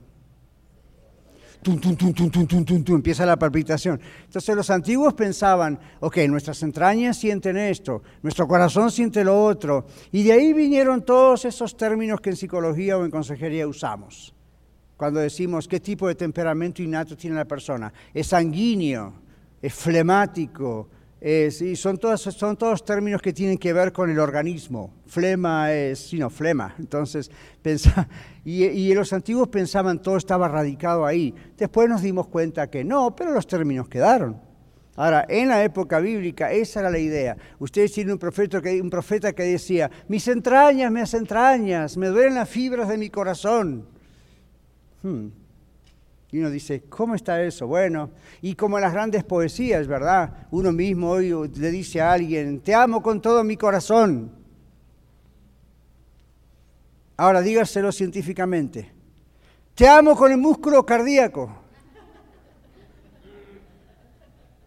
Tum, 1.62 1.78
tum, 1.78 1.94
tum, 2.14 2.94
empieza 2.96 3.26
la 3.26 3.38
palpitación. 3.38 4.00
Entonces 4.24 4.56
los 4.56 4.70
antiguos 4.70 5.12
pensaban, 5.12 5.78
ok, 6.00 6.16
nuestras 6.28 6.62
entrañas 6.62 7.18
sienten 7.18 7.58
esto, 7.58 8.02
nuestro 8.22 8.48
corazón 8.48 8.90
siente 8.90 9.22
lo 9.22 9.44
otro. 9.44 9.86
Y 10.10 10.22
de 10.22 10.32
ahí 10.32 10.54
vinieron 10.54 11.04
todos 11.04 11.44
esos 11.44 11.76
términos 11.76 12.22
que 12.22 12.30
en 12.30 12.36
psicología 12.36 12.96
o 12.96 13.04
en 13.04 13.10
consejería 13.10 13.68
usamos. 13.68 14.34
Cuando 14.96 15.20
decimos 15.20 15.68
qué 15.68 15.80
tipo 15.80 16.08
de 16.08 16.14
temperamento 16.14 16.82
innato 16.82 17.14
tiene 17.14 17.36
la 17.36 17.44
persona. 17.44 17.92
Es 18.14 18.28
sanguíneo, 18.28 19.12
es 19.60 19.74
flemático, 19.74 20.88
y 21.22 21.76
son 21.76 21.98
todos, 21.98 22.22
son 22.22 22.56
todos 22.56 22.84
términos 22.84 23.20
que 23.20 23.32
tienen 23.32 23.58
que 23.58 23.72
ver 23.72 23.92
con 23.92 24.08
el 24.10 24.18
organismo. 24.18 24.94
Flema 25.06 25.72
es, 25.72 25.98
sino 25.98 26.30
flema. 26.30 26.74
Entonces, 26.78 27.30
pensa, 27.62 28.08
y, 28.44 28.64
y, 28.64 28.94
los 28.94 29.12
antiguos 29.12 29.48
pensaban 29.48 30.00
todo 30.00 30.16
estaba 30.16 30.48
radicado 30.48 31.04
ahí. 31.04 31.34
Después 31.58 31.88
nos 31.88 32.02
dimos 32.02 32.28
cuenta 32.28 32.70
que 32.70 32.84
no, 32.84 33.14
pero 33.14 33.32
los 33.32 33.46
términos 33.46 33.88
quedaron. 33.88 34.40
Ahora, 34.96 35.24
en 35.28 35.48
la 35.48 35.62
época 35.62 35.98
bíblica, 36.00 36.52
esa 36.52 36.80
era 36.80 36.90
la 36.90 36.98
idea. 36.98 37.36
Ustedes 37.58 37.92
tienen 37.92 38.14
un 38.14 38.18
profeta 38.18 38.60
que, 38.60 38.80
un 38.80 38.90
profeta 38.90 39.32
que 39.32 39.44
decía, 39.44 39.90
mis 40.08 40.26
entrañas, 40.28 40.90
mis 40.90 41.14
entrañas, 41.14 41.96
me 41.96 42.08
duelen 42.08 42.34
las 42.34 42.48
fibras 42.48 42.88
de 42.88 42.98
mi 42.98 43.08
corazón. 43.08 43.86
Hmm. 45.02 45.28
Y 46.32 46.38
uno 46.38 46.50
dice, 46.50 46.84
¿cómo 46.88 47.14
está 47.14 47.42
eso? 47.42 47.66
Bueno, 47.66 48.10
y 48.40 48.54
como 48.54 48.78
las 48.78 48.92
grandes 48.92 49.24
poesías, 49.24 49.86
¿verdad? 49.86 50.46
Uno 50.52 50.70
mismo 50.70 51.10
hoy 51.10 51.32
le 51.56 51.70
dice 51.70 52.00
a 52.00 52.12
alguien, 52.12 52.60
te 52.60 52.74
amo 52.74 53.02
con 53.02 53.20
todo 53.20 53.42
mi 53.42 53.56
corazón. 53.56 54.30
Ahora 57.16 57.42
dígaselo 57.42 57.90
científicamente. 57.90 58.92
Te 59.74 59.88
amo 59.88 60.16
con 60.16 60.30
el 60.30 60.38
músculo 60.38 60.86
cardíaco. 60.86 61.50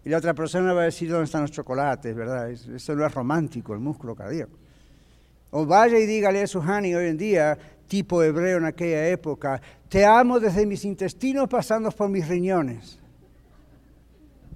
Y 0.05 0.09
la 0.09 0.17
otra 0.17 0.33
persona 0.33 0.73
va 0.73 0.81
a 0.81 0.85
decir, 0.85 1.09
¿dónde 1.09 1.25
están 1.25 1.43
los 1.43 1.51
chocolates? 1.51 2.13
¿Verdad? 2.13 2.51
Eso 2.51 2.95
no 2.95 3.05
es 3.05 3.13
romántico, 3.13 3.73
el 3.73 3.79
músculo 3.79 4.15
cardíaco. 4.15 4.51
O 5.51 5.65
vaya 5.65 5.97
y 5.97 6.05
dígale 6.05 6.41
a 6.41 6.47
su 6.47 6.59
hoy 6.59 7.07
en 7.07 7.17
día, 7.17 7.57
tipo 7.93 8.23
hebreo 8.23 8.57
en 8.57 8.65
aquella 8.65 9.07
época, 9.07 9.61
te 9.87 10.03
amo 10.03 10.39
desde 10.39 10.65
mis 10.65 10.83
intestinos 10.83 11.47
pasando 11.47 11.91
por 11.91 12.09
mis 12.09 12.27
riñones. 12.27 12.97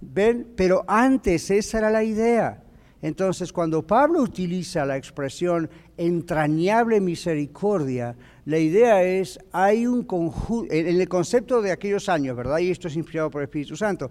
¿Ven? 0.01 0.53
Pero 0.55 0.83
antes 0.87 1.51
esa 1.51 1.77
era 1.77 1.91
la 1.91 2.03
idea. 2.03 2.63
Entonces, 2.99 3.53
cuando 3.53 3.85
Pablo 3.85 4.23
utiliza 4.23 4.87
la 4.87 4.97
expresión 4.97 5.69
entrañable 5.97 6.99
misericordia, 6.99 8.15
la 8.45 8.57
idea 8.57 9.03
es, 9.03 9.37
hay 9.51 9.85
un 9.85 10.01
conjunto, 10.01 10.73
en 10.73 10.87
el 10.87 11.07
concepto 11.07 11.61
de 11.61 11.71
aquellos 11.71 12.09
años, 12.09 12.35
¿verdad? 12.35 12.57
Y 12.57 12.71
esto 12.71 12.87
es 12.87 12.95
inspirado 12.95 13.29
por 13.29 13.43
el 13.43 13.49
Espíritu 13.49 13.75
Santo, 13.75 14.09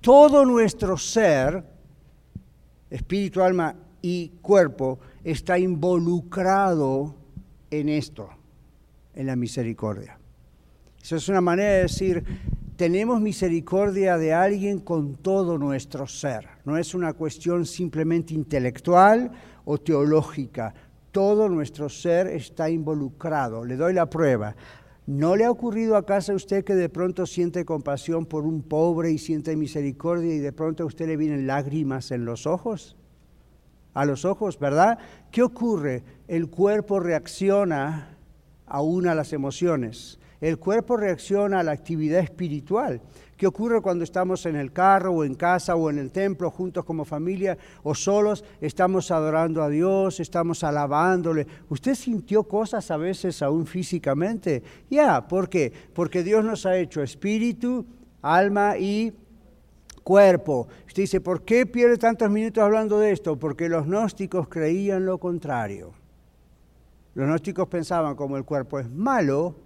todo 0.00 0.42
nuestro 0.46 0.96
ser, 0.96 1.62
espíritu, 2.88 3.42
alma 3.42 3.76
y 4.00 4.30
cuerpo, 4.40 5.00
está 5.22 5.58
involucrado 5.58 7.14
en 7.70 7.90
esto, 7.90 8.30
en 9.14 9.26
la 9.26 9.36
misericordia. 9.36 10.18
Eso 11.02 11.16
es 11.16 11.28
una 11.28 11.40
manera 11.40 11.70
de 11.72 11.82
decir, 11.82 12.24
tenemos 12.76 13.20
misericordia 13.20 14.16
de 14.16 14.32
alguien 14.32 14.80
con 14.80 15.16
todo 15.16 15.58
nuestro 15.58 16.06
ser. 16.06 16.48
No 16.64 16.76
es 16.76 16.94
una 16.94 17.12
cuestión 17.12 17.66
simplemente 17.66 18.34
intelectual 18.34 19.30
o 19.64 19.78
teológica. 19.78 20.74
Todo 21.12 21.48
nuestro 21.48 21.88
ser 21.88 22.26
está 22.28 22.70
involucrado. 22.70 23.64
Le 23.64 23.76
doy 23.76 23.92
la 23.92 24.10
prueba. 24.10 24.56
¿No 25.06 25.36
le 25.36 25.44
ha 25.44 25.50
ocurrido 25.50 25.96
acaso 25.96 26.32
a 26.32 26.36
usted 26.36 26.64
que 26.64 26.74
de 26.74 26.88
pronto 26.88 27.26
siente 27.26 27.66
compasión 27.66 28.24
por 28.24 28.44
un 28.44 28.62
pobre 28.62 29.12
y 29.12 29.18
siente 29.18 29.54
misericordia 29.54 30.34
y 30.34 30.38
de 30.38 30.52
pronto 30.52 30.82
a 30.82 30.86
usted 30.86 31.06
le 31.06 31.18
vienen 31.18 31.46
lágrimas 31.46 32.10
en 32.10 32.24
los 32.24 32.46
ojos? 32.46 32.96
A 33.92 34.06
los 34.06 34.24
ojos, 34.24 34.58
¿verdad? 34.58 34.98
¿Qué 35.30 35.42
ocurre? 35.42 36.02
El 36.26 36.48
cuerpo 36.48 36.98
reacciona 36.98 38.13
aún 38.74 39.06
a 39.06 39.14
las 39.14 39.32
emociones 39.32 40.18
el 40.44 40.58
cuerpo 40.58 40.98
reacciona 40.98 41.60
a 41.60 41.62
la 41.62 41.72
actividad 41.72 42.20
espiritual. 42.20 43.00
¿Qué 43.34 43.46
ocurre 43.46 43.80
cuando 43.80 44.04
estamos 44.04 44.44
en 44.44 44.56
el 44.56 44.72
carro 44.72 45.12
o 45.12 45.24
en 45.24 45.34
casa 45.36 45.74
o 45.74 45.88
en 45.88 45.98
el 45.98 46.12
templo 46.12 46.50
juntos 46.50 46.84
como 46.84 47.06
familia 47.06 47.56
o 47.82 47.94
solos? 47.94 48.44
Estamos 48.60 49.10
adorando 49.10 49.62
a 49.62 49.70
Dios, 49.70 50.20
estamos 50.20 50.62
alabándole. 50.62 51.46
¿Usted 51.70 51.94
sintió 51.94 52.44
cosas 52.44 52.90
a 52.90 52.98
veces 52.98 53.40
aún 53.40 53.66
físicamente? 53.66 54.62
Ya, 54.90 55.26
¿por 55.26 55.48
qué? 55.48 55.72
Porque 55.94 56.22
Dios 56.22 56.44
nos 56.44 56.66
ha 56.66 56.76
hecho 56.76 57.02
espíritu, 57.02 57.86
alma 58.20 58.76
y 58.76 59.14
cuerpo. 60.02 60.68
Usted 60.86 61.04
dice, 61.04 61.20
¿por 61.22 61.42
qué 61.42 61.64
pierde 61.64 61.96
tantos 61.96 62.30
minutos 62.30 62.62
hablando 62.62 62.98
de 62.98 63.12
esto? 63.12 63.38
Porque 63.38 63.70
los 63.70 63.86
gnósticos 63.86 64.48
creían 64.48 65.06
lo 65.06 65.16
contrario. 65.16 66.03
Los 67.14 67.26
gnósticos 67.26 67.68
pensaban 67.68 68.16
como 68.16 68.36
el 68.36 68.44
cuerpo 68.44 68.78
es 68.78 68.90
malo, 68.90 69.56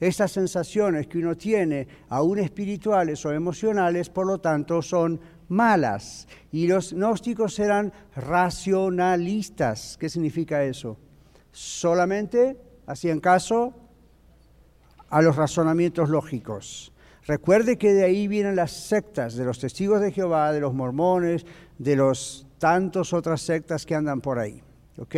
estas 0.00 0.32
sensaciones 0.32 1.06
que 1.06 1.18
uno 1.18 1.36
tiene, 1.36 1.86
aún 2.08 2.38
espirituales 2.38 3.24
o 3.24 3.32
emocionales, 3.32 4.10
por 4.10 4.26
lo 4.26 4.38
tanto, 4.38 4.82
son 4.82 5.20
malas. 5.48 6.26
Y 6.52 6.66
los 6.66 6.92
gnósticos 6.92 7.58
eran 7.58 7.92
racionalistas. 8.14 9.96
¿Qué 9.98 10.08
significa 10.08 10.64
eso? 10.64 10.98
Solamente 11.52 12.58
hacían 12.86 13.20
caso 13.20 13.72
a 15.08 15.22
los 15.22 15.36
razonamientos 15.36 16.10
lógicos. 16.10 16.92
Recuerde 17.26 17.78
que 17.78 17.94
de 17.94 18.04
ahí 18.04 18.28
vienen 18.28 18.56
las 18.56 18.72
sectas 18.72 19.36
de 19.36 19.44
los 19.44 19.58
testigos 19.58 20.00
de 20.00 20.12
Jehová, 20.12 20.52
de 20.52 20.60
los 20.60 20.74
mormones, 20.74 21.46
de 21.78 21.96
los 21.96 22.46
tantos 22.58 23.12
otras 23.12 23.40
sectas 23.40 23.86
que 23.86 23.94
andan 23.94 24.20
por 24.20 24.38
ahí. 24.38 24.62
¿Ok? 24.98 25.16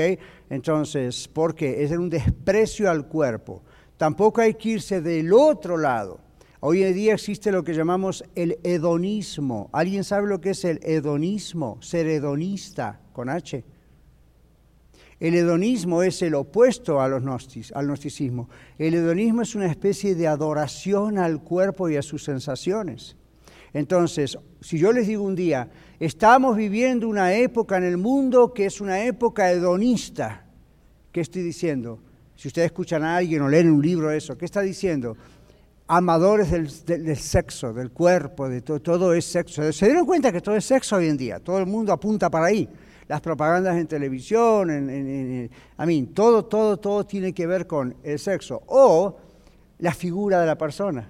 Entonces, 0.48 1.28
¿por 1.28 1.54
qué? 1.54 1.84
Es 1.84 1.90
un 1.90 2.08
desprecio 2.08 2.90
al 2.90 3.06
cuerpo. 3.06 3.62
Tampoco 3.96 4.40
hay 4.40 4.54
que 4.54 4.70
irse 4.70 5.00
del 5.00 5.32
otro 5.32 5.76
lado. 5.76 6.20
Hoy 6.60 6.82
en 6.82 6.94
día 6.94 7.14
existe 7.14 7.52
lo 7.52 7.62
que 7.62 7.74
llamamos 7.74 8.24
el 8.34 8.58
hedonismo. 8.62 9.68
¿Alguien 9.72 10.04
sabe 10.04 10.26
lo 10.26 10.40
que 10.40 10.50
es 10.50 10.64
el 10.64 10.80
hedonismo? 10.82 11.78
Ser 11.80 12.06
hedonista, 12.06 13.00
con 13.12 13.28
H. 13.28 13.64
El 15.18 15.34
hedonismo 15.34 16.02
es 16.02 16.20
el 16.22 16.34
opuesto 16.34 17.00
a 17.00 17.08
los 17.08 17.22
al 17.74 17.86
gnosticismo. 17.86 18.48
El 18.78 18.94
hedonismo 18.94 19.42
es 19.42 19.54
una 19.54 19.66
especie 19.66 20.14
de 20.14 20.26
adoración 20.26 21.18
al 21.18 21.42
cuerpo 21.42 21.88
y 21.88 21.96
a 21.96 22.02
sus 22.02 22.24
sensaciones. 22.24 23.16
Entonces, 23.72 24.38
si 24.60 24.78
yo 24.78 24.92
les 24.92 25.06
digo 25.06 25.22
un 25.22 25.34
día, 25.34 25.68
estamos 26.00 26.56
viviendo 26.56 27.08
una 27.08 27.34
época 27.34 27.76
en 27.76 27.84
el 27.84 27.96
mundo 27.96 28.52
que 28.52 28.66
es 28.66 28.80
una 28.80 29.04
época 29.04 29.50
hedonista, 29.50 30.46
¿qué 31.12 31.20
estoy 31.20 31.42
diciendo? 31.42 32.00
Si 32.36 32.48
ustedes 32.48 32.66
escuchan 32.66 33.02
a 33.02 33.16
alguien 33.16 33.42
o 33.42 33.48
leen 33.48 33.70
un 33.70 33.82
libro 33.82 34.10
eso, 34.10 34.36
¿qué 34.36 34.44
está 34.44 34.60
diciendo? 34.60 35.16
Amadores 35.88 36.50
del, 36.50 37.16
sexo, 37.16 37.72
del 37.72 37.90
cuerpo, 37.92 38.48
de 38.48 38.60
todo, 38.60 38.80
todo 38.80 39.14
es 39.14 39.24
sexo. 39.24 39.72
Se 39.72 39.86
dieron 39.86 40.04
cuenta 40.04 40.32
que 40.32 40.40
todo 40.40 40.56
es 40.56 40.64
sexo 40.64 40.96
hoy 40.96 41.08
en 41.08 41.16
día, 41.16 41.40
todo 41.40 41.58
el 41.58 41.66
mundo 41.66 41.92
apunta 41.92 42.28
para 42.28 42.46
ahí. 42.46 42.68
Las 43.08 43.20
propagandas 43.20 43.76
en 43.76 43.86
televisión, 43.86 44.68
en, 44.68 46.06
todo, 46.08 46.44
todo, 46.44 46.76
todo 46.76 47.06
tiene 47.06 47.32
que 47.32 47.46
ver 47.46 47.66
con 47.66 47.96
el 48.02 48.18
sexo 48.18 48.62
o 48.66 49.16
la 49.78 49.92
figura 49.92 50.40
de 50.40 50.46
la 50.46 50.58
persona. 50.58 51.08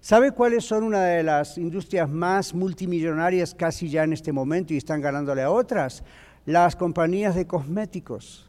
¿Sabe 0.00 0.32
cuáles 0.32 0.64
son 0.64 0.84
una 0.84 1.04
de 1.04 1.22
las 1.22 1.58
industrias 1.58 2.08
más 2.08 2.54
multimillonarias 2.54 3.54
casi 3.54 3.88
ya 3.88 4.04
en 4.04 4.12
este 4.12 4.32
momento 4.32 4.72
y 4.72 4.76
están 4.76 5.00
ganándole 5.00 5.42
a 5.42 5.50
otras? 5.50 6.04
Las 6.46 6.76
compañías 6.76 7.34
de 7.34 7.46
cosméticos. 7.46 8.48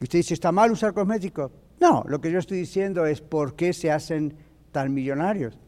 Y 0.00 0.04
usted 0.04 0.18
dice, 0.18 0.34
¿está 0.34 0.52
mal 0.52 0.72
usar 0.72 0.92
cosméticos? 0.92 1.52
No, 1.80 2.04
lo 2.08 2.20
que 2.20 2.30
yo 2.30 2.38
estoy 2.38 2.58
diciendo 2.58 3.06
es 3.06 3.20
por 3.20 3.54
qué 3.54 3.72
se 3.72 3.90
hacen 3.90 4.34
tan 4.72 4.92
millonarios. 4.92 5.58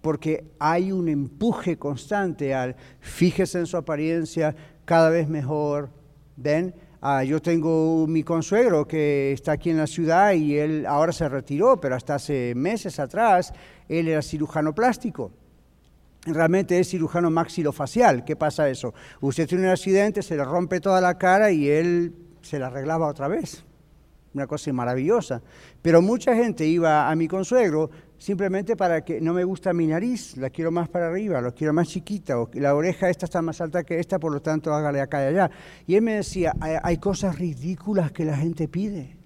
Porque 0.00 0.44
hay 0.58 0.92
un 0.92 1.08
empuje 1.08 1.76
constante 1.76 2.54
al 2.54 2.76
fíjese 3.00 3.58
en 3.58 3.66
su 3.66 3.76
apariencia 3.76 4.54
cada 4.84 5.10
vez 5.10 5.28
mejor, 5.28 5.90
¿Ven? 6.36 6.74
Ah, 7.06 7.22
yo 7.22 7.42
tengo 7.42 8.06
mi 8.06 8.22
consuegro 8.22 8.88
que 8.88 9.32
está 9.32 9.52
aquí 9.52 9.68
en 9.68 9.76
la 9.76 9.86
ciudad 9.86 10.32
y 10.32 10.56
él 10.56 10.86
ahora 10.86 11.12
se 11.12 11.28
retiró, 11.28 11.78
pero 11.78 11.96
hasta 11.96 12.14
hace 12.14 12.54
meses 12.56 12.98
atrás 12.98 13.52
él 13.90 14.08
era 14.08 14.22
cirujano 14.22 14.74
plástico. 14.74 15.30
Realmente 16.24 16.80
es 16.80 16.88
cirujano 16.88 17.30
maxilofacial. 17.30 18.24
¿Qué 18.24 18.36
pasa 18.36 18.70
eso? 18.70 18.94
Usted 19.20 19.46
tiene 19.46 19.64
un 19.64 19.70
accidente, 19.70 20.22
se 20.22 20.34
le 20.34 20.46
rompe 20.46 20.80
toda 20.80 21.02
la 21.02 21.18
cara 21.18 21.50
y 21.50 21.68
él 21.68 22.14
se 22.40 22.58
la 22.58 22.68
arreglaba 22.68 23.06
otra 23.06 23.28
vez. 23.28 23.66
Una 24.32 24.46
cosa 24.46 24.72
maravillosa. 24.72 25.42
Pero 25.82 26.00
mucha 26.00 26.34
gente 26.34 26.64
iba 26.64 27.10
a 27.10 27.14
mi 27.16 27.28
consuegro 27.28 27.90
simplemente 28.18 28.76
para 28.76 29.04
que 29.04 29.20
no 29.20 29.32
me 29.32 29.44
gusta 29.44 29.72
mi 29.72 29.86
nariz, 29.86 30.36
la 30.36 30.50
quiero 30.50 30.70
más 30.70 30.88
para 30.88 31.08
arriba, 31.08 31.40
la 31.40 31.52
quiero 31.52 31.72
más 31.72 31.88
chiquita, 31.88 32.38
o 32.38 32.50
la 32.54 32.74
oreja 32.74 33.08
esta 33.08 33.26
está 33.26 33.42
más 33.42 33.60
alta 33.60 33.84
que 33.84 33.98
esta, 33.98 34.18
por 34.18 34.32
lo 34.32 34.40
tanto 34.40 34.72
hágale 34.72 35.00
acá 35.00 35.22
y 35.22 35.26
allá. 35.28 35.50
Y 35.86 35.94
él 35.94 36.02
me 36.02 36.14
decía, 36.14 36.54
hay, 36.60 36.98
cosas 36.98 37.38
ridículas 37.38 38.12
que 38.12 38.24
la 38.24 38.36
gente 38.36 38.68
pide, 38.68 39.16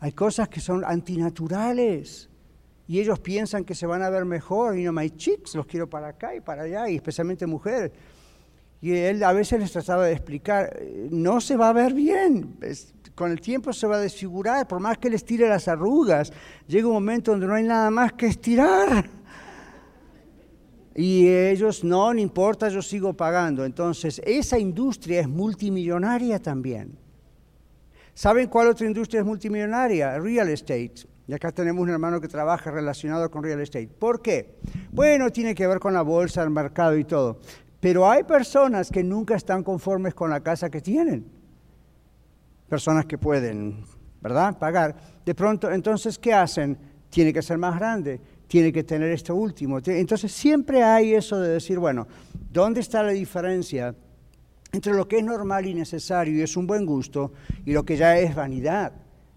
hay 0.00 0.12
cosas 0.12 0.48
que 0.48 0.60
son 0.60 0.84
antinaturales. 0.84 2.28
Y 2.88 2.98
ellos 2.98 3.20
piensan 3.20 3.64
que 3.64 3.74
se 3.74 3.86
van 3.86 4.02
a 4.02 4.10
ver 4.10 4.24
mejor, 4.24 4.76
y 4.76 4.84
no, 4.84 4.92
my 4.92 5.08
chicks, 5.10 5.54
los 5.54 5.66
quiero 5.66 5.88
para 5.88 6.08
acá 6.08 6.34
y 6.34 6.40
para 6.40 6.62
allá, 6.62 6.88
y 6.88 6.96
especialmente 6.96 7.46
mujeres. 7.46 7.92
Y 8.80 8.92
él 8.92 9.22
a 9.22 9.32
veces 9.32 9.60
les 9.60 9.70
trataba 9.70 10.04
de 10.04 10.12
explicar, 10.12 10.76
no 11.10 11.40
se 11.40 11.56
va 11.56 11.68
a 11.68 11.72
ver 11.72 11.94
bien, 11.94 12.56
con 13.14 13.30
el 13.30 13.40
tiempo 13.40 13.72
se 13.72 13.86
va 13.86 13.96
a 13.96 14.00
desfigurar, 14.00 14.66
por 14.66 14.80
más 14.80 14.98
que 14.98 15.10
les 15.10 15.24
tire 15.24 15.48
las 15.48 15.68
arrugas, 15.68 16.32
llega 16.66 16.86
un 16.86 16.94
momento 16.94 17.30
donde 17.32 17.46
no 17.46 17.54
hay 17.54 17.64
nada 17.64 17.90
más 17.90 18.12
que 18.14 18.26
estirar. 18.26 19.08
Y 20.94 21.28
ellos, 21.28 21.84
no, 21.84 22.12
no 22.12 22.20
importa, 22.20 22.68
yo 22.68 22.82
sigo 22.82 23.14
pagando. 23.14 23.64
Entonces, 23.64 24.20
esa 24.24 24.58
industria 24.58 25.20
es 25.20 25.28
multimillonaria 25.28 26.40
también. 26.40 26.98
¿Saben 28.14 28.48
cuál 28.48 28.68
otra 28.68 28.86
industria 28.86 29.20
es 29.20 29.26
multimillonaria? 29.26 30.18
Real 30.18 30.48
estate. 30.48 31.06
Y 31.26 31.32
acá 31.32 31.50
tenemos 31.50 31.82
un 31.82 31.88
hermano 31.88 32.20
que 32.20 32.28
trabaja 32.28 32.70
relacionado 32.70 33.30
con 33.30 33.42
real 33.42 33.60
estate. 33.60 33.88
¿Por 33.88 34.20
qué? 34.20 34.58
Bueno, 34.90 35.30
tiene 35.30 35.54
que 35.54 35.66
ver 35.66 35.78
con 35.78 35.94
la 35.94 36.02
bolsa, 36.02 36.42
el 36.42 36.50
mercado 36.50 36.96
y 36.98 37.04
todo. 37.04 37.40
Pero 37.80 38.08
hay 38.08 38.22
personas 38.24 38.90
que 38.90 39.02
nunca 39.02 39.34
están 39.34 39.62
conformes 39.62 40.14
con 40.14 40.28
la 40.28 40.40
casa 40.40 40.68
que 40.68 40.80
tienen 40.80 41.41
personas 42.72 43.04
que 43.04 43.18
pueden, 43.18 43.84
¿verdad?, 44.22 44.58
pagar. 44.58 44.96
De 45.26 45.34
pronto, 45.34 45.70
entonces, 45.70 46.18
¿qué 46.18 46.32
hacen? 46.32 46.78
Tiene 47.10 47.30
que 47.30 47.42
ser 47.42 47.58
más 47.58 47.78
grande, 47.78 48.18
tiene 48.46 48.72
que 48.72 48.82
tener 48.82 49.10
esto 49.10 49.34
último. 49.34 49.78
Entonces, 49.84 50.32
siempre 50.32 50.82
hay 50.82 51.12
eso 51.12 51.38
de 51.38 51.50
decir, 51.50 51.78
bueno, 51.78 52.08
¿dónde 52.50 52.80
está 52.80 53.02
la 53.02 53.10
diferencia 53.10 53.94
entre 54.72 54.94
lo 54.94 55.06
que 55.06 55.18
es 55.18 55.22
normal 55.22 55.66
y 55.66 55.74
necesario 55.74 56.34
y 56.34 56.40
es 56.40 56.56
un 56.56 56.66
buen 56.66 56.86
gusto 56.86 57.34
y 57.66 57.72
lo 57.74 57.84
que 57.84 57.98
ya 57.98 58.18
es 58.18 58.34
vanidad? 58.34 58.94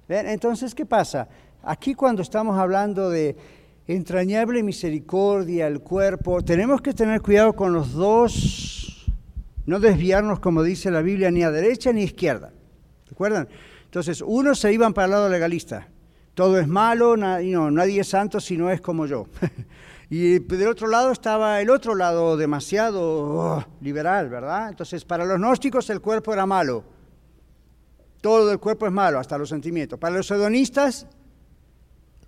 Entonces, 0.07 0.73
¿qué 0.73 0.85
pasa? 0.85 1.27
Aquí 1.61 1.93
cuando 1.93 2.21
estamos 2.21 2.57
hablando 2.57 3.09
de 3.09 3.35
entrañable 3.85 4.63
misericordia, 4.63 5.67
el 5.67 5.81
cuerpo, 5.81 6.41
tenemos 6.41 6.81
que 6.81 6.93
tener 6.93 7.21
cuidado 7.21 7.51
con 7.51 7.73
los 7.73 7.91
dos, 7.91 9.11
no 9.65 9.81
desviarnos, 9.81 10.39
como 10.39 10.63
dice 10.63 10.89
la 10.89 11.01
Biblia, 11.01 11.31
ni 11.31 11.43
a 11.43 11.51
derecha 11.51 11.91
ni 11.91 11.99
a 11.99 12.05
izquierda. 12.05 12.53
¿Recuerdan? 13.07 13.47
Entonces, 13.85 14.21
unos 14.21 14.59
se 14.59 14.73
iban 14.73 14.93
para 14.93 15.05
el 15.05 15.11
lado 15.11 15.29
legalista. 15.29 15.87
Todo 16.33 16.59
es 16.59 16.67
malo, 16.67 17.15
no, 17.15 17.71
nadie 17.71 18.01
es 18.01 18.09
santo 18.09 18.41
si 18.41 18.57
no 18.57 18.69
es 18.69 18.81
como 18.81 19.05
yo. 19.05 19.27
y 20.09 20.39
del 20.39 20.67
otro 20.67 20.87
lado 20.87 21.11
estaba 21.11 21.61
el 21.61 21.69
otro 21.69 21.95
lado 21.95 22.35
demasiado 22.35 23.01
oh, 23.01 23.65
liberal, 23.79 24.29
¿verdad? 24.29 24.69
Entonces, 24.69 25.05
para 25.05 25.23
los 25.23 25.37
gnósticos 25.37 25.89
el 25.89 26.01
cuerpo 26.01 26.33
era 26.33 26.45
malo. 26.45 26.83
Todo 28.19 28.51
el 28.51 28.59
cuerpo 28.59 28.85
es 28.85 28.91
malo, 28.91 29.17
hasta 29.17 29.37
los 29.37 29.47
sentimientos. 29.47 29.97
Para 29.97 30.17
los 30.17 30.29
hedonistas 30.29 31.07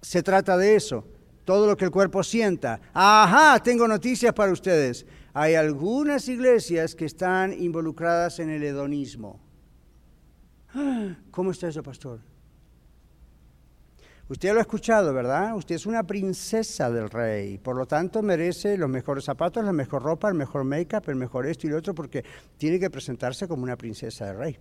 se 0.02 0.24
trata 0.24 0.56
de 0.56 0.76
eso. 0.76 1.04
Todo 1.44 1.68
lo 1.68 1.76
que 1.76 1.86
el 1.86 1.92
cuerpo 1.92 2.24
sienta. 2.24 2.80
Ajá, 2.94 3.62
tengo 3.62 3.88
noticias 3.88 4.34
para 4.34 4.54
ustedes. 4.54 5.06
Hay 5.34 5.56
algunas 5.56 6.30
iglesias 6.30 6.96
que 6.96 7.06
están 7.06 7.52
involucradas 7.52 8.40
en 8.40 8.50
el 8.50 8.64
hedonismo. 8.64 9.47
¿Cómo 11.32 11.52
está 11.52 11.68
eso, 11.68 11.84
pastor? 11.84 12.20
Usted 14.30 14.52
lo 14.52 14.60
ha 14.60 14.62
escuchado, 14.62 15.14
¿verdad? 15.14 15.56
Usted 15.56 15.76
es 15.76 15.86
una 15.86 16.04
princesa 16.04 16.92
del 16.92 17.10
rey, 17.10 17.58
por 17.60 17.78
lo 17.78 17.86
tanto 17.86 18.22
merece 18.22 18.78
los 18.78 18.90
mejores 18.90 19.24
zapatos, 19.24 19.64
la 19.64 19.72
mejor 19.72 20.04
ropa, 20.04 20.28
el 20.28 20.36
mejor 20.36 20.66
make-up, 20.66 21.04
el 21.08 21.16
mejor 21.16 21.46
esto 21.46 21.66
y 21.66 21.70
lo 21.70 21.78
otro, 21.78 21.96
porque 21.96 22.26
tiene 22.58 22.78
que 22.78 22.90
presentarse 22.90 23.48
como 23.48 23.64
una 23.64 23.78
princesa 23.78 24.26
del 24.26 24.38
rey. 24.38 24.58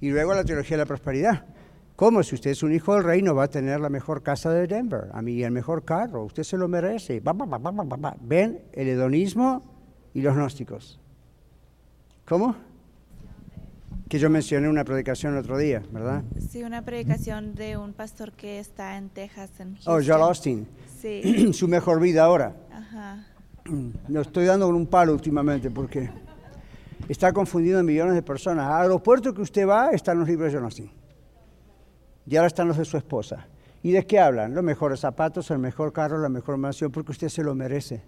Y 0.00 0.10
luego 0.10 0.34
la 0.34 0.44
teología 0.44 0.76
de 0.76 0.82
la 0.82 0.86
prosperidad. 0.86 1.46
¿Cómo? 1.94 2.22
Si 2.24 2.34
usted 2.34 2.50
es 2.50 2.62
un 2.64 2.74
hijo 2.74 2.94
del 2.94 3.04
rey, 3.04 3.22
no 3.22 3.36
va 3.36 3.44
a 3.44 3.48
tener 3.48 3.78
la 3.78 3.88
mejor 3.88 4.22
casa 4.22 4.50
de 4.50 4.66
Denver, 4.66 5.10
a 5.12 5.22
mí 5.22 5.42
el 5.44 5.52
mejor 5.52 5.84
carro, 5.84 6.24
usted 6.24 6.42
se 6.42 6.58
lo 6.58 6.66
merece. 6.66 7.22
Ven 8.20 8.62
el 8.72 8.88
hedonismo 8.88 9.62
y 10.12 10.22
los 10.22 10.34
gnósticos. 10.34 11.00
¿Cómo? 12.26 12.56
Que 14.08 14.18
yo 14.18 14.30
mencioné 14.30 14.68
una 14.68 14.84
predicación 14.84 15.32
el 15.32 15.40
otro 15.40 15.58
día, 15.58 15.82
¿verdad? 15.90 16.22
Sí, 16.48 16.62
una 16.62 16.82
predicación 16.82 17.54
de 17.54 17.76
un 17.76 17.92
pastor 17.92 18.32
que 18.32 18.60
está 18.60 18.96
en 18.96 19.08
Texas, 19.08 19.50
en 19.58 19.74
Houston. 19.74 19.94
Oh, 19.94 20.00
Joel 20.04 20.22
Austin. 20.22 20.68
Sí. 21.00 21.52
Su 21.52 21.66
mejor 21.66 22.00
vida 22.00 22.24
ahora. 22.24 22.54
Ajá. 22.72 23.26
Lo 24.08 24.20
estoy 24.20 24.44
dando 24.44 24.66
con 24.66 24.76
un 24.76 24.86
palo 24.86 25.12
últimamente 25.12 25.70
porque 25.70 26.08
está 27.08 27.32
confundiendo 27.32 27.80
a 27.80 27.82
millones 27.82 28.14
de 28.14 28.22
personas. 28.22 28.66
Al 28.66 28.82
aeropuerto 28.82 29.34
que 29.34 29.42
usted 29.42 29.66
va 29.66 29.90
están 29.90 30.20
los 30.20 30.28
libros 30.28 30.46
de 30.46 30.52
Joel 30.52 30.64
Austin. 30.64 30.90
Y 32.26 32.36
ahora 32.36 32.46
están 32.46 32.68
los 32.68 32.78
de 32.78 32.84
su 32.84 32.96
esposa. 32.96 33.48
¿Y 33.82 33.92
de 33.92 34.06
qué 34.06 34.20
hablan? 34.20 34.54
Los 34.54 34.62
mejores 34.62 35.00
zapatos, 35.00 35.50
el 35.50 35.58
mejor 35.58 35.92
carro, 35.92 36.18
la 36.18 36.28
mejor 36.28 36.56
mansión, 36.58 36.92
porque 36.92 37.12
usted 37.12 37.28
se 37.28 37.42
lo 37.42 37.54
merece. 37.54 38.02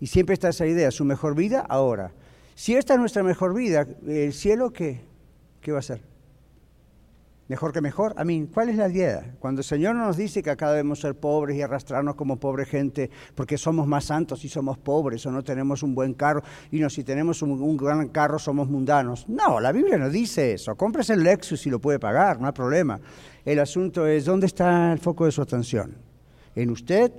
Y 0.00 0.06
siempre 0.06 0.34
está 0.34 0.48
esa 0.48 0.66
idea, 0.66 0.90
su 0.90 1.04
mejor 1.04 1.34
vida 1.34 1.60
ahora. 1.68 2.12
Si 2.54 2.74
esta 2.74 2.94
es 2.94 3.00
nuestra 3.00 3.22
mejor 3.22 3.54
vida, 3.54 3.86
¿el 4.06 4.32
cielo 4.32 4.72
qué? 4.72 5.13
¿Qué 5.64 5.72
va 5.72 5.78
a 5.78 5.80
hacer? 5.80 6.02
Mejor 7.48 7.72
que 7.72 7.80
mejor. 7.80 8.14
A 8.16 8.24
mí, 8.24 8.48
¿cuál 8.52 8.68
es 8.68 8.76
la 8.76 8.88
idea? 8.88 9.34
Cuando 9.38 9.60
el 9.60 9.64
Señor 9.64 9.96
nos 9.96 10.16
dice 10.16 10.42
que 10.42 10.50
acá 10.50 10.70
debemos 10.70 11.00
ser 11.00 11.14
pobres 11.14 11.56
y 11.56 11.62
arrastrarnos 11.62 12.14
como 12.14 12.38
pobre 12.38 12.64
gente 12.64 13.10
porque 13.34 13.58
somos 13.58 13.86
más 13.86 14.04
santos 14.04 14.44
y 14.44 14.48
somos 14.48 14.78
pobres 14.78 15.24
o 15.26 15.30
no 15.30 15.42
tenemos 15.42 15.82
un 15.82 15.94
buen 15.94 16.14
carro 16.14 16.42
y 16.70 16.80
no, 16.80 16.88
si 16.88 17.04
tenemos 17.04 17.42
un, 17.42 17.76
gran 17.76 18.08
carro 18.08 18.38
somos 18.38 18.68
mundanos. 18.68 19.28
No, 19.28 19.60
la 19.60 19.72
Biblia 19.72 19.98
no 19.98 20.08
dice 20.08 20.52
eso. 20.52 20.74
Compres 20.76 21.10
el 21.10 21.22
Lexus 21.22 21.60
si 21.60 21.70
lo 21.70 21.80
puede 21.80 21.98
pagar, 21.98 22.40
no 22.40 22.46
hay 22.46 22.52
problema. 22.52 23.00
El 23.44 23.58
asunto 23.58 24.06
es, 24.06 24.24
¿dónde 24.24 24.46
está 24.46 24.92
el 24.92 24.98
foco 24.98 25.26
de 25.26 25.32
su 25.32 25.42
atención? 25.42 25.96
¿En 26.54 26.70
usted 26.70 27.12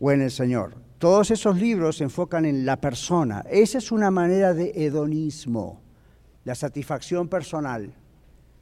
o 0.00 0.10
en 0.10 0.22
el 0.22 0.30
Señor? 0.30 0.74
Todos 0.98 1.30
esos 1.30 1.56
libros 1.56 1.96
se 1.96 2.04
enfocan 2.04 2.44
en 2.44 2.66
la 2.66 2.80
persona. 2.80 3.44
Esa 3.48 3.78
es 3.78 3.92
una 3.92 4.10
manera 4.10 4.52
de 4.52 4.72
hedonismo 4.74 5.89
la 6.44 6.54
satisfacción 6.54 7.28
personal, 7.28 7.92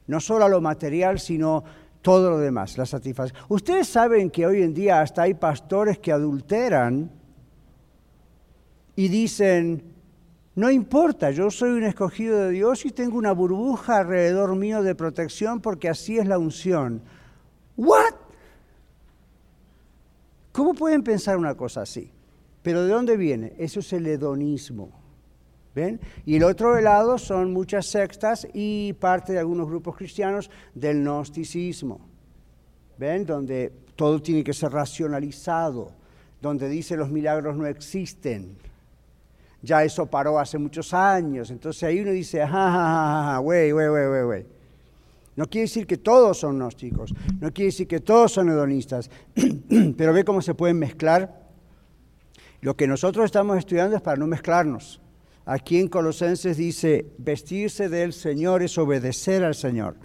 no 0.07 0.19
solo 0.19 0.45
a 0.45 0.49
lo 0.49 0.61
material, 0.61 1.19
sino 1.19 1.63
todo 2.01 2.29
lo 2.29 2.37
demás, 2.37 2.77
la 2.77 2.85
satisfacción. 2.85 3.41
Ustedes 3.49 3.87
saben 3.87 4.29
que 4.29 4.45
hoy 4.45 4.61
en 4.61 4.73
día 4.73 5.01
hasta 5.01 5.23
hay 5.23 5.33
pastores 5.33 5.99
que 5.99 6.11
adulteran 6.11 7.11
y 8.95 9.07
dicen, 9.07 9.83
no 10.55 10.69
importa, 10.69 11.31
yo 11.31 11.49
soy 11.51 11.69
un 11.71 11.83
escogido 11.83 12.37
de 12.39 12.51
Dios 12.51 12.85
y 12.85 12.91
tengo 12.91 13.17
una 13.17 13.31
burbuja 13.31 13.99
alrededor 13.99 14.55
mío 14.55 14.83
de 14.83 14.95
protección 14.95 15.61
porque 15.61 15.89
así 15.89 16.17
es 16.17 16.27
la 16.27 16.37
unción. 16.37 17.01
¿What? 17.77 18.13
¿Cómo 20.51 20.73
pueden 20.73 21.03
pensar 21.03 21.37
una 21.37 21.55
cosa 21.55 21.83
así? 21.83 22.11
Pero 22.61 22.83
¿de 22.83 22.91
dónde 22.91 23.15
viene? 23.15 23.53
Eso 23.57 23.79
es 23.79 23.93
el 23.93 24.05
hedonismo. 24.07 24.98
Y 26.25 26.35
el 26.35 26.43
otro 26.43 26.79
lado 26.81 27.17
son 27.17 27.53
muchas 27.53 27.85
sectas 27.85 28.47
y 28.53 28.93
parte 28.93 29.33
de 29.33 29.39
algunos 29.39 29.67
grupos 29.67 29.95
cristianos 29.95 30.49
del 30.73 31.01
gnosticismo, 31.01 31.99
¿ven? 32.97 33.25
Donde 33.25 33.71
todo 33.95 34.21
tiene 34.21 34.43
que 34.43 34.53
ser 34.53 34.71
racionalizado, 34.71 35.91
donde 36.41 36.67
dice 36.67 36.97
los 36.97 37.09
milagros 37.09 37.55
no 37.55 37.65
existen. 37.65 38.57
Ya 39.61 39.83
eso 39.83 40.05
paró 40.05 40.39
hace 40.39 40.57
muchos 40.57 40.93
años, 40.93 41.51
entonces 41.51 41.83
ahí 41.83 41.99
uno 41.99 42.11
dice, 42.11 42.41
ajá, 42.41 43.37
güey, 43.39 43.71
güey, 43.71 43.89
güey, 43.89 44.23
güey, 44.23 44.45
No 45.35 45.47
quiere 45.47 45.63
decir 45.63 45.85
que 45.85 45.97
todos 45.97 46.39
son 46.39 46.57
gnósticos, 46.57 47.13
no 47.39 47.51
quiere 47.51 47.67
decir 47.67 47.87
que 47.87 47.99
todos 47.99 48.31
son 48.31 48.49
hedonistas, 48.49 49.09
pero 49.97 50.13
ve 50.13 50.23
cómo 50.23 50.41
se 50.41 50.53
pueden 50.53 50.79
mezclar. 50.79 51.47
Lo 52.61 52.75
que 52.75 52.87
nosotros 52.87 53.25
estamos 53.25 53.57
estudiando 53.57 53.95
es 53.95 54.01
para 54.01 54.17
no 54.17 54.27
mezclarnos. 54.27 54.99
Aquí 55.51 55.79
en 55.79 55.87
Colosenses 55.87 56.57
dice, 56.57 57.07
vestirse 57.17 57.89
del 57.89 58.13
Señor 58.13 58.61
es 58.61 58.77
obedecer 58.77 59.43
al 59.43 59.55
Señor, 59.55 59.95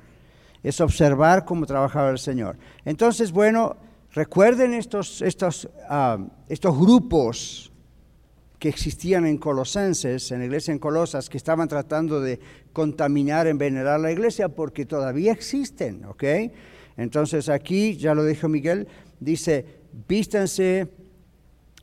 es 0.62 0.80
observar 0.80 1.44
cómo 1.44 1.66
trabajaba 1.66 2.08
el 2.08 2.18
Señor. 2.18 2.56
Entonces, 2.86 3.30
bueno, 3.30 3.76
recuerden 4.12 4.72
estos, 4.72 5.20
estos, 5.20 5.68
ah, 5.90 6.16
estos 6.48 6.78
grupos 6.78 7.70
que 8.58 8.70
existían 8.70 9.26
en 9.26 9.36
Colosenses, 9.36 10.32
en 10.32 10.38
la 10.38 10.46
iglesia 10.46 10.72
en 10.72 10.78
Colosas, 10.78 11.28
que 11.28 11.36
estaban 11.36 11.68
tratando 11.68 12.22
de 12.22 12.40
contaminar, 12.72 13.46
envenenar 13.46 14.00
la 14.00 14.12
iglesia, 14.12 14.48
porque 14.48 14.86
todavía 14.86 15.32
existen, 15.32 16.06
¿ok? 16.06 16.24
Entonces 16.96 17.50
aquí, 17.50 17.98
ya 17.98 18.14
lo 18.14 18.24
dijo 18.24 18.48
Miguel, 18.48 18.88
dice, 19.20 19.66
vístanse 20.08 20.88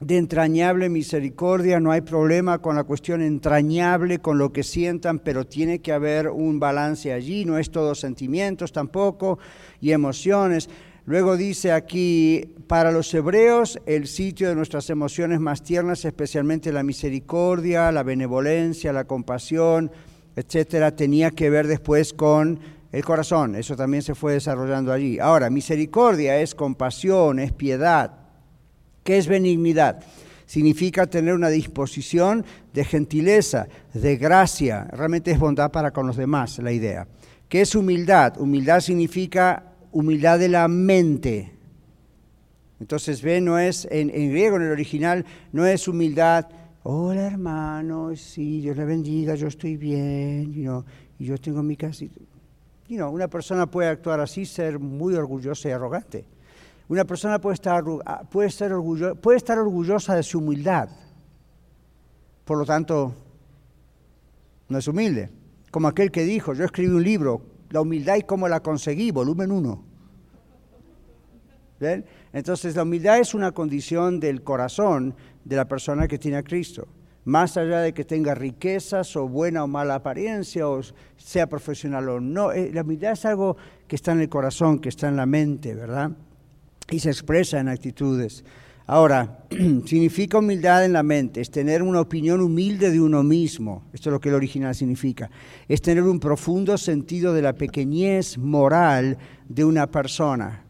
de 0.02 0.18
entrañable 0.18 0.90
misericordia, 0.90 1.80
no 1.80 1.92
hay 1.92 2.02
problema 2.02 2.58
con 2.58 2.76
la 2.76 2.84
cuestión 2.84 3.22
entrañable, 3.22 4.18
con 4.18 4.40
lo 4.40 4.52
que 4.52 4.64
sientan, 4.64 5.20
pero 5.20 5.46
tiene 5.46 5.80
que 5.80 5.92
haber 5.92 6.28
un 6.30 6.60
balance 6.60 7.14
allí, 7.14 7.46
no 7.46 7.60
es 7.60 7.70
todo 7.70 7.94
sentimientos 7.94 8.72
tampoco 8.72 9.38
y 9.80 9.92
emociones. 9.92 10.70
Luego 11.06 11.38
dice 11.38 11.72
aquí, 11.72 12.56
para 12.66 12.92
los 12.92 13.14
hebreos, 13.14 13.80
el 13.86 14.08
sitio 14.08 14.50
de 14.50 14.56
nuestras 14.56 14.90
emociones 14.90 15.40
más 15.40 15.62
tiernas, 15.62 16.04
especialmente 16.04 16.74
la 16.74 16.82
misericordia, 16.82 17.92
la 17.92 18.02
benevolencia, 18.02 18.92
la 18.92 19.06
compasión, 19.06 19.92
etcétera, 20.36 20.96
tenía 20.96 21.30
que 21.30 21.52
ver 21.52 21.68
después 21.68 22.14
con 22.14 22.60
el 22.92 23.06
corazón. 23.06 23.56
Eso 23.56 23.76
también 23.76 24.02
se 24.02 24.16
fue 24.16 24.34
desarrollando 24.34 24.92
allí. 24.92 25.20
Ahora, 25.20 25.52
misericordia 25.52 26.40
es 26.40 26.56
compasión, 26.56 27.38
es 27.38 27.52
piedad, 27.52 28.21
¿Qué 29.04 29.18
es 29.18 29.28
benignidad? 29.28 30.04
Significa 30.46 31.08
tener 31.08 31.34
una 31.34 31.50
disposición 31.50 32.46
de 32.74 32.84
gentileza, 32.84 33.68
de 33.94 34.18
gracia. 34.18 34.88
Realmente 34.92 35.32
es 35.32 35.40
bondad 35.40 35.72
para 35.72 35.92
con 35.92 36.08
los 36.08 36.18
demás, 36.18 36.60
la 36.60 36.72
idea. 36.72 37.08
¿Qué 37.48 37.62
es 37.62 37.74
humildad? 37.74 38.40
Humildad 38.40 38.82
significa 38.82 39.74
humildad 39.92 40.40
de 40.40 40.50
la 40.50 40.68
mente. 40.68 41.52
Entonces, 42.80 43.22
ve, 43.22 43.42
no 43.42 43.60
es, 43.60 43.88
en, 43.92 44.08
griego, 44.08 44.58
en 44.58 44.64
el 44.64 44.72
original, 44.72 45.26
no 45.52 45.66
es 45.66 45.88
humildad, 45.88 46.48
hola 46.84 47.28
hermano, 47.28 48.16
sí, 48.16 48.62
Dios 48.62 48.76
le 48.76 48.86
bendiga, 48.86 49.36
yo 49.36 49.48
estoy 49.48 49.78
bien, 49.78 50.52
y 51.20 51.26
yo 51.26 51.38
tengo 51.38 51.62
mi 51.62 51.78
casita. 51.78 52.20
una 52.90 53.28
persona 53.28 53.70
puede 53.70 53.90
actuar 53.90 54.20
así, 54.20 54.46
ser 54.46 54.80
muy 54.80 55.14
orgullosa 55.14 55.70
y 55.70 55.72
arrogante. 55.72 56.26
Una 56.92 57.06
persona 57.06 57.40
puede 57.40 57.54
estar, 57.54 57.86
ah, 58.06 58.24
puede, 58.30 58.50
ser 58.50 58.74
puede 59.22 59.38
estar 59.38 59.58
orgullosa 59.58 60.14
de 60.14 60.24
su 60.24 60.40
humildad. 60.40 60.90
Por 62.44 62.58
lo 62.58 62.66
tanto, 62.66 63.16
no 64.68 64.78
es 64.78 64.86
humilde. 64.90 65.30
Como 65.72 65.88
aquel 65.88 66.12
que 66.12 66.26
dijo, 66.26 66.54
yo 66.54 66.66
escribí 66.66 66.90
un 66.90 67.02
libro, 67.02 67.44
La 67.70 67.80
humildad 67.80 68.18
y 68.18 68.24
cómo 68.24 68.50
la 68.50 68.60
conseguí, 68.60 69.10
volumen 69.10 69.54
1. 69.54 69.86
Entonces, 72.34 72.76
la 72.76 72.84
humildad 72.84 73.20
es 73.20 73.34
una 73.34 73.54
condición 73.54 74.20
del 74.20 74.44
corazón 74.44 75.16
de 75.46 75.56
la 75.56 75.70
persona 75.70 76.10
que 76.10 76.20
tiene 76.20 76.36
a 76.36 76.44
Cristo. 76.44 76.90
Más 77.24 77.56
allá 77.56 77.80
de 77.80 77.94
que 77.94 78.04
tenga 78.04 78.36
riquezas 78.36 79.16
o 79.16 79.30
buena 79.30 79.64
o 79.64 79.68
mala 79.68 79.96
apariencia 79.96 80.68
o 80.68 80.82
sea 81.16 81.48
profesional 81.48 82.10
o 82.10 82.20
no, 82.20 82.52
eh, 82.52 82.70
la 82.74 82.82
humildad 82.82 83.14
es 83.14 83.24
algo 83.24 83.56
que 83.88 83.96
está 83.96 84.12
en 84.12 84.20
el 84.20 84.28
corazón, 84.28 84.80
que 84.80 84.90
está 84.90 85.08
en 85.08 85.16
la 85.16 85.26
mente, 85.26 85.74
¿verdad? 85.74 86.12
Y 86.90 87.00
se 87.00 87.10
expresa 87.10 87.60
en 87.60 87.68
actitudes. 87.68 88.44
Ahora, 88.88 89.46
significa 89.86 90.40
humildad 90.40 90.84
en 90.84 90.94
la 90.94 91.04
mente, 91.04 91.40
es 91.40 91.52
tener 91.52 91.82
una 91.82 92.02
opinión 92.02 92.42
humilde 92.42 92.92
de 92.92 93.00
uno 93.00 93.24
mismo, 93.24 93.86
esto 93.94 94.10
es 94.10 94.14
lo 94.14 94.20
que 94.20 94.30
el 94.30 94.36
original 94.36 94.76
significa, 94.76 95.30
es 95.68 95.82
tener 95.82 96.04
un 96.04 96.20
profundo 96.20 96.78
sentido 96.78 97.34
de 97.34 97.42
la 97.42 97.54
pequeñez 97.54 98.38
moral 98.38 99.18
de 99.48 99.64
una 99.64 99.90
persona, 99.90 100.66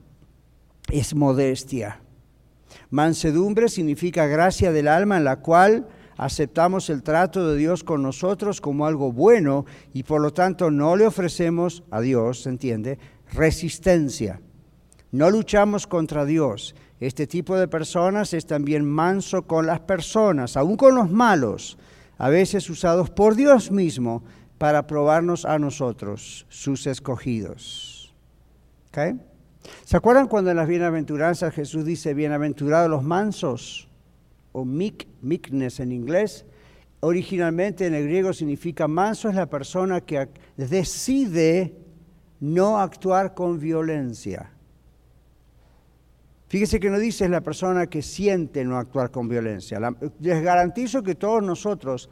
es 0.91 1.16
modestia. 1.16 2.01
Mansedumbre 2.89 3.70
significa 3.70 4.28
gracia 4.28 4.72
del 4.72 4.88
alma 4.88 5.18
en 5.18 5.24
la 5.24 5.38
cual 5.38 5.88
aceptamos 6.18 6.89
el 6.89 7.01
trato 7.01 7.47
de 7.49 7.57
Dios 7.57 7.84
con 7.84 8.03
nosotros 8.03 8.62
como 8.62 8.86
algo 8.86 9.12
bueno 9.12 9.66
y 9.93 10.03
por 10.03 10.22
lo 10.22 10.32
tanto 10.32 10.70
no 10.70 10.95
le 10.95 11.07
ofrecemos 11.07 11.84
a 11.89 12.01
Dios, 12.01 12.43
¿se 12.43 12.49
entiende? 12.49 12.99
Resistencia. 13.34 14.41
No 15.12 15.30
luchamos 15.30 15.88
contra 15.88 16.26
Dios. 16.26 16.74
Este 16.99 17.28
tipo 17.28 17.57
de 17.57 17.68
personas 17.68 18.34
es 18.34 18.45
también 18.45 18.86
manso 18.86 19.43
con 19.43 19.66
las 19.66 19.82
personas, 19.82 20.55
aún 20.55 20.78
con 20.78 20.95
los 20.95 21.12
malos, 21.12 21.78
a 22.18 22.30
veces 22.30 22.70
usados 22.70 23.09
por 23.09 23.36
Dios 23.36 23.72
mismo 23.72 24.24
para 24.57 24.88
probarnos 24.88 25.43
a 25.43 25.57
nosotros, 25.57 26.45
sus 26.47 26.86
escogidos. 26.88 28.14
¿Se 29.84 29.97
acuerdan 29.97 30.28
cuando 30.28 30.51
en 30.51 30.57
las 30.57 30.68
bienaventuranzas 30.68 31.53
Jesús 31.53 31.84
dice, 31.84 32.14
bienaventurados 32.14 32.89
los 32.89 33.03
mansos, 33.03 33.89
o 34.51 34.64
meek, 34.64 35.07
meekness 35.22 35.80
en 35.80 35.91
inglés? 35.91 36.45
Originalmente 36.99 37.88
en 37.88 37.95
el 37.95 38.03
griego 38.03 38.32
significa 38.34 38.88
manso 38.88 39.30
es 39.30 39.36
la 39.36 39.49
persona 39.49 40.01
que 40.01 40.30
decide 40.55 41.76
no 42.39 42.80
actuar 42.80 43.34
con 43.34 43.59
violencia. 43.59 44.50
Fíjese 46.51 46.81
que 46.81 46.89
no 46.89 46.99
dice 46.99 47.29
la 47.29 47.39
persona 47.39 47.87
que 47.87 48.01
siente 48.01 48.65
no 48.65 48.77
actuar 48.77 49.09
con 49.09 49.29
violencia. 49.29 49.79
les 50.19 50.43
garantizo 50.43 51.01
que 51.01 51.15
todos 51.15 51.41
nosotros, 51.41 52.09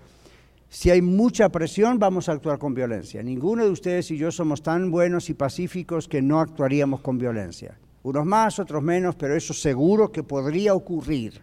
si 0.69 0.89
hay 0.89 1.01
mucha 1.01 1.49
presión, 1.49 1.99
vamos 1.99 2.29
a 2.29 2.31
actuar 2.31 2.57
con 2.57 2.73
violencia. 2.73 3.21
Ninguno 3.21 3.65
de 3.65 3.69
ustedes 3.69 4.09
y 4.11 4.17
yo 4.17 4.31
somos 4.31 4.63
tan 4.63 4.91
buenos 4.91 5.29
y 5.29 5.33
pacíficos 5.33 6.07
que 6.07 6.21
no 6.21 6.39
actuaríamos 6.39 7.01
con 7.01 7.17
violencia. 7.17 7.77
Unos 8.01 8.25
más, 8.25 8.59
otros 8.59 8.81
menos, 8.81 9.17
pero 9.17 9.35
eso 9.35 9.53
seguro 9.53 10.09
que 10.09 10.23
podría 10.23 10.73
ocurrir. 10.73 11.41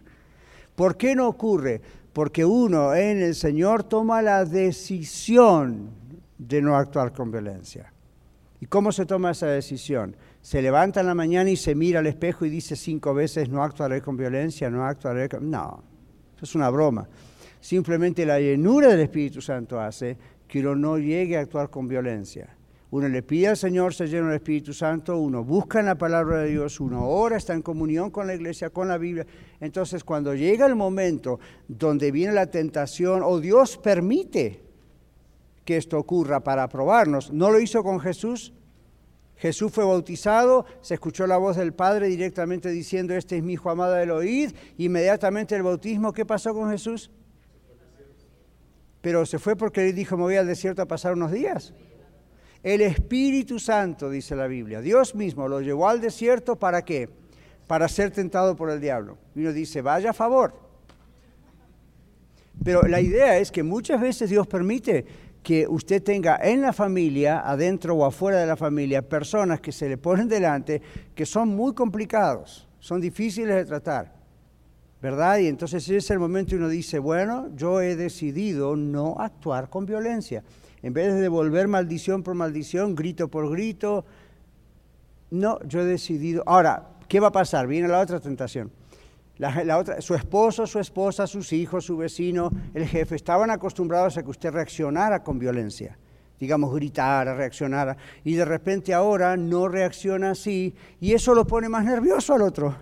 ¿Por 0.75 0.97
qué 0.97 1.13
no 1.13 1.27
ocurre? 1.27 1.79
Porque 2.13 2.45
uno 2.45 2.95
en 2.95 3.21
el 3.21 3.35
Señor 3.35 3.83
toma 3.83 4.23
la 4.23 4.43
decisión 4.43 5.91
de 6.39 6.63
no 6.63 6.75
actuar 6.75 7.13
con 7.13 7.29
violencia. 7.29 7.93
¿Y 8.59 8.65
cómo 8.65 8.91
se 8.91 9.05
toma 9.05 9.29
esa 9.29 9.45
decisión? 9.45 10.15
Se 10.47 10.61
levanta 10.61 11.01
en 11.01 11.07
la 11.07 11.13
mañana 11.13 11.49
y 11.49 11.57
se 11.57 11.75
mira 11.75 11.99
al 11.99 12.07
espejo 12.07 12.45
y 12.45 12.49
dice 12.49 12.77
cinco 12.77 13.13
veces, 13.13 13.49
no 13.49 13.61
actuaré 13.61 14.01
con 14.01 14.15
violencia, 14.15 14.69
no 14.69 14.85
actuaré 14.85 15.27
con... 15.27 15.51
No, 15.51 15.83
eso 16.37 16.45
es 16.45 16.55
una 16.55 16.69
broma. 16.69 17.05
Simplemente 17.59 18.25
la 18.25 18.39
llenura 18.39 18.87
del 18.87 19.01
Espíritu 19.01 19.41
Santo 19.41 19.77
hace 19.77 20.17
que 20.47 20.61
uno 20.61 20.73
no 20.73 20.97
llegue 20.99 21.35
a 21.35 21.41
actuar 21.41 21.69
con 21.69 21.89
violencia. 21.89 22.55
Uno 22.91 23.09
le 23.09 23.23
pide 23.23 23.49
al 23.49 23.57
Señor, 23.57 23.93
se 23.93 24.07
llena 24.07 24.27
del 24.27 24.37
Espíritu 24.37 24.71
Santo, 24.71 25.17
uno 25.17 25.43
busca 25.43 25.81
en 25.81 25.87
la 25.87 25.97
palabra 25.97 26.37
de 26.37 26.51
Dios, 26.51 26.79
uno 26.79 27.05
ora, 27.05 27.35
está 27.35 27.53
en 27.53 27.61
comunión 27.61 28.09
con 28.09 28.25
la 28.25 28.33
iglesia, 28.33 28.69
con 28.69 28.87
la 28.87 28.97
Biblia. 28.97 29.27
Entonces, 29.59 30.01
cuando 30.05 30.33
llega 30.33 30.65
el 30.65 30.75
momento 30.77 31.41
donde 31.67 32.09
viene 32.09 32.31
la 32.31 32.45
tentación, 32.45 33.21
o 33.21 33.41
Dios 33.41 33.77
permite 33.77 34.61
que 35.65 35.75
esto 35.75 35.99
ocurra 35.99 36.39
para 36.39 36.69
probarnos, 36.69 37.33
no 37.33 37.51
lo 37.51 37.59
hizo 37.59 37.83
con 37.83 37.99
Jesús, 37.99 38.53
Jesús 39.37 39.71
fue 39.71 39.85
bautizado, 39.85 40.65
se 40.81 40.95
escuchó 40.95 41.27
la 41.27 41.37
voz 41.37 41.57
del 41.57 41.73
Padre 41.73 42.07
directamente 42.07 42.69
diciendo, 42.69 43.13
este 43.13 43.37
es 43.37 43.43
mi 43.43 43.53
hijo 43.53 43.69
amado 43.69 43.93
del 43.93 44.11
oíd. 44.11 44.51
Inmediatamente 44.77 45.55
el 45.55 45.63
bautismo, 45.63 46.11
¿qué 46.11 46.25
pasó 46.25 46.53
con 46.53 46.71
Jesús? 46.71 47.11
Pero 49.01 49.25
se 49.25 49.37
fue 49.37 49.55
porque 49.55 49.87
él 49.87 49.95
dijo, 49.95 50.17
me 50.17 50.23
voy 50.23 50.35
al 50.37 50.47
desierto 50.47 50.81
a 50.81 50.87
pasar 50.87 51.13
unos 51.13 51.31
días. 51.31 51.73
El 52.63 52.81
Espíritu 52.81 53.59
Santo, 53.59 54.09
dice 54.09 54.35
la 54.35 54.47
Biblia, 54.47 54.81
Dios 54.81 55.13
mismo 55.13 55.47
lo 55.47 55.61
llevó 55.61 55.87
al 55.87 56.01
desierto 56.01 56.55
para 56.55 56.83
qué? 56.83 57.07
Para 57.67 57.87
ser 57.87 58.11
tentado 58.11 58.55
por 58.55 58.71
el 58.71 58.81
diablo. 58.81 59.17
Y 59.35 59.41
uno 59.41 59.53
dice, 59.53 59.81
vaya 59.81 60.09
a 60.09 60.13
favor. 60.13 60.67
Pero 62.63 62.81
la 62.81 62.99
idea 62.99 63.37
es 63.37 63.51
que 63.51 63.61
muchas 63.61 64.01
veces 64.01 64.31
Dios 64.31 64.47
permite 64.47 65.05
que 65.47 65.65
usted 65.65 66.03
tenga 66.03 66.37
en 66.43 66.61
la 66.61 66.73
familia, 66.73 67.39
adentro 67.39 67.95
o 67.95 68.03
afuera 68.03 68.37
de 68.37 68.45
la 68.45 68.57
familia, 68.57 69.07
personas 69.07 69.61
que 69.61 69.71
se 69.71 69.87
le 69.87 69.97
ponen 69.97 70.27
delante 70.27 70.81
que 71.15 71.25
son 71.25 71.47
muy 71.47 71.73
complicados, 71.73 72.67
son 72.81 72.99
difíciles 72.99 73.55
de 73.55 73.63
tratar, 73.63 74.13
¿verdad? 75.01 75.37
Y 75.37 75.47
entonces 75.47 75.87
es 75.87 76.11
el 76.11 76.19
momento 76.19 76.53
y 76.53 76.57
uno 76.57 76.67
dice, 76.67 76.99
bueno, 76.99 77.47
yo 77.55 77.79
he 77.79 77.95
decidido 77.95 78.75
no 78.75 79.15
actuar 79.19 79.69
con 79.69 79.85
violencia. 79.85 80.43
En 80.83 80.91
vez 80.91 81.13
de 81.13 81.21
devolver 81.21 81.69
maldición 81.69 82.23
por 82.23 82.35
maldición, 82.35 82.93
grito 82.93 83.29
por 83.29 83.49
grito, 83.49 84.03
no, 85.31 85.61
yo 85.63 85.79
he 85.79 85.85
decidido. 85.85 86.43
Ahora, 86.45 86.89
¿qué 87.07 87.21
va 87.21 87.27
a 87.27 87.31
pasar? 87.31 87.67
Viene 87.67 87.87
la 87.87 88.01
otra 88.01 88.19
tentación 88.19 88.69
su 89.99 90.15
esposo, 90.15 90.65
su 90.65 90.79
esposa, 90.79 91.27
sus 91.27 91.53
hijos, 91.53 91.85
su 91.85 91.97
vecino, 91.97 92.49
el 92.73 92.87
jefe, 92.87 93.15
estaban 93.15 93.51
acostumbrados 93.51 94.17
a 94.17 94.23
que 94.23 94.29
usted 94.29 94.51
reaccionara 94.51 95.23
con 95.23 95.37
violencia, 95.37 95.97
digamos, 96.39 96.73
gritara, 96.73 97.35
reaccionara, 97.35 97.95
y 98.23 98.33
de 98.33 98.45
repente 98.45 98.93
ahora 98.93 99.37
no 99.37 99.67
reacciona 99.67 100.31
así, 100.31 100.73
y 100.99 101.13
eso 101.13 101.33
lo 101.33 101.45
pone 101.45 101.69
más 101.69 101.85
nervioso 101.85 102.33
al 102.33 102.41
otro. 102.41 102.75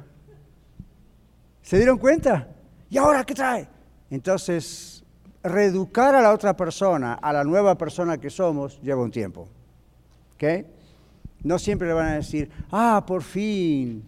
¿Se 1.61 1.77
dieron 1.77 1.97
cuenta? 1.97 2.47
¿Y 2.89 2.97
ahora 2.97 3.23
qué 3.23 3.33
trae? 3.33 3.67
Entonces, 4.09 5.03
reeducar 5.43 6.15
a 6.15 6.21
la 6.21 6.33
otra 6.33 6.55
persona, 6.55 7.15
a 7.15 7.33
la 7.33 7.43
nueva 7.43 7.77
persona 7.77 8.17
que 8.17 8.29
somos, 8.29 8.79
lleva 8.81 9.03
un 9.03 9.11
tiempo. 9.11 9.47
¿Ok? 10.35 10.43
No 11.43 11.59
siempre 11.59 11.87
le 11.87 11.93
van 11.93 12.07
a 12.07 12.15
decir, 12.15 12.49
ah, 12.71 13.03
por 13.05 13.23
fin, 13.23 14.03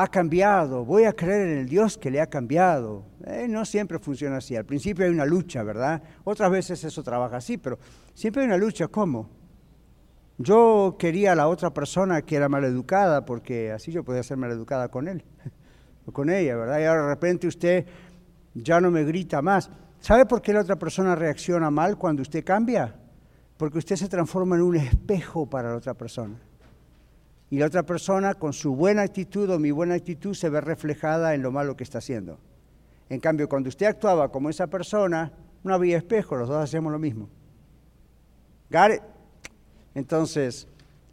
ha 0.00 0.06
cambiado, 0.06 0.84
voy 0.84 1.04
a 1.04 1.12
creer 1.12 1.48
en 1.48 1.58
el 1.58 1.68
Dios 1.68 1.98
que 1.98 2.08
le 2.08 2.20
ha 2.20 2.28
cambiado. 2.28 3.04
Eh, 3.26 3.48
no 3.48 3.64
siempre 3.64 3.98
funciona 3.98 4.36
así. 4.36 4.54
Al 4.54 4.64
principio 4.64 5.04
hay 5.04 5.10
una 5.10 5.24
lucha, 5.24 5.64
¿verdad? 5.64 6.00
Otras 6.22 6.52
veces 6.52 6.84
eso 6.84 7.02
trabaja 7.02 7.38
así, 7.38 7.58
pero 7.58 7.80
siempre 8.14 8.42
hay 8.42 8.46
una 8.46 8.56
lucha. 8.56 8.86
¿Cómo? 8.86 9.28
Yo 10.36 10.94
quería 11.00 11.32
a 11.32 11.34
la 11.34 11.48
otra 11.48 11.74
persona 11.74 12.22
que 12.22 12.36
era 12.36 12.48
maleducada, 12.48 13.24
porque 13.24 13.72
así 13.72 13.90
yo 13.90 14.04
podía 14.04 14.22
ser 14.22 14.36
maleducada 14.36 14.88
con 14.88 15.08
él 15.08 15.24
o 16.06 16.12
con 16.12 16.30
ella, 16.30 16.54
¿verdad? 16.54 16.78
Y 16.78 16.84
ahora 16.84 17.02
de 17.02 17.08
repente 17.08 17.48
usted 17.48 17.84
ya 18.54 18.80
no 18.80 18.92
me 18.92 19.02
grita 19.02 19.42
más. 19.42 19.68
¿Sabe 19.98 20.26
por 20.26 20.40
qué 20.40 20.52
la 20.52 20.60
otra 20.60 20.76
persona 20.76 21.16
reacciona 21.16 21.72
mal 21.72 21.98
cuando 21.98 22.22
usted 22.22 22.44
cambia? 22.44 22.94
Porque 23.56 23.78
usted 23.78 23.96
se 23.96 24.08
transforma 24.08 24.54
en 24.54 24.62
un 24.62 24.76
espejo 24.76 25.50
para 25.50 25.70
la 25.70 25.76
otra 25.76 25.94
persona 25.94 26.38
y 27.50 27.58
la 27.58 27.66
otra 27.66 27.82
persona 27.84 28.34
con 28.34 28.52
su 28.52 28.74
buena 28.74 29.02
actitud 29.02 29.48
o 29.50 29.58
mi 29.58 29.70
buena 29.70 29.94
actitud 29.94 30.34
se 30.34 30.50
ve 30.50 30.60
reflejada 30.60 31.34
en 31.34 31.42
lo 31.42 31.50
malo 31.50 31.76
que 31.76 31.84
está 31.84 31.98
haciendo. 31.98 32.38
En 33.08 33.20
cambio, 33.20 33.48
cuando 33.48 33.70
usted 33.70 33.86
actuaba 33.86 34.30
como 34.30 34.50
esa 34.50 34.66
persona, 34.66 35.32
no 35.62 35.72
había 35.72 35.96
espejo, 35.96 36.36
los 36.36 36.48
dos 36.48 36.62
hacíamos 36.62 36.92
lo 36.92 36.98
mismo. 36.98 37.30
Got 38.70 39.02
Entonces, 39.94 40.68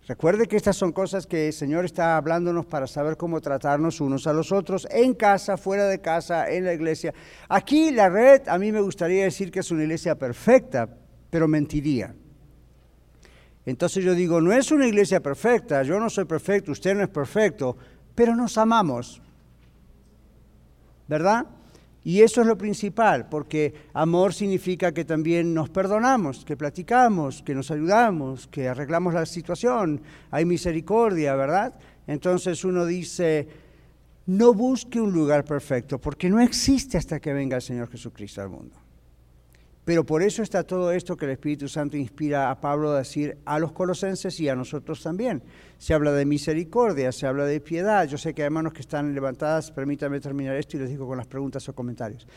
recuerde 0.05 0.45
que 0.45 0.57
estas 0.57 0.75
son 0.75 0.91
cosas 0.91 1.25
que 1.25 1.47
el 1.47 1.53
Señor 1.53 1.85
está 1.85 2.17
hablándonos 2.17 2.65
para 2.65 2.85
saber 2.85 3.15
cómo 3.15 3.39
tratarnos 3.39 4.01
unos 4.01 4.27
a 4.27 4.33
los 4.33 4.51
otros, 4.51 4.85
en 4.91 5.13
casa, 5.13 5.55
fuera 5.55 5.85
de 5.85 6.01
casa, 6.01 6.49
en 6.49 6.65
la 6.65 6.73
iglesia. 6.73 7.13
Aquí 7.47 7.91
la 7.91 8.09
red, 8.09 8.41
a 8.49 8.57
mí 8.57 8.73
me 8.73 8.81
gustaría 8.81 9.23
decir 9.23 9.51
que 9.51 9.59
es 9.59 9.71
una 9.71 9.83
iglesia 9.83 10.15
perfecta, 10.15 10.89
pero 11.29 11.47
mentiría. 11.47 12.13
Entonces 13.65 14.03
yo 14.03 14.13
digo, 14.13 14.41
no 14.41 14.51
es 14.51 14.71
una 14.71 14.87
iglesia 14.87 15.21
perfecta, 15.21 15.81
yo 15.83 15.99
no 15.99 16.09
soy 16.09 16.25
perfecto, 16.25 16.71
usted 16.71 16.95
no 16.95 17.01
es 17.01 17.09
perfecto, 17.09 17.75
pero 18.13 18.35
nos 18.35 18.57
amamos. 18.57 19.21
¿Verdad? 21.07 21.45
Y 22.03 22.21
eso 22.21 22.41
es 22.41 22.47
lo 22.47 22.55
principal, 22.55 23.27
porque 23.29 23.73
amor 23.93 24.31
significa 24.31 24.91
que 24.91 25.05
también 25.05 25.55
nos 25.55 25.71
perdonamos, 25.71 26.45
que 26.45 26.55
platicamos, 26.55 27.41
que 27.41 27.55
nos 27.55 27.71
ayudamos, 27.71 28.45
que 28.47 28.67
arreglamos 28.67 29.15
la 29.15 29.25
situación, 29.25 30.01
hay 30.29 30.45
misericordia, 30.45 31.35
¿verdad? 31.35 31.73
Entonces 32.05 32.63
uno 32.63 32.85
dice, 32.85 33.47
no 34.27 34.53
busque 34.53 35.01
un 35.01 35.13
lugar 35.13 35.45
perfecto, 35.45 35.99
porque 35.99 36.29
no 36.29 36.39
existe 36.39 36.99
hasta 36.99 37.19
que 37.19 37.33
venga 37.33 37.55
el 37.55 37.63
Señor 37.63 37.89
Jesucristo 37.89 38.39
al 38.39 38.49
mundo. 38.49 38.84
Pero 39.85 40.03
por 40.03 40.23
eso 40.23 40.41
está 40.41 40.63
todo 40.63 40.91
esto 40.91 41.15
que 41.15 41.25
el 41.25 41.31
Espíritu 41.31 41.67
Santo 41.67 41.95
inspira 41.95 42.49
a 42.49 42.59
Pablo 42.59 42.91
a 42.91 42.97
decir 42.97 43.37
a 43.45 43.59
los 43.59 43.71
colosenses 43.71 44.39
y 44.39 44.49
a 44.49 44.55
nosotros 44.55 45.03
también. 45.03 45.43
Se 45.77 45.93
habla 45.93 46.11
de 46.11 46.25
misericordia, 46.25 47.11
se 47.11 47.27
habla 47.27 47.45
de 47.45 47.59
piedad. 47.59 48.07
Yo 48.07 48.17
sé 48.17 48.33
que 48.33 48.43
hay 48.43 48.49
manos 48.49 48.73
que 48.73 48.81
están 48.81 49.13
levantadas, 49.13 49.71
permítanme 49.71 50.19
terminar 50.19 50.55
esto 50.55 50.75
y 50.75 50.79
les 50.79 50.89
digo 50.89 51.05
con 51.05 51.17
las 51.17 51.27
preguntas 51.27 51.69
o 51.69 51.75
comentarios. 51.75 52.27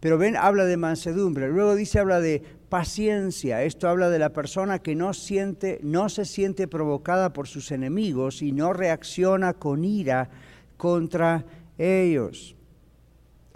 Pero 0.00 0.18
ven, 0.18 0.36
habla 0.36 0.64
de 0.64 0.76
mansedumbre. 0.76 1.48
Luego 1.48 1.76
dice, 1.76 2.00
habla 2.00 2.20
de 2.20 2.42
paciencia. 2.68 3.62
Esto 3.62 3.88
habla 3.88 4.10
de 4.10 4.18
la 4.18 4.32
persona 4.32 4.80
que 4.80 4.96
no, 4.96 5.14
siente, 5.14 5.78
no 5.84 6.08
se 6.08 6.24
siente 6.24 6.66
provocada 6.66 7.32
por 7.32 7.46
sus 7.46 7.70
enemigos 7.70 8.42
y 8.42 8.50
no 8.50 8.72
reacciona 8.72 9.54
con 9.54 9.84
ira 9.84 10.28
contra 10.76 11.44
ellos. 11.78 12.55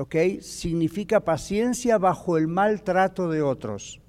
¿Ok? 0.01 0.40
Significa 0.40 1.20
paciencia 1.20 1.98
bajo 1.98 2.38
el 2.38 2.48
maltrato 2.48 3.28
de 3.28 3.42
otros. 3.42 4.01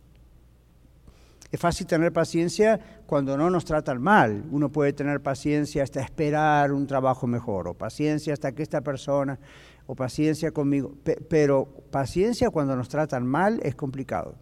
Es 1.51 1.59
fácil 1.59 1.85
tener 1.85 2.13
paciencia 2.13 2.79
cuando 3.05 3.35
no 3.35 3.49
nos 3.49 3.65
tratan 3.65 4.01
mal. 4.01 4.45
Uno 4.51 4.71
puede 4.71 4.93
tener 4.93 5.21
paciencia 5.21 5.83
hasta 5.83 5.99
esperar 5.99 6.71
un 6.71 6.87
trabajo 6.87 7.27
mejor, 7.27 7.67
o 7.67 7.73
paciencia 7.73 8.31
hasta 8.31 8.53
que 8.53 8.63
esta 8.63 8.79
persona, 8.79 9.37
o 9.85 9.93
paciencia 9.93 10.51
conmigo. 10.51 10.93
Pero 11.29 11.65
paciencia 11.91 12.49
cuando 12.49 12.75
nos 12.77 12.87
tratan 12.87 13.27
mal 13.27 13.59
es 13.63 13.75
complicado, 13.75 14.35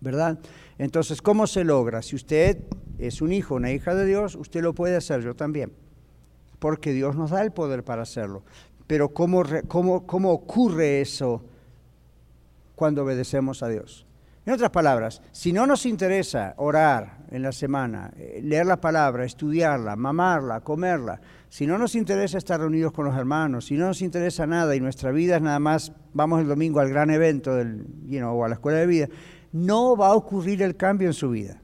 ¿verdad? 0.00 0.38
Entonces, 0.78 1.20
¿cómo 1.20 1.46
se 1.46 1.64
logra? 1.64 2.00
Si 2.00 2.16
usted 2.16 2.64
es 2.96 3.20
un 3.20 3.30
hijo, 3.34 3.56
una 3.56 3.72
hija 3.72 3.94
de 3.94 4.06
Dios, 4.06 4.36
usted 4.36 4.62
lo 4.62 4.74
puede 4.74 4.96
hacer, 4.96 5.20
yo 5.20 5.36
también, 5.36 5.70
porque 6.58 6.94
Dios 6.94 7.14
nos 7.14 7.28
da 7.28 7.42
el 7.42 7.52
poder 7.52 7.84
para 7.84 8.02
hacerlo. 8.02 8.42
Pero 8.90 9.10
¿cómo, 9.10 9.44
cómo, 9.68 10.04
cómo 10.04 10.32
ocurre 10.32 11.00
eso 11.00 11.44
cuando 12.74 13.04
obedecemos 13.04 13.62
a 13.62 13.68
Dios? 13.68 14.04
En 14.44 14.52
otras 14.52 14.70
palabras, 14.70 15.22
si 15.30 15.52
no 15.52 15.64
nos 15.64 15.86
interesa 15.86 16.54
orar 16.56 17.18
en 17.30 17.42
la 17.42 17.52
semana, 17.52 18.12
eh, 18.16 18.40
leer 18.42 18.66
la 18.66 18.80
palabra, 18.80 19.24
estudiarla, 19.24 19.94
mamarla, 19.94 20.62
comerla, 20.62 21.20
si 21.48 21.68
no 21.68 21.78
nos 21.78 21.94
interesa 21.94 22.38
estar 22.38 22.58
reunidos 22.58 22.92
con 22.92 23.04
los 23.04 23.16
hermanos, 23.16 23.66
si 23.66 23.76
no 23.76 23.86
nos 23.86 24.02
interesa 24.02 24.44
nada 24.44 24.74
y 24.74 24.80
nuestra 24.80 25.12
vida 25.12 25.36
es 25.36 25.42
nada 25.42 25.60
más, 25.60 25.92
vamos 26.12 26.40
el 26.40 26.48
domingo 26.48 26.80
al 26.80 26.88
gran 26.88 27.10
evento 27.10 27.54
del, 27.54 27.86
o 28.24 28.44
a 28.44 28.48
la 28.48 28.54
escuela 28.54 28.78
de 28.78 28.86
vida, 28.88 29.08
no 29.52 29.96
va 29.96 30.08
a 30.08 30.14
ocurrir 30.16 30.62
el 30.62 30.74
cambio 30.74 31.06
en 31.06 31.14
su 31.14 31.30
vida. 31.30 31.62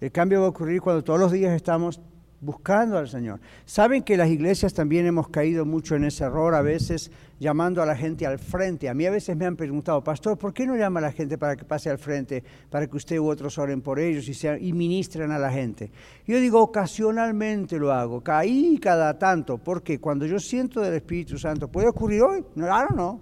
El 0.00 0.10
cambio 0.10 0.40
va 0.40 0.46
a 0.46 0.50
ocurrir 0.50 0.80
cuando 0.80 1.04
todos 1.04 1.20
los 1.20 1.30
días 1.30 1.54
estamos 1.54 2.00
buscando 2.42 2.98
al 2.98 3.08
Señor. 3.08 3.40
Saben 3.64 4.02
que 4.02 4.16
las 4.16 4.28
iglesias 4.28 4.74
también 4.74 5.06
hemos 5.06 5.28
caído 5.28 5.64
mucho 5.64 5.94
en 5.94 6.04
ese 6.04 6.24
error, 6.24 6.54
a 6.54 6.60
veces 6.60 7.10
llamando 7.38 7.80
a 7.80 7.86
la 7.86 7.96
gente 7.96 8.26
al 8.26 8.38
frente. 8.38 8.88
A 8.88 8.94
mí 8.94 9.06
a 9.06 9.10
veces 9.12 9.36
me 9.36 9.46
han 9.46 9.56
preguntado, 9.56 10.02
pastor, 10.02 10.36
¿por 10.36 10.52
qué 10.52 10.66
no 10.66 10.76
llama 10.76 10.98
a 10.98 11.02
la 11.02 11.12
gente 11.12 11.38
para 11.38 11.56
que 11.56 11.64
pase 11.64 11.88
al 11.88 11.98
frente, 11.98 12.42
para 12.68 12.88
que 12.88 12.96
usted 12.96 13.18
u 13.18 13.28
otros 13.28 13.56
oren 13.58 13.80
por 13.80 14.00
ellos 14.00 14.28
y, 14.28 14.34
sean, 14.34 14.58
ministren 14.60 15.30
a 15.30 15.38
la 15.38 15.52
gente? 15.52 15.92
Yo 16.26 16.38
digo, 16.40 16.60
ocasionalmente 16.60 17.78
lo 17.78 17.92
hago, 17.92 18.20
caí 18.20 18.76
cada 18.78 19.16
tanto, 19.16 19.58
porque 19.58 20.00
cuando 20.00 20.26
yo 20.26 20.40
siento 20.40 20.80
del 20.80 20.94
Espíritu 20.94 21.38
Santo, 21.38 21.68
¿puede 21.68 21.86
ocurrir 21.86 22.22
hoy? 22.22 22.44
No, 22.56 22.66
no, 22.66 22.88
no. 22.96 23.20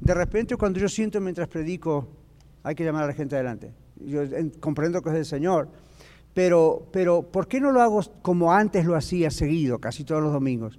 De 0.00 0.14
repente 0.14 0.56
cuando 0.56 0.78
yo 0.78 0.88
siento 0.88 1.20
mientras 1.20 1.48
predico, 1.48 2.08
hay 2.62 2.76
que 2.76 2.84
llamar 2.84 3.02
a 3.02 3.08
la 3.08 3.14
gente 3.14 3.34
adelante. 3.34 3.72
Yo 3.96 4.22
comprendo 4.60 5.02
que 5.02 5.10
es 5.10 5.16
el 5.16 5.26
Señor 5.26 5.68
pero, 6.34 6.86
pero, 6.92 7.22
¿por 7.22 7.48
qué 7.48 7.60
no 7.60 7.72
lo 7.72 7.82
hago 7.82 8.02
como 8.22 8.52
antes 8.52 8.84
lo 8.84 8.96
hacía 8.96 9.30
seguido, 9.30 9.78
casi 9.78 10.04
todos 10.04 10.22
los 10.22 10.32
domingos? 10.32 10.78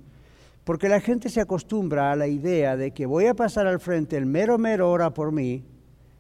Porque 0.64 0.88
la 0.88 1.02
gente 1.02 1.30
se 1.30 1.42
acostumbra 1.42 2.12
a 2.12 2.16
la 2.16 2.28
idea 2.28 2.78
de 2.78 2.92
que 2.92 3.06
voy 3.06 3.26
a 3.26 3.34
pasar 3.34 3.68
al 3.68 3.80
frente 3.80 4.16
el 4.16 4.26
mero 4.26 4.58
mero 4.58 4.90
ora 4.90 5.14
por 5.14 5.32
mí, 5.32 5.64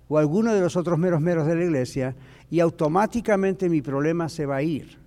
o 0.10 0.18
alguno 0.18 0.54
de 0.54 0.60
los 0.60 0.76
otros 0.76 1.00
meros 1.00 1.22
meros 1.22 1.48
de 1.48 1.56
la 1.56 1.64
iglesia, 1.64 2.16
y 2.50 2.60
automáticamente 2.60 3.70
mi 3.70 3.82
problema 3.82 4.28
se 4.28 4.46
va 4.46 4.58
a 4.58 4.62
ir. 4.62 5.00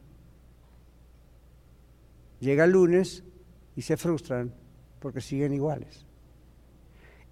Llega 2.41 2.64
el 2.64 2.70
lunes 2.70 3.22
y 3.77 3.83
se 3.83 3.97
frustran 3.97 4.53
porque 5.01 5.20
siguen 5.20 5.53
iguales. 5.53 6.07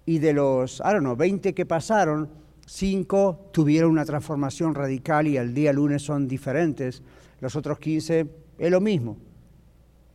Y 0.05 0.19
de 0.19 0.33
los, 0.33 0.79
I 0.81 0.91
don't 0.91 0.99
know, 0.99 1.15
20 1.15 1.53
que 1.53 1.65
pasaron, 1.65 2.29
cinco 2.65 3.49
tuvieron 3.51 3.91
una 3.91 4.05
transformación 4.05 4.75
radical 4.75 5.27
y 5.27 5.37
al 5.37 5.53
día 5.53 5.73
lunes 5.73 6.01
son 6.01 6.27
diferentes. 6.27 7.01
Los 7.39 7.55
otros 7.55 7.79
15 7.79 8.27
es 8.57 8.71
lo 8.71 8.81
mismo. 8.81 9.17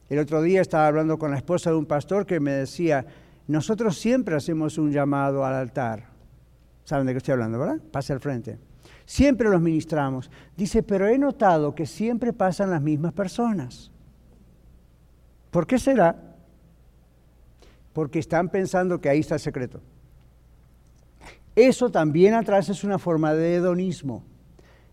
El 0.08 0.18
otro 0.18 0.40
día 0.40 0.62
estaba 0.62 0.86
hablando 0.86 1.18
con 1.18 1.30
la 1.30 1.36
esposa 1.36 1.70
de 1.70 1.76
un 1.76 1.86
pastor 1.86 2.24
que 2.24 2.40
me 2.40 2.52
decía, 2.52 3.06
nosotros 3.46 3.98
siempre 3.98 4.36
hacemos 4.36 4.78
un 4.78 4.92
llamado 4.92 5.44
al 5.44 5.54
altar. 5.54 6.06
¿Saben 6.84 7.06
de 7.06 7.12
qué 7.12 7.18
estoy 7.18 7.32
hablando, 7.32 7.58
verdad? 7.58 7.80
Pase 7.90 8.14
al 8.14 8.20
frente. 8.20 8.58
Siempre 9.04 9.50
los 9.50 9.60
ministramos. 9.60 10.30
Dice, 10.56 10.82
pero 10.82 11.06
he 11.06 11.18
notado 11.18 11.74
que 11.74 11.86
siempre 11.86 12.32
pasan 12.32 12.70
las 12.70 12.80
mismas 12.80 13.12
personas. 13.12 13.90
¿Por 15.50 15.66
qué 15.66 15.78
será? 15.78 16.16
Porque 17.92 18.18
están 18.18 18.48
pensando 18.48 19.00
que 19.00 19.08
ahí 19.08 19.20
está 19.20 19.34
el 19.34 19.40
secreto. 19.40 19.80
Eso 21.58 21.90
también 21.90 22.34
atrás 22.34 22.68
es 22.68 22.84
una 22.84 23.00
forma 23.00 23.34
de 23.34 23.56
hedonismo. 23.56 24.22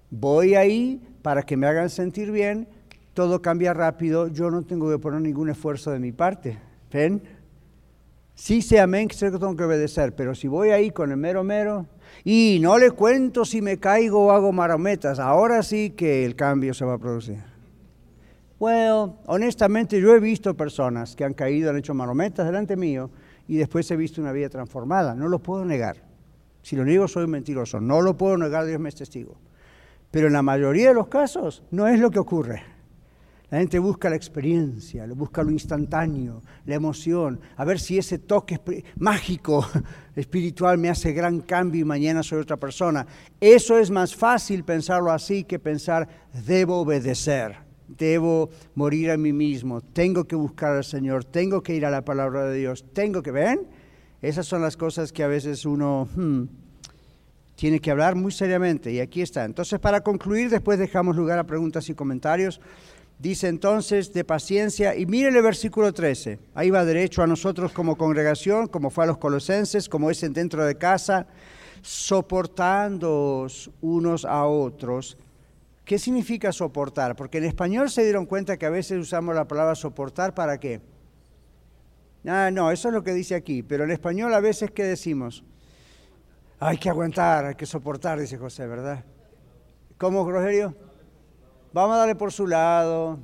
Voy 0.09 0.55
ahí 0.55 0.99
para 1.21 1.43
que 1.43 1.55
me 1.55 1.67
hagan 1.67 1.91
sentir 1.91 2.31
bien, 2.31 2.67
todo 3.13 3.39
cambia 3.39 3.71
rápido, 3.71 4.29
yo 4.29 4.49
no 4.49 4.63
tengo 4.63 4.89
que 4.89 4.97
poner 4.97 5.21
ningún 5.21 5.51
esfuerzo 5.51 5.91
de 5.91 5.99
mi 5.99 6.11
parte. 6.11 6.57
¿Ven? 6.91 7.21
Sí 8.33 8.63
sé 8.63 8.79
amén, 8.79 9.11
sé 9.11 9.27
que 9.27 9.37
tengo 9.37 9.55
que 9.55 9.63
obedecer, 9.63 10.15
pero 10.15 10.33
si 10.33 10.47
voy 10.47 10.71
ahí 10.71 10.89
con 10.89 11.11
el 11.11 11.17
mero 11.17 11.43
mero 11.43 11.85
y 12.23 12.57
no 12.59 12.79
le 12.79 12.89
cuento 12.89 13.45
si 13.45 13.61
me 13.61 13.77
caigo 13.77 14.25
o 14.25 14.31
hago 14.31 14.51
marometas, 14.51 15.19
ahora 15.19 15.61
sí 15.61 15.91
que 15.91 16.25
el 16.25 16.35
cambio 16.35 16.73
se 16.73 16.83
va 16.83 16.95
a 16.95 16.97
producir. 16.97 17.43
Bueno, 18.57 19.19
honestamente 19.27 20.01
yo 20.01 20.15
he 20.15 20.19
visto 20.19 20.57
personas 20.57 21.15
que 21.15 21.25
han 21.25 21.35
caído, 21.35 21.69
han 21.69 21.77
hecho 21.77 21.93
marometas 21.93 22.47
delante 22.47 22.75
mío 22.75 23.11
y 23.47 23.57
después 23.57 23.91
he 23.91 23.95
visto 23.95 24.19
una 24.19 24.31
vida 24.31 24.49
transformada, 24.49 25.13
no 25.13 25.27
lo 25.27 25.37
puedo 25.37 25.63
negar. 25.63 26.14
Si 26.65 26.75
lo 26.75 26.83
niego, 26.83 27.07
soy 27.07 27.27
mentiroso. 27.27 27.79
No 27.79 28.01
lo 28.01 28.17
puedo 28.17 28.39
negar, 28.39 28.65
Dios 28.65 28.79
me 28.79 28.89
es 28.89 28.95
testigo. 28.95 29.35
Pero 30.09 30.25
en 30.25 30.33
la 30.33 30.41
mayoría 30.41 30.87
de 30.87 30.95
los 30.95 31.09
casos 31.09 31.61
no 31.69 31.87
es 31.87 31.99
lo 31.99 32.09
que 32.09 32.17
ocurre. 32.17 32.63
La 33.51 33.59
gente 33.59 33.77
busca 33.77 34.09
la 34.09 34.15
experiencia, 34.15 35.05
busca 35.13 35.43
lo 35.43 35.51
instantáneo, 35.51 36.41
la 36.65 36.73
emoción, 36.73 37.39
a 37.55 37.65
ver 37.65 37.79
si 37.79 37.99
ese 37.99 38.17
toque 38.17 38.83
mágico 38.97 39.63
espiritual 40.15 40.79
me 40.79 40.89
hace 40.89 41.13
gran 41.13 41.41
cambio 41.41 41.81
y 41.81 41.85
mañana 41.85 42.23
soy 42.23 42.39
otra 42.39 42.57
persona. 42.57 43.05
Eso 43.39 43.77
es 43.77 43.91
más 43.91 44.15
fácil 44.15 44.63
pensarlo 44.63 45.11
así 45.11 45.43
que 45.43 45.59
pensar 45.59 46.07
debo 46.47 46.79
obedecer. 46.79 47.57
debo 47.87 48.49
morir 48.73 49.11
a 49.11 49.17
mí 49.17 49.31
mismo, 49.31 49.81
tengo 49.81 50.23
que 50.23 50.35
buscar 50.35 50.77
al 50.77 50.83
Señor, 50.83 51.25
tengo 51.25 51.61
que 51.61 51.75
ir 51.75 51.85
a 51.85 51.91
la 51.91 52.03
palabra 52.03 52.45
de 52.45 52.57
Dios, 52.57 52.83
tengo 52.91 53.21
que, 53.21 53.29
¿ven? 53.29 53.67
Esas 54.25 54.47
son 54.47 54.63
las 54.63 54.75
cosas 54.75 55.11
que 55.11 55.23
a 55.23 55.27
veces 55.27 55.65
uno 55.65 56.09
hmm, 56.15 56.45
tiene 57.55 57.79
que 57.79 57.91
hablar 57.91 58.15
muy 58.15 58.31
seriamente 58.31 58.91
y 58.91 58.99
aquí 58.99 59.21
está. 59.21 59.45
Entonces, 59.45 59.79
para 59.79 60.01
concluir, 60.01 60.49
después 60.49 60.79
dejamos 60.79 61.15
lugar 61.15 61.37
a 61.37 61.43
preguntas 61.43 61.87
y 61.89 61.93
comentarios. 61.93 62.59
Dice 63.19 63.47
entonces 63.47 64.13
de 64.13 64.23
paciencia, 64.23 64.95
y 64.95 65.05
mire 65.05 65.29
el 65.29 65.41
versículo 65.43 65.93
13, 65.93 66.39
ahí 66.55 66.71
va 66.71 66.83
derecho 66.83 67.21
a 67.21 67.27
nosotros 67.27 67.71
como 67.71 67.97
congregación, 67.97 68.67
como 68.67 68.89
fue 68.89 69.03
a 69.03 69.07
los 69.07 69.19
colosenses, 69.19 69.87
como 69.87 70.09
es 70.09 70.21
dentro 70.33 70.65
de 70.65 70.75
casa, 70.75 71.27
soportando 71.83 73.45
unos 73.81 74.25
a 74.25 74.47
otros. 74.47 75.19
¿Qué 75.85 75.99
significa 75.99 76.51
soportar? 76.51 77.15
Porque 77.15 77.37
en 77.37 77.43
español 77.45 77.91
se 77.91 78.01
dieron 78.03 78.25
cuenta 78.25 78.57
que 78.57 78.65
a 78.65 78.71
veces 78.71 78.99
usamos 78.99 79.35
la 79.35 79.47
palabra 79.47 79.75
soportar 79.75 80.33
para 80.33 80.59
qué. 80.59 80.81
Ah, 82.27 82.49
no, 82.51 82.71
eso 82.71 82.87
es 82.87 82.93
lo 82.93 83.03
que 83.03 83.13
dice 83.13 83.35
aquí, 83.35 83.61
pero 83.61 83.83
en 83.83 83.91
español 83.91 84.33
a 84.33 84.39
veces 84.39 84.71
¿qué 84.71 84.83
decimos? 84.83 85.43
Hay 86.59 86.77
que 86.77 86.89
aguantar, 86.89 87.45
hay 87.45 87.55
que 87.55 87.65
soportar, 87.65 88.19
dice 88.19 88.37
José, 88.37 88.65
¿verdad? 88.65 89.03
¿Cómo, 89.97 90.29
Rogelio? 90.29 90.75
Vamos 91.73 91.95
a 91.95 91.99
darle 91.99 92.15
por 92.15 92.31
su 92.31 92.47
lado. 92.47 93.19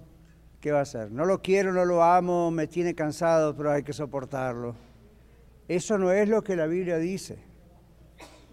¿Qué 0.60 0.72
va 0.72 0.80
a 0.80 0.84
hacer? 0.84 1.12
No 1.12 1.26
lo 1.26 1.42
quiero, 1.42 1.74
no 1.74 1.86
lo 1.86 2.04
amo, 2.04 2.52
me 2.52 2.68
tiene 2.68 2.94
cansado, 2.94 3.56
pero 3.56 3.72
hay 3.72 3.82
que 3.82 3.94
soportarlo. 3.94 4.76
Eso 5.68 5.98
no 5.98 6.12
es 6.12 6.30
lo 6.30 6.44
que 6.44 6.56
la 6.56 6.68
Biblia 6.68 6.98
dice. 6.98 7.40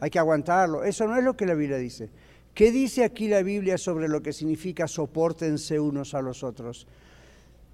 Hay 0.00 0.08
que 0.08 0.18
aguantarlo. 0.18 0.84
Eso 0.84 1.06
no 1.06 1.16
es 1.16 1.24
lo 1.24 1.36
que 1.36 1.44
la 1.44 1.54
Biblia 1.54 1.76
dice. 1.76 2.10
¿Qué 2.54 2.72
dice 2.72 3.04
aquí 3.04 3.28
la 3.28 3.42
Biblia 3.42 3.76
sobre 3.76 4.08
lo 4.08 4.22
que 4.22 4.32
significa 4.32 4.88
soportense 4.88 5.78
unos 5.78 6.14
a 6.14 6.22
los 6.22 6.42
otros? 6.42 6.86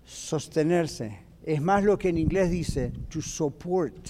Sostenerse. 0.04 1.20
Es 1.44 1.60
más 1.60 1.84
lo 1.84 1.98
que 1.98 2.08
en 2.08 2.18
inglés 2.18 2.50
dice 2.50 2.92
to 3.10 3.20
support. 3.20 4.08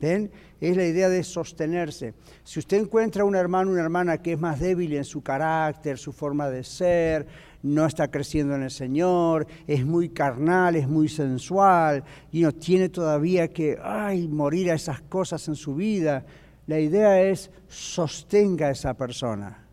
¿Ven? 0.00 0.30
Es 0.60 0.76
la 0.76 0.86
idea 0.86 1.08
de 1.08 1.22
sostenerse. 1.22 2.14
Si 2.42 2.58
usted 2.58 2.78
encuentra 2.78 3.24
un 3.24 3.36
hermano, 3.36 3.70
una 3.70 3.82
hermana 3.82 4.18
que 4.18 4.32
es 4.32 4.40
más 4.40 4.60
débil 4.60 4.94
en 4.94 5.04
su 5.04 5.22
carácter, 5.22 5.98
su 5.98 6.12
forma 6.12 6.48
de 6.48 6.64
ser, 6.64 7.26
no 7.62 7.86
está 7.86 8.10
creciendo 8.10 8.54
en 8.54 8.62
el 8.62 8.70
Señor, 8.70 9.46
es 9.66 9.84
muy 9.84 10.08
carnal, 10.08 10.76
es 10.76 10.88
muy 10.88 11.08
sensual 11.08 12.02
y 12.32 12.42
no 12.42 12.52
tiene 12.52 12.88
todavía 12.88 13.48
que 13.48 13.78
ay, 13.82 14.26
morir 14.26 14.70
a 14.70 14.74
esas 14.74 15.02
cosas 15.02 15.46
en 15.48 15.54
su 15.54 15.74
vida, 15.74 16.24
la 16.66 16.80
idea 16.80 17.22
es 17.22 17.50
sostenga 17.68 18.68
a 18.68 18.70
esa 18.70 18.94
persona. 18.94 19.66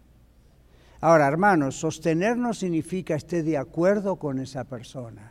Ahora, 1.00 1.28
hermanos, 1.28 1.76
sostener 1.76 2.38
no 2.38 2.54
significa 2.54 3.16
esté 3.16 3.44
de 3.44 3.58
acuerdo 3.58 4.18
con 4.18 4.40
esa 4.40 4.66
persona. 4.66 5.31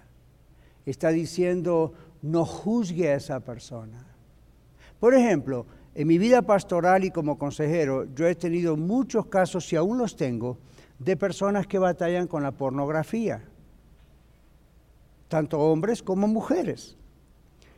Está 0.87 1.11
diciendo 1.11 1.93
no 2.22 2.45
juzgue 2.45 3.11
a 3.11 3.14
esa 3.14 3.41
persona 3.41 4.11
por 5.01 5.14
ejemplo, 5.14 5.66
en 5.95 6.07
mi 6.07 6.18
vida 6.18 6.43
pastoral 6.43 7.05
y 7.05 7.11
como 7.11 7.39
consejero, 7.39 8.05
yo 8.14 8.28
he 8.28 8.35
tenido 8.35 8.76
muchos 8.76 9.26
casos, 9.26 9.72
y 9.72 9.76
aún 9.76 9.99
los 9.99 10.14
tengo, 10.14 10.59
de 10.99 11.16
personas 11.16 11.66
que 11.66 11.78
batallan 11.78 12.28
con 12.28 12.43
la 12.43 12.53
pornografía, 12.53 13.43
tanto 15.28 15.59
hombres 15.59 16.03
como 16.03 16.28
mujeres. 16.28 16.99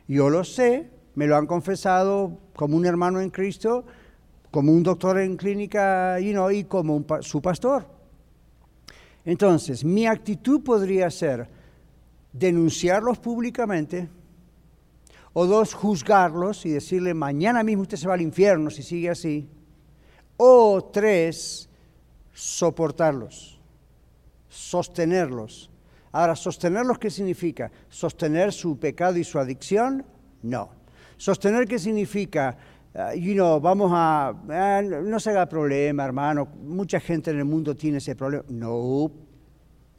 Yo 0.07 0.29
lo 0.29 0.43
sé, 0.43 0.91
me 1.15 1.25
lo 1.25 1.37
han 1.37 1.47
confesado 1.47 2.37
como 2.55 2.75
un 2.75 2.85
hermano 2.85 3.21
en 3.21 3.29
Cristo, 3.29 3.85
como 4.51 4.73
un 4.73 4.83
doctor 4.83 5.19
en 5.19 5.37
clínica 5.37 6.19
y 6.19 6.65
como 6.65 7.05
su 7.21 7.41
pastor. 7.41 7.87
Entonces, 9.23 9.85
mi 9.85 10.05
actitud 10.05 10.61
podría 10.61 11.09
ser 11.09 11.47
denunciarlos 12.33 13.19
públicamente, 13.19 14.09
o 15.33 15.45
dos, 15.47 15.73
juzgarlos 15.73 16.65
y 16.65 16.71
decirle, 16.71 17.13
mañana 17.13 17.63
mismo 17.63 17.83
usted 17.83 17.97
se 17.97 18.07
va 18.07 18.13
al 18.13 18.21
infierno 18.21 18.69
si 18.69 18.83
sigue 18.83 19.09
así. 19.09 19.47
O 20.37 20.89
tres, 20.91 21.69
soportarlos, 22.33 23.59
sostenerlos. 24.47 25.71
Ahora, 26.11 26.35
¿sostenerlos 26.35 26.99
qué 26.99 27.09
significa? 27.09 27.71
¿Sostener 27.89 28.53
su 28.53 28.77
pecado 28.77 29.17
y 29.17 29.23
su 29.23 29.39
adicción? 29.39 30.05
No. 30.43 30.69
¿Sostener 31.17 31.67
qué 31.67 31.79
significa? 31.79 32.55
Uh, 32.93 33.17
you 33.17 33.33
know, 33.33 33.59
vamos 33.59 33.91
a... 33.91 34.35
Ah, 34.49 34.81
no 34.83 35.19
se 35.19 35.31
haga 35.31 35.47
problema, 35.47 36.05
hermano. 36.05 36.47
Mucha 36.63 36.99
gente 36.99 37.31
en 37.31 37.39
el 37.39 37.45
mundo 37.45 37.75
tiene 37.75 37.97
ese 37.97 38.15
problema. 38.15 38.43
No. 38.49 39.09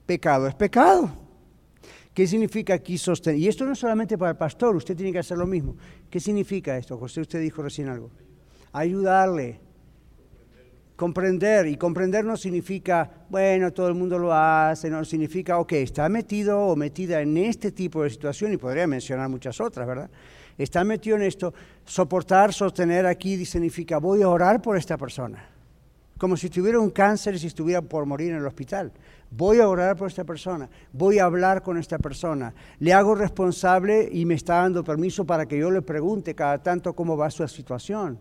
Pecado 0.07 0.47
es 0.47 0.55
pecado. 0.55 1.24
¿Qué 2.15 2.27
significa 2.29 2.75
aquí 2.75 2.97
sostener? 2.97 3.41
Y 3.41 3.49
esto 3.49 3.67
no 3.67 3.73
es 3.73 3.79
solamente 3.81 4.17
para 4.17 4.31
el 4.31 4.37
pastor, 4.37 4.77
usted 4.77 4.97
tiene 4.97 5.13
que 5.13 5.19
hacer 5.19 5.37
lo 5.37 5.47
mismo. 5.47 5.77
¿Qué 6.09 6.21
significa 6.21 6.79
esto? 6.79 6.97
José, 6.97 7.21
usted 7.21 7.41
dijo 7.41 7.61
recién 7.61 7.89
algo. 7.89 8.11
Ayudarle, 8.73 9.61
comprender. 10.97 11.67
Y 11.67 11.77
comprender 11.77 12.25
no 12.25 12.37
significa, 12.37 13.11
bueno, 13.29 13.73
todo 13.73 13.89
el 13.89 13.95
mundo 13.95 14.19
lo 14.19 14.33
hace, 14.33 14.89
no 14.91 15.05
significa, 15.05 15.59
ok, 15.59 15.73
está 15.73 16.09
metido 16.09 16.61
o 16.61 16.77
metida 16.77 17.21
en 17.21 17.37
este 17.37 17.73
tipo 17.73 18.03
de 18.05 18.11
situación, 18.11 18.53
y 18.53 18.57
podría 18.57 18.87
mencionar 18.87 19.29
muchas 19.29 19.61
otras, 19.61 19.87
¿verdad? 19.87 20.11
Está 20.57 20.85
metido 20.85 21.17
en 21.17 21.23
esto. 21.23 21.53
Soportar, 21.85 22.53
sostener 22.53 23.07
aquí 23.07 23.45
significa, 23.45 23.99
voy 23.99 24.23
a 24.23 24.29
orar 24.29 24.63
por 24.63 24.77
esta 24.77 24.97
persona. 24.97 25.54
Como 26.19 26.37
si 26.37 26.49
tuviera 26.49 26.79
un 26.79 26.91
cáncer 26.91 27.35
y 27.35 27.39
si 27.39 27.49
estuviera 27.49 27.83
por 27.83 28.07
morir 28.07 28.31
en 28.31 28.39
el 28.39 28.47
hospital. 28.47 28.93
Voy 29.31 29.59
a 29.59 29.69
orar 29.69 29.97
por 29.97 30.09
esta 30.09 30.23
persona, 30.25 30.69
voy 30.93 31.19
a 31.19 31.25
hablar 31.25 31.63
con 31.63 31.77
esta 31.77 31.99
persona, 31.99 32.55
le 32.79 32.93
hago 32.93 33.17
responsable 33.17 34.09
y 34.13 34.25
me 34.25 34.35
está 34.35 34.59
dando 34.59 34.85
permiso 34.85 35.25
para 35.25 35.47
que 35.47 35.59
yo 35.59 35.73
le 35.73 35.83
pregunte 35.83 36.37
cada 36.37 36.63
tanto 36.63 36.93
cómo 36.95 37.17
va 37.17 37.31
su 37.31 37.47
situación. 37.49 38.19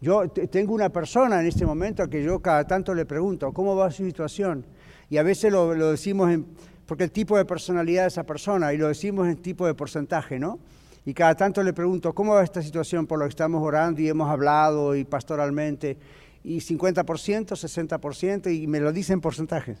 Yo 0.00 0.28
tengo 0.28 0.74
una 0.74 0.88
persona 0.88 1.40
en 1.40 1.46
este 1.46 1.64
momento 1.64 2.02
a 2.02 2.10
que 2.10 2.22
yo 2.22 2.40
cada 2.40 2.64
tanto 2.66 2.92
le 2.92 3.06
pregunto 3.06 3.52
cómo 3.52 3.76
va 3.76 3.88
su 3.90 4.04
situación. 4.04 4.66
Y 5.08 5.16
a 5.16 5.22
veces 5.22 5.52
lo, 5.52 5.74
decimos 5.74 6.30
en, 6.30 6.44
porque 6.86 7.04
el 7.04 7.12
tipo 7.12 7.36
de 7.36 7.44
personalidad 7.44 8.02
de 8.02 8.08
esa 8.08 8.24
persona, 8.24 8.72
y 8.72 8.78
lo 8.78 8.88
decimos 8.88 9.28
en 9.28 9.36
tipo 9.36 9.64
de 9.64 9.74
porcentaje, 9.74 10.40
¿no? 10.40 10.58
Y 11.04 11.14
cada 11.14 11.36
tanto 11.36 11.62
le 11.62 11.72
pregunto, 11.72 12.12
¿cómo 12.14 12.34
va 12.34 12.42
esta 12.42 12.62
situación 12.62 13.06
por 13.06 13.18
lo 13.18 13.26
que 13.26 13.30
estamos 13.30 13.62
orando 13.62 14.00
y 14.00 14.08
hemos 14.08 14.28
hablado 14.28 14.96
y 14.96 15.04
pastoralmente? 15.04 15.96
Y 16.44 16.58
50%, 16.58 17.04
60%, 17.04 18.54
y 18.54 18.66
me 18.66 18.80
lo 18.80 18.92
dicen 18.92 19.20
porcentajes. 19.20 19.78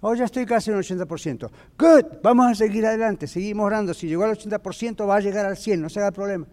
Oh, 0.00 0.14
ya 0.14 0.24
estoy 0.24 0.46
casi 0.46 0.70
en 0.70 0.78
el 0.78 0.84
80%. 0.84 1.50
Good, 1.78 2.20
vamos 2.22 2.46
a 2.46 2.54
seguir 2.54 2.86
adelante, 2.86 3.26
seguimos 3.26 3.66
orando. 3.66 3.92
Si 3.92 4.06
llegó 4.06 4.24
al 4.24 4.36
80%, 4.36 5.08
va 5.08 5.16
a 5.16 5.20
llegar 5.20 5.44
al 5.44 5.56
100%, 5.56 5.78
no 5.78 5.88
se 5.88 6.00
haga 6.00 6.10
problema. 6.10 6.46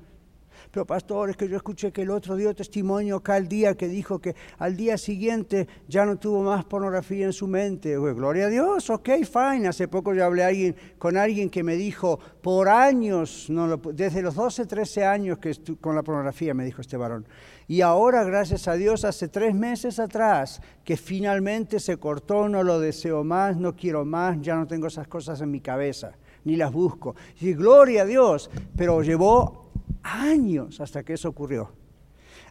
Pero 0.72 0.86
pastor, 0.86 1.30
es 1.30 1.38
que 1.38 1.48
yo 1.48 1.58
escuché 1.58 1.92
que 1.92 2.02
el 2.02 2.10
otro 2.10 2.36
dio 2.36 2.54
testimonio 2.54 3.18
acá 3.18 3.36
al 3.36 3.48
día 3.48 3.76
que 3.76 3.88
dijo 3.88 4.20
que 4.20 4.36
al 4.58 4.76
día 4.76 4.98
siguiente 4.98 5.68
ya 5.88 6.06
no 6.06 6.18
tuvo 6.18 6.44
más 6.44 6.66
pornografía 6.66 7.26
en 7.26 7.34
su 7.34 7.48
mente. 7.48 7.98
gloria 7.98 8.46
a 8.46 8.50
Dios, 8.50 8.90
ok, 8.90 9.10
fine. 9.24 9.68
Hace 9.68 9.88
poco 9.88 10.14
yo 10.14 10.26
hablé 10.26 10.44
alguien, 10.44 10.76
con 10.98 11.18
alguien 11.18 11.50
que 11.50 11.64
me 11.64 11.76
dijo, 11.76 12.20
por 12.42 12.70
años, 12.70 13.48
desde 13.94 14.22
los 14.22 14.36
12, 14.36 14.66
13 14.66 15.06
años 15.06 15.38
que 15.40 15.54
con 15.80 15.96
la 15.96 16.04
pornografía, 16.04 16.54
me 16.54 16.66
dijo 16.66 16.82
este 16.82 16.98
varón. 16.98 17.26
Y 17.68 17.82
ahora, 17.82 18.24
gracias 18.24 18.68
a 18.68 18.74
Dios, 18.74 19.04
hace 19.04 19.28
tres 19.28 19.54
meses 19.54 20.00
atrás, 20.00 20.62
que 20.86 20.96
finalmente 20.96 21.80
se 21.80 21.98
cortó, 21.98 22.48
no 22.48 22.64
lo 22.64 22.80
deseo 22.80 23.24
más, 23.24 23.58
no 23.58 23.76
quiero 23.76 24.06
más, 24.06 24.38
ya 24.42 24.56
no 24.56 24.68
tengo 24.68 24.88
esas 24.88 25.08
cosas 25.08 25.42
en 25.42 25.52
mi 25.52 25.60
cabeza, 25.60 26.14
ni 26.46 26.56
las 26.56 26.72
busco. 26.72 27.16
Y 27.42 27.54
gloria 27.54 28.04
a 28.04 28.06
Dios, 28.06 28.50
pero 28.78 29.02
llevó 29.02 29.67
años 30.08 30.80
hasta 30.80 31.04
que 31.04 31.14
eso 31.14 31.30
ocurrió. 31.30 31.72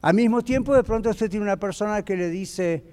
Al 0.03 0.15
mismo 0.15 0.43
tiempo, 0.43 0.75
de 0.75 0.85
pronto 0.85 1.11
usted 1.11 1.31
tiene 1.31 1.45
una 1.45 1.57
persona 1.57 2.05
que 2.05 2.17
le 2.17 2.29
dice, 2.29 2.85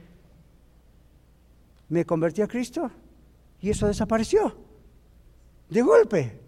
me 1.89 2.05
convertí 2.05 2.41
a 2.41 2.47
Cristo 2.47 2.89
y 3.61 3.70
eso 3.70 3.88
desapareció, 3.88 4.55
de 5.70 5.82
golpe. 5.82 6.39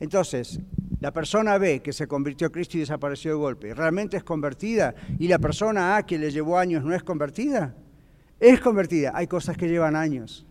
Entonces, 0.00 0.60
la 1.00 1.12
persona 1.12 1.58
B 1.58 1.80
que 1.80 1.92
se 1.92 2.08
convirtió 2.08 2.48
a 2.48 2.50
Cristo 2.50 2.76
y 2.76 2.80
desapareció 2.80 3.32
de 3.32 3.36
golpe, 3.36 3.74
¿realmente 3.74 4.16
es 4.16 4.24
convertida? 4.24 4.94
¿Y 5.18 5.28
la 5.28 5.38
persona 5.38 5.96
A 5.96 6.06
que 6.06 6.18
le 6.18 6.30
llevó 6.30 6.58
años 6.58 6.84
no 6.84 6.94
es 6.94 7.02
convertida? 7.02 7.74
Es 8.40 8.60
convertida. 8.60 9.12
Hay 9.14 9.26
cosas 9.26 9.56
que 9.56 9.68
llevan 9.68 9.94
años. 9.94 10.47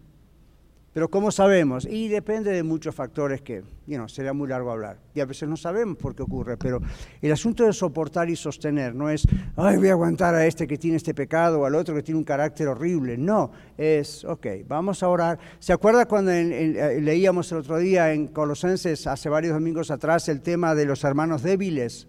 Pero 0.97 1.11
¿cómo 1.11 1.29
sabemos? 1.29 1.85
Y 1.85 2.07
depende 2.07 2.51
de 2.51 2.63
muchos 2.63 2.95
factores 2.95 3.43
que, 3.43 3.61
you 3.85 4.09
sería 4.09 4.33
muy 4.33 4.47
largo 4.47 4.71
hablar. 4.71 4.97
Y 5.13 5.19
a 5.19 5.25
veces 5.25 5.47
no 5.47 5.55
sabemos 5.55 5.95
por 5.95 6.15
qué 6.15 6.23
ocurre, 6.23 6.57
pero 6.57 6.81
el 7.21 7.31
asunto 7.31 7.65
de 7.65 7.71
soportar 7.71 8.31
y 8.31 8.35
sostener 8.35 8.95
no 8.95 9.07
es, 9.07 9.27
ay, 9.57 9.77
voy 9.77 9.89
a 9.89 9.91
aguantar 9.91 10.33
a 10.33 10.47
este 10.47 10.65
que 10.65 10.79
tiene 10.79 10.97
este 10.97 11.13
pecado 11.13 11.59
o 11.59 11.65
al 11.67 11.75
otro 11.75 11.93
que 11.93 12.01
tiene 12.01 12.17
un 12.17 12.23
carácter 12.23 12.67
horrible. 12.67 13.15
No, 13.15 13.51
es, 13.77 14.25
ok, 14.25 14.47
vamos 14.67 15.03
a 15.03 15.09
orar. 15.09 15.37
¿Se 15.59 15.71
acuerda 15.71 16.07
cuando 16.07 16.31
eh, 16.31 16.99
leíamos 16.99 17.51
el 17.51 17.59
otro 17.59 17.77
día 17.77 18.11
en 18.11 18.29
Colosenses, 18.29 19.05
hace 19.05 19.29
varios 19.29 19.53
domingos 19.53 19.91
atrás, 19.91 20.27
el 20.29 20.41
tema 20.41 20.73
de 20.73 20.85
los 20.85 21.03
hermanos 21.03 21.43
débiles? 21.43 22.07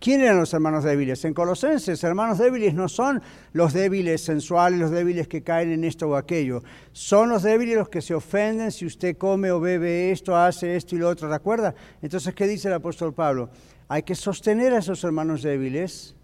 ¿Quién 0.00 0.22
eran 0.22 0.38
los 0.38 0.54
hermanos 0.54 0.82
débiles? 0.82 1.22
En 1.26 1.34
Colosenses, 1.34 2.02
hermanos 2.04 2.38
débiles 2.38 2.72
no 2.72 2.88
son 2.88 3.20
los 3.52 3.74
débiles 3.74 4.22
sensuales, 4.22 4.80
los 4.80 4.90
débiles 4.90 5.28
que 5.28 5.42
caen 5.42 5.70
en 5.72 5.84
esto 5.84 6.08
o 6.08 6.16
aquello. 6.16 6.62
Son 6.92 7.28
los 7.28 7.42
débiles 7.42 7.76
los 7.76 7.90
que 7.90 8.00
se 8.00 8.14
ofenden 8.14 8.72
si 8.72 8.86
usted 8.86 9.18
come 9.18 9.50
o 9.50 9.60
bebe 9.60 10.10
esto, 10.10 10.34
hace 10.34 10.74
esto 10.74 10.96
y 10.96 10.98
lo 11.00 11.08
otro. 11.10 11.28
¿Recuerda? 11.28 11.74
Entonces, 12.00 12.34
¿qué 12.34 12.46
dice 12.46 12.68
el 12.68 12.74
apóstol 12.74 13.12
Pablo? 13.12 13.50
Hay 13.88 14.02
que 14.02 14.14
sostener 14.14 14.72
a 14.72 14.78
esos 14.78 15.04
hermanos 15.04 15.42
débiles. 15.42 16.16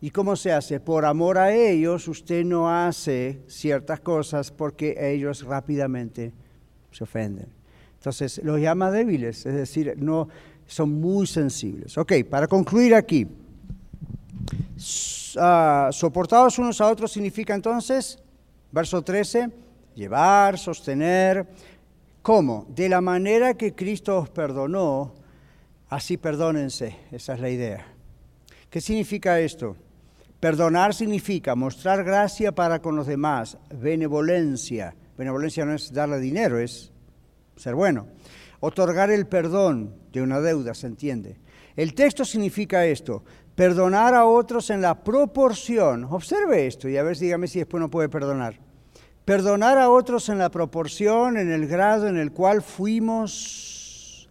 ¿Y 0.00 0.10
cómo 0.10 0.34
se 0.34 0.50
hace? 0.50 0.80
Por 0.80 1.04
amor 1.04 1.38
a 1.38 1.54
ellos, 1.54 2.08
usted 2.08 2.44
no 2.44 2.68
hace 2.68 3.42
ciertas 3.46 4.00
cosas 4.00 4.50
porque 4.50 4.96
ellos 4.98 5.44
rápidamente 5.44 6.32
se 6.90 7.04
ofenden. 7.04 7.46
Entonces, 8.00 8.40
los 8.42 8.58
llama 8.58 8.90
débiles, 8.90 9.44
es 9.44 9.54
decir, 9.54 9.94
no 9.98 10.28
son 10.70 11.00
muy 11.00 11.26
sensibles. 11.26 11.98
Ok, 11.98 12.12
para 12.30 12.46
concluir 12.46 12.94
aquí, 12.94 13.26
uh, 15.36 15.92
soportados 15.92 16.60
unos 16.60 16.80
a 16.80 16.88
otros 16.88 17.10
significa 17.10 17.56
entonces, 17.56 18.22
verso 18.70 19.02
13, 19.02 19.50
llevar, 19.96 20.58
sostener. 20.58 21.48
¿Cómo? 22.22 22.66
De 22.68 22.88
la 22.88 23.00
manera 23.00 23.54
que 23.54 23.74
Cristo 23.74 24.18
os 24.18 24.30
perdonó, 24.30 25.12
así 25.88 26.16
perdónense. 26.16 26.96
Esa 27.10 27.34
es 27.34 27.40
la 27.40 27.50
idea. 27.50 27.86
¿Qué 28.70 28.80
significa 28.80 29.40
esto? 29.40 29.76
Perdonar 30.38 30.94
significa 30.94 31.56
mostrar 31.56 32.04
gracia 32.04 32.52
para 32.52 32.80
con 32.80 32.94
los 32.94 33.08
demás, 33.08 33.58
benevolencia. 33.74 34.94
Benevolencia 35.18 35.64
no 35.64 35.74
es 35.74 35.92
darle 35.92 36.20
dinero, 36.20 36.60
es 36.60 36.92
ser 37.56 37.74
bueno. 37.74 38.06
Otorgar 38.60 39.10
el 39.10 39.26
perdón 39.26 39.99
de 40.12 40.22
una 40.22 40.40
deuda, 40.40 40.74
se 40.74 40.86
entiende. 40.86 41.36
El 41.76 41.94
texto 41.94 42.24
significa 42.24 42.84
esto, 42.84 43.22
perdonar 43.54 44.14
a 44.14 44.26
otros 44.26 44.70
en 44.70 44.80
la 44.80 45.02
proporción. 45.02 46.04
Observe 46.04 46.66
esto 46.66 46.88
y 46.88 46.96
a 46.96 47.02
ver, 47.02 47.16
dígame 47.16 47.46
si 47.48 47.58
después 47.58 47.80
no 47.80 47.90
puede 47.90 48.08
perdonar. 48.08 48.58
Perdonar 49.24 49.78
a 49.78 49.90
otros 49.90 50.28
en 50.28 50.38
la 50.38 50.50
proporción, 50.50 51.36
en 51.36 51.52
el 51.52 51.66
grado 51.66 52.08
en 52.08 52.16
el 52.16 52.32
cual 52.32 52.62
fuimos 52.62 54.28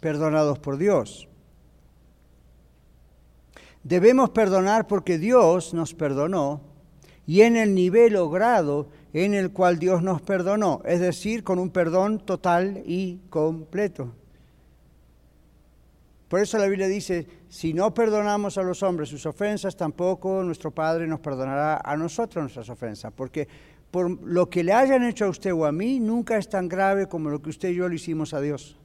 perdonados 0.00 0.58
por 0.58 0.76
Dios. 0.76 1.28
Debemos 3.82 4.30
perdonar 4.30 4.86
porque 4.86 5.18
Dios 5.18 5.72
nos 5.72 5.94
perdonó 5.94 6.60
y 7.26 7.42
en 7.42 7.56
el 7.56 7.74
nivel 7.74 8.16
o 8.16 8.30
grado 8.30 8.88
en 9.12 9.34
el 9.34 9.52
cual 9.52 9.78
Dios 9.78 10.02
nos 10.02 10.22
perdonó, 10.22 10.82
es 10.84 11.00
decir, 11.00 11.42
con 11.42 11.58
un 11.58 11.70
perdón 11.70 12.18
total 12.18 12.82
y 12.84 13.20
completo. 13.30 14.12
Por 16.28 16.40
eso 16.40 16.58
la 16.58 16.66
Biblia 16.66 16.88
dice, 16.88 17.26
si 17.48 17.72
no 17.72 17.94
perdonamos 17.94 18.58
a 18.58 18.62
los 18.62 18.82
hombres 18.82 19.08
sus 19.08 19.26
ofensas, 19.26 19.76
tampoco 19.76 20.42
nuestro 20.42 20.70
Padre 20.72 21.06
nos 21.06 21.20
perdonará 21.20 21.80
a 21.84 21.96
nosotros 21.96 22.42
nuestras 22.42 22.68
ofensas, 22.68 23.12
porque 23.14 23.46
por 23.90 24.10
lo 24.22 24.50
que 24.50 24.64
le 24.64 24.72
hayan 24.72 25.04
hecho 25.04 25.26
a 25.26 25.28
usted 25.28 25.52
o 25.52 25.64
a 25.64 25.72
mí, 25.72 26.00
nunca 26.00 26.36
es 26.36 26.48
tan 26.48 26.68
grave 26.68 27.06
como 27.06 27.30
lo 27.30 27.40
que 27.40 27.50
usted 27.50 27.68
y 27.68 27.76
yo 27.76 27.88
le 27.88 27.94
hicimos 27.94 28.34
a 28.34 28.40
Dios. 28.40 28.76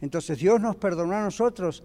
Entonces 0.00 0.38
Dios 0.38 0.60
nos 0.60 0.76
perdonó 0.76 1.14
a 1.14 1.22
nosotros 1.22 1.82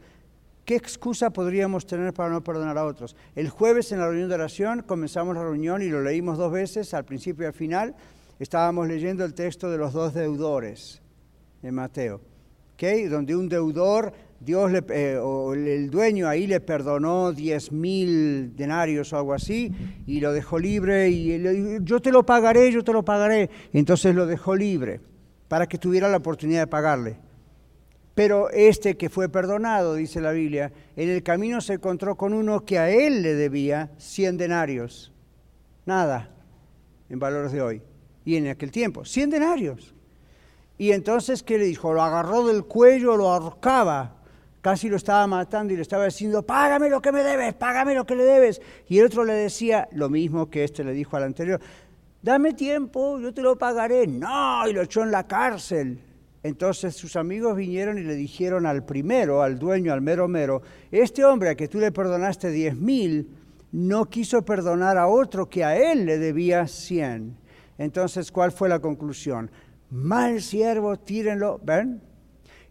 ¿Qué 0.66 0.76
excusa 0.76 1.30
podríamos 1.30 1.86
tener 1.86 2.14
para 2.14 2.30
no 2.30 2.42
perdonar 2.42 2.78
a 2.78 2.86
otros? 2.86 3.18
El 3.36 3.50
jueves 3.50 3.92
en 3.92 4.00
la 4.00 4.08
reunión 4.08 4.30
de 4.30 4.36
oración 4.36 4.82
comenzamos 4.82 5.36
la 5.36 5.44
reunión 5.44 5.82
y 5.82 5.90
lo 5.90 6.02
leímos 6.02 6.38
dos 6.38 6.54
veces, 6.54 6.94
al 6.94 7.04
principio 7.04 7.44
y 7.44 7.48
al 7.48 7.54
final. 7.54 7.96
Estábamos 8.40 8.88
leyendo 8.88 9.26
el 9.26 9.34
texto 9.34 9.70
de 9.70 9.78
los 9.78 9.92
dos 9.92 10.14
deudores 10.14 11.02
de 11.62 11.72
Mateo, 11.72 12.22
¿okay? 12.74 13.06
donde 13.06 13.36
un 13.36 13.50
deudor, 13.50 14.14
Dios 14.40 14.72
eh, 14.90 15.18
o 15.22 15.54
el 15.54 15.90
dueño 15.90 16.28
ahí 16.28 16.48
le 16.48 16.60
perdonó 16.60 17.32
diez 17.32 17.72
mil 17.72 18.56
denarios 18.56 19.14
o 19.14 19.18
algo 19.18 19.34
así 19.34 19.72
y 20.06 20.20
lo 20.20 20.34
dejó 20.34 20.60
libre 20.60 21.10
y 21.10 21.38
le 21.38 21.52
dijo, 21.52 21.84
yo 21.84 22.02
te 22.02 22.12
lo 22.12 22.26
pagaré, 22.26 22.72
yo 22.72 22.84
te 22.84 22.92
lo 22.92 23.06
pagaré. 23.06 23.50
entonces 23.72 24.14
lo 24.14 24.26
dejó 24.26 24.56
libre 24.56 25.00
para 25.48 25.68
que 25.68 25.78
tuviera 25.78 26.10
la 26.10 26.18
oportunidad 26.18 26.62
de 26.62 26.68
pagarle. 26.68 27.18
Pero 28.16 28.50
este 28.52 28.96
que 28.96 29.10
fue 29.10 29.30
perdonado, 29.30 29.96
dice 29.96 30.22
la 30.22 30.32
Biblia, 30.32 30.72
en 30.96 31.10
el 31.10 31.24
camino 31.24 31.62
se 31.62 31.74
encontró 31.74 32.16
con 32.16 32.34
uno 32.34 32.64
que 32.64 32.78
a 32.78 32.90
él 32.90 33.24
le 33.24 33.34
debía 33.34 33.92
100 33.98 34.38
denarios. 34.38 35.12
Nada 35.86 36.30
en 37.10 37.20
valores 37.20 37.52
de 37.52 37.62
hoy. 37.62 37.82
Y 38.26 38.36
en 38.36 38.48
aquel 38.48 38.72
tiempo, 38.72 39.06
100 39.06 39.30
denarios. 39.30 39.94
Y 40.78 40.92
entonces, 40.92 41.44
¿qué 41.44 41.58
le 41.58 41.66
dijo? 41.66 41.94
Lo 41.94 42.02
agarró 42.02 42.46
del 42.48 42.66
cuello, 42.66 43.16
lo 43.16 43.30
ahorcaba, 43.30 44.16
casi 44.62 44.90
lo 44.90 44.98
estaba 44.98 45.28
matando 45.28 45.74
y 45.74 45.76
le 45.76 45.82
estaba 45.82 46.06
diciendo, 46.06 46.44
págame 46.44 46.90
lo 46.90 47.02
que 47.02 47.12
me 47.12 47.24
debes, 47.24 47.54
págame 47.54 47.94
lo 47.94 48.06
que 48.06 48.16
le 48.16 48.24
debes. 48.24 48.62
Y 48.88 49.00
el 49.00 49.06
otro 49.06 49.24
le 49.24 49.34
decía 49.34 49.88
lo 49.92 50.10
mismo 50.10 50.50
que 50.50 50.64
este 50.64 50.84
le 50.84 50.94
dijo 50.94 51.16
al 51.16 51.24
anterior, 51.24 51.60
dame 52.22 52.54
tiempo, 52.54 53.20
yo 53.20 53.34
te 53.34 53.42
lo 53.42 53.58
pagaré. 53.58 54.08
No, 54.08 54.68
y 54.68 54.74
lo 54.74 54.82
echó 54.82 55.04
en 55.04 55.12
la 55.12 55.28
cárcel. 55.28 56.00
Entonces 56.42 56.96
sus 56.96 57.16
amigos 57.16 57.56
vinieron 57.56 57.98
y 57.98 58.02
le 58.02 58.16
dijeron 58.16 58.66
al 58.66 58.84
primero, 58.84 59.42
al 59.42 59.58
dueño, 59.58 59.94
al 59.94 60.02
mero 60.02 60.28
mero, 60.28 60.62
este 60.92 61.24
hombre 61.24 61.50
a 61.50 61.56
que 61.56 61.70
tú 61.70 61.80
le 61.80 61.92
perdonaste 61.92 62.50
diez 62.50 62.76
mil, 62.76 63.30
no 63.72 64.06
quiso 64.06 64.44
perdonar 64.44 64.98
a 64.98 65.08
otro 65.08 65.50
que 65.50 65.64
a 65.64 65.78
él 65.78 66.06
le 66.06 66.18
debía 66.18 66.68
cien. 66.68 67.38
Entonces, 67.78 68.32
¿cuál 68.32 68.52
fue 68.52 68.70
la 68.70 68.80
conclusión? 68.80 69.50
Mal 69.94 70.42
siervo, 70.42 70.98
tírenlo, 70.98 71.60
¿ven? 71.64 72.02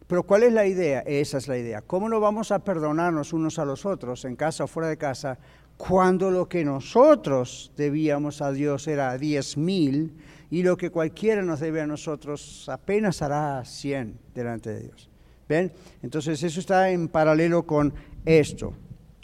Pero 0.06 0.24
¿cuál 0.24 0.42
es 0.42 0.52
la 0.52 0.66
idea? 0.66 1.00
Esa 1.00 1.38
es 1.38 1.48
la 1.48 1.56
idea. 1.56 1.80
¿Cómo 1.80 2.08
no 2.08 2.20
vamos 2.20 2.50
a 2.50 2.58
perdonarnos 2.58 3.32
unos 3.32 3.58
a 3.58 3.64
los 3.64 3.86
otros, 3.86 4.24
en 4.24 4.36
casa 4.36 4.64
o 4.64 4.66
fuera 4.66 4.88
de 4.88 4.98
casa, 4.98 5.38
cuando 5.76 6.30
lo 6.30 6.48
que 6.48 6.64
nosotros 6.64 7.72
debíamos 7.76 8.42
a 8.42 8.52
Dios 8.52 8.86
era 8.88 9.16
diez 9.16 9.56
mil? 9.56 10.14
y 10.52 10.62
lo 10.62 10.76
que 10.76 10.90
cualquiera 10.90 11.40
nos 11.40 11.60
debe 11.60 11.80
a 11.80 11.86
nosotros 11.86 12.68
apenas 12.68 13.22
hará 13.22 13.64
100 13.64 14.18
delante 14.34 14.68
de 14.68 14.80
Dios. 14.80 15.08
¿Ven? 15.48 15.72
Entonces 16.02 16.42
eso 16.42 16.60
está 16.60 16.90
en 16.90 17.08
paralelo 17.08 17.66
con 17.66 17.94
esto. 18.26 18.74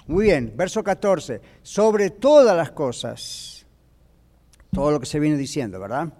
Muy 0.06 0.24
bien, 0.24 0.54
verso 0.56 0.82
14. 0.82 1.42
Sobre 1.60 2.08
todas 2.08 2.56
las 2.56 2.70
cosas, 2.70 3.66
todo 4.72 4.90
lo 4.90 4.98
que 4.98 5.04
se 5.04 5.20
viene 5.20 5.36
diciendo, 5.36 5.78
¿verdad? 5.78 6.14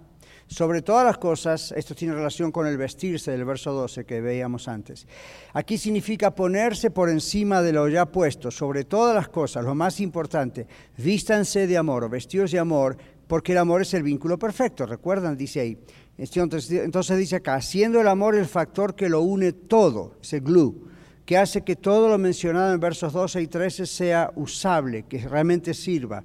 Sobre 0.49 0.81
todas 0.81 1.05
las 1.05 1.19
cosas, 1.19 1.71
esto 1.77 1.93
tiene 1.93 2.15
relación 2.15 2.51
con 2.51 2.65
el 2.65 2.75
vestirse 2.75 3.29
del 3.29 3.45
verso 3.45 3.71
12 3.71 4.03
que 4.03 4.19
veíamos 4.19 4.67
antes. 4.67 5.05
Aquí 5.53 5.77
significa 5.77 6.33
ponerse 6.33 6.89
por 6.89 7.07
encima 7.07 7.61
de 7.61 7.71
lo 7.71 7.87
ya 7.87 8.07
puesto, 8.07 8.49
sobre 8.49 8.83
todas 8.83 9.13
las 9.13 9.29
cosas, 9.29 9.63
lo 9.63 9.75
más 9.75 9.99
importante, 9.99 10.65
vístanse 10.97 11.67
de 11.67 11.77
amor 11.77 12.09
vestidos 12.09 12.49
de 12.49 12.57
amor, 12.57 12.97
porque 13.27 13.51
el 13.51 13.59
amor 13.59 13.83
es 13.83 13.93
el 13.93 14.01
vínculo 14.01 14.39
perfecto, 14.39 14.87
recuerdan, 14.87 15.37
dice 15.37 15.59
ahí. 15.59 15.77
Entonces, 16.17 17.17
dice 17.17 17.35
acá, 17.35 17.61
siendo 17.61 18.01
el 18.01 18.07
amor 18.07 18.35
el 18.35 18.47
factor 18.47 18.95
que 18.95 19.07
lo 19.07 19.21
une 19.21 19.53
todo, 19.53 20.15
ese 20.19 20.39
glue, 20.39 20.89
que 21.25 21.37
hace 21.37 21.61
que 21.61 21.75
todo 21.75 22.09
lo 22.09 22.17
mencionado 22.17 22.73
en 22.73 22.79
versos 22.79 23.13
12 23.13 23.39
y 23.39 23.47
13 23.47 23.85
sea 23.85 24.31
usable, 24.35 25.03
que 25.03 25.19
realmente 25.19 25.75
sirva. 25.75 26.23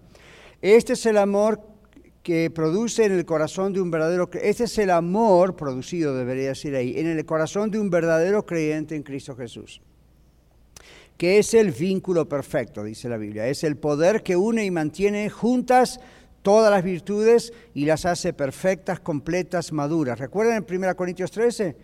Este 0.62 0.94
es 0.94 1.04
el 1.04 1.18
amor 1.18 1.73
que 2.24 2.50
produce 2.50 3.04
en 3.04 3.12
el 3.12 3.24
corazón 3.24 3.72
de 3.72 3.80
un 3.80 3.92
verdadero 3.92 4.28
este 4.42 4.64
es 4.64 4.78
el 4.78 4.90
amor 4.90 5.54
producido 5.54 6.16
debería 6.16 6.48
decir 6.48 6.74
ahí 6.74 6.98
en 6.98 7.06
el 7.06 7.24
corazón 7.24 7.70
de 7.70 7.78
un 7.78 7.90
verdadero 7.90 8.44
creyente 8.44 8.96
en 8.96 9.04
Cristo 9.04 9.36
Jesús 9.36 9.80
que 11.16 11.38
es 11.38 11.54
el 11.54 11.70
vínculo 11.70 12.28
perfecto 12.28 12.82
dice 12.82 13.08
la 13.08 13.18
Biblia 13.18 13.46
es 13.46 13.62
el 13.62 13.76
poder 13.76 14.24
que 14.24 14.34
une 14.34 14.64
y 14.64 14.72
mantiene 14.72 15.30
juntas 15.30 16.00
todas 16.44 16.70
las 16.70 16.84
virtudes 16.84 17.54
y 17.72 17.86
las 17.86 18.04
hace 18.04 18.34
perfectas, 18.34 19.00
completas, 19.00 19.72
maduras. 19.72 20.18
¿Recuerdan 20.18 20.62
en 20.68 20.82
1 20.82 20.94
Corintios 20.94 21.30
13? 21.30 21.74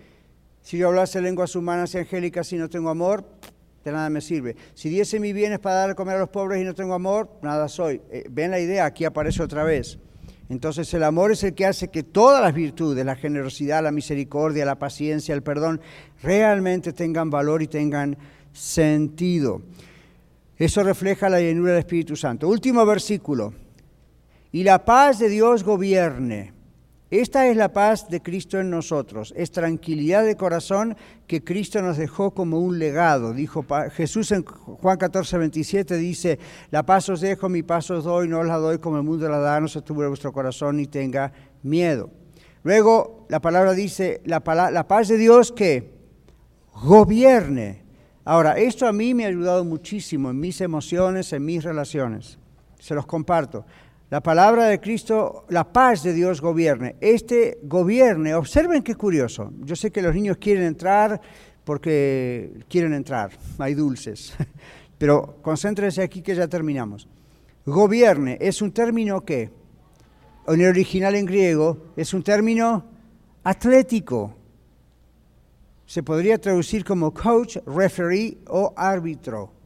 Si 0.61 0.77
yo 0.77 0.89
hablase 0.89 1.23
lenguas 1.23 1.57
humanas 1.57 1.95
y 1.95 1.99
angélicas 1.99 2.53
y 2.53 2.57
no 2.57 2.69
tengo 2.69 2.91
amor, 2.91 3.25
de 3.83 3.91
nada 3.91 4.11
me 4.11 4.21
sirve. 4.21 4.57
Si 4.75 4.91
diese 4.91 5.19
mis 5.19 5.33
bienes 5.33 5.61
para 5.61 5.77
dar 5.77 5.91
a 5.91 5.95
comer 5.95 6.17
a 6.17 6.21
los 6.21 6.29
pobres 6.29 6.61
y 6.61 6.65
no 6.65 6.75
tengo 6.75 6.93
amor, 6.93 7.31
nada 7.41 7.69
soy. 7.69 8.03
Eh, 8.11 8.25
¿Ven 8.31 8.51
la 8.51 8.61
idea? 8.61 8.85
Aquí 8.85 9.07
aparece 9.07 9.43
otra 9.43 9.65
vez. 9.65 9.99
Entonces 10.51 10.93
el 10.95 11.05
amor 11.05 11.31
es 11.31 11.45
el 11.45 11.55
que 11.55 11.65
hace 11.65 11.89
que 11.89 12.03
todas 12.03 12.43
las 12.43 12.53
virtudes, 12.53 13.07
la 13.07 13.15
generosidad, 13.15 13.85
la 13.85 13.93
misericordia, 13.93 14.67
la 14.67 14.81
paciencia, 14.81 15.33
el 15.33 15.43
perdón, 15.43 15.81
realmente 16.23 16.93
tengan 16.93 17.31
valor 17.31 17.63
y 17.63 17.69
tengan 17.69 18.19
sentido. 18.53 19.63
Eso 20.59 20.83
refleja 20.83 21.29
la 21.29 21.41
llenura 21.41 21.71
del 21.71 21.79
Espíritu 21.79 22.17
Santo. 22.17 22.49
Último 22.49 22.85
versículo 22.85 23.55
y 24.51 24.65
la 24.65 24.85
paz 24.85 25.21
de 25.21 25.29
Dios 25.29 25.63
gobierne. 25.63 26.53
Esta 27.11 27.49
es 27.49 27.57
la 27.57 27.73
paz 27.73 28.09
de 28.09 28.23
Cristo 28.23 28.61
en 28.61 28.71
nosotros, 28.71 29.35
es 29.37 29.51
tranquilidad 29.51 30.25
de 30.25 30.37
corazón 30.37 30.97
que 31.27 31.43
Cristo 31.43 31.83
nos 31.83 31.97
dejó 31.97 32.31
como 32.31 32.61
un 32.61 32.79
legado. 32.79 33.33
Dijo 33.33 33.67
Jesús 33.93 34.31
en 34.31 34.45
Juan 34.45 34.97
14, 34.97 35.39
27 35.39 35.97
dice, 35.97 36.39
la 36.71 36.87
paz 36.87 37.09
os 37.09 37.21
dejo, 37.21 37.49
mi 37.49 37.65
paz 37.65 37.91
os 37.91 38.05
doy, 38.05 38.29
no 38.29 38.45
la 38.45 38.59
doy 38.59 38.79
como 38.79 38.97
el 38.97 39.03
mundo 39.03 39.29
la 39.29 39.39
da, 39.39 39.61
no 39.61 39.67
se 39.67 39.83
tuve 39.83 40.07
vuestro 40.07 40.33
corazón 40.33 40.77
ni 40.77 40.87
tenga 40.87 41.33
miedo. 41.65 42.11
Luego 42.63 43.27
la 43.29 43.41
palabra 43.41 43.73
dice, 43.73 44.21
la, 44.25 44.41
la 44.71 44.87
paz 44.87 45.09
de 45.09 45.17
Dios 45.17 45.51
que 45.51 45.91
gobierne. 46.85 47.83
Ahora, 48.25 48.57
esto 48.57 48.87
a 48.87 48.93
mí 48.93 49.15
me 49.15 49.25
ha 49.25 49.29
ayudado 49.29 49.65
muchísimo 49.65 50.31
en 50.31 50.39
mis 50.39 50.61
emociones, 50.61 51.33
en 51.33 51.45
mis 51.45 51.65
relaciones. 51.65 52.39
Se 52.79 52.95
los 52.95 53.07
comparto. 53.07 53.65
La 54.11 54.21
palabra 54.21 54.67
de 54.67 54.81
Cristo, 54.81 55.47
la 55.51 55.73
paz 55.73 56.03
de 56.03 56.13
Dios 56.13 56.41
gobierne. 56.41 56.97
Este 57.01 57.61
gobierne, 57.63 58.35
observen 58.35 58.83
qué 58.83 58.97
curioso. 58.97 59.53
Yo 59.61 59.77
sé 59.77 59.93
que 59.93 60.03
los 60.03 60.13
niños 60.13 60.37
quieren 60.39 60.65
entrar 60.65 61.21
porque 61.63 62.65
quieren 62.69 62.93
entrar, 62.93 63.31
hay 63.59 63.75
dulces. 63.75 64.35
Pero 64.99 65.37
concéntrense 65.43 66.03
aquí 66.03 66.23
que 66.23 66.35
ya 66.35 66.49
terminamos. 66.49 67.07
Gobierne 67.65 68.37
es 68.41 68.61
un 68.61 68.73
término 68.73 69.21
que, 69.21 69.49
en 70.49 70.61
el 70.61 70.67
original 70.67 71.15
en 71.15 71.27
griego, 71.27 71.93
es 71.97 72.13
un 72.13 72.25
término 72.25 72.85
atlético. 73.45 74.35
Se 75.87 76.03
podría 76.03 76.37
traducir 76.37 76.85
como 76.85 77.15
coach, 77.15 77.59
referee 77.65 78.39
o 78.49 78.75
árbitro. 78.77 79.60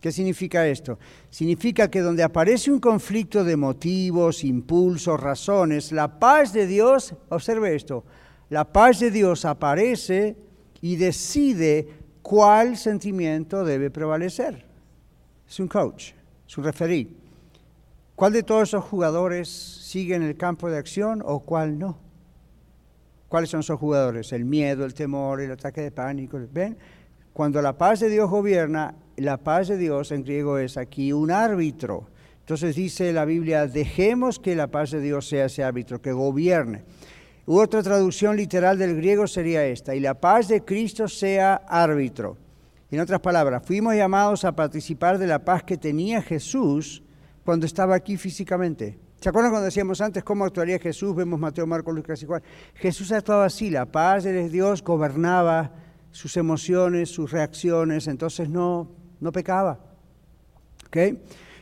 ¿Qué 0.00 0.10
significa 0.10 0.66
esto? 0.66 0.98
Significa 1.28 1.90
que 1.90 2.00
donde 2.00 2.22
aparece 2.22 2.70
un 2.70 2.80
conflicto 2.80 3.44
de 3.44 3.56
motivos, 3.56 4.44
impulsos, 4.44 5.20
razones, 5.20 5.92
la 5.92 6.18
paz 6.18 6.54
de 6.54 6.66
Dios, 6.66 7.14
observe 7.28 7.74
esto, 7.74 8.04
la 8.48 8.72
paz 8.72 9.00
de 9.00 9.10
Dios 9.10 9.44
aparece 9.44 10.36
y 10.80 10.96
decide 10.96 11.86
cuál 12.22 12.78
sentimiento 12.78 13.62
debe 13.64 13.90
prevalecer. 13.90 14.64
Es 15.46 15.60
un 15.60 15.68
coach, 15.68 16.12
es 16.48 16.56
un 16.56 16.64
referí. 16.64 17.16
¿Cuál 18.14 18.32
de 18.32 18.42
todos 18.42 18.68
esos 18.68 18.84
jugadores 18.84 19.48
sigue 19.48 20.14
en 20.14 20.22
el 20.22 20.36
campo 20.36 20.70
de 20.70 20.78
acción 20.78 21.22
o 21.24 21.40
cuál 21.40 21.78
no? 21.78 21.98
¿Cuáles 23.28 23.50
son 23.50 23.60
esos 23.60 23.78
jugadores? 23.78 24.32
El 24.32 24.44
miedo, 24.44 24.84
el 24.84 24.94
temor, 24.94 25.40
el 25.40 25.52
ataque 25.52 25.82
de 25.82 25.90
pánico. 25.90 26.40
¿Ven? 26.52 26.76
Cuando 27.32 27.62
la 27.62 27.78
paz 27.78 28.00
de 28.00 28.08
Dios 28.08 28.28
gobierna, 28.28 28.94
la 29.20 29.36
paz 29.36 29.68
de 29.68 29.76
Dios 29.76 30.12
en 30.12 30.24
griego 30.24 30.58
es 30.58 30.76
aquí 30.76 31.12
un 31.12 31.30
árbitro. 31.30 32.08
Entonces 32.40 32.74
dice 32.74 33.12
la 33.12 33.24
Biblia, 33.24 33.66
dejemos 33.66 34.38
que 34.38 34.56
la 34.56 34.68
paz 34.68 34.90
de 34.90 35.00
Dios 35.00 35.28
sea 35.28 35.44
ese 35.44 35.62
árbitro, 35.62 36.00
que 36.00 36.12
gobierne. 36.12 36.84
otra 37.46 37.82
traducción 37.82 38.36
literal 38.36 38.78
del 38.78 38.96
griego 38.96 39.26
sería 39.26 39.64
esta, 39.66 39.94
y 39.94 40.00
la 40.00 40.14
paz 40.14 40.48
de 40.48 40.64
Cristo 40.64 41.06
sea 41.06 41.54
árbitro. 41.68 42.36
En 42.90 42.98
otras 42.98 43.20
palabras, 43.20 43.62
fuimos 43.64 43.94
llamados 43.94 44.44
a 44.44 44.52
participar 44.52 45.18
de 45.18 45.26
la 45.26 45.44
paz 45.44 45.62
que 45.62 45.76
tenía 45.76 46.22
Jesús 46.22 47.02
cuando 47.44 47.66
estaba 47.66 47.94
aquí 47.94 48.16
físicamente. 48.16 48.98
¿Se 49.20 49.28
acuerdan 49.28 49.52
cuando 49.52 49.66
decíamos 49.66 50.00
antes 50.00 50.24
cómo 50.24 50.44
actuaría 50.44 50.78
Jesús? 50.78 51.14
Vemos 51.14 51.38
Mateo, 51.38 51.66
Marcos, 51.66 51.94
Lucas 51.94 52.22
y 52.22 52.26
Juan. 52.26 52.42
Jesús 52.74 53.12
actuaba 53.12 53.44
así, 53.44 53.70
la 53.70 53.86
paz 53.86 54.24
de 54.24 54.48
Dios 54.48 54.82
gobernaba 54.82 55.72
sus 56.10 56.36
emociones, 56.36 57.10
sus 57.10 57.30
reacciones, 57.30 58.08
entonces 58.08 58.48
no, 58.48 58.88
no 59.20 59.32
pecaba. 59.32 59.78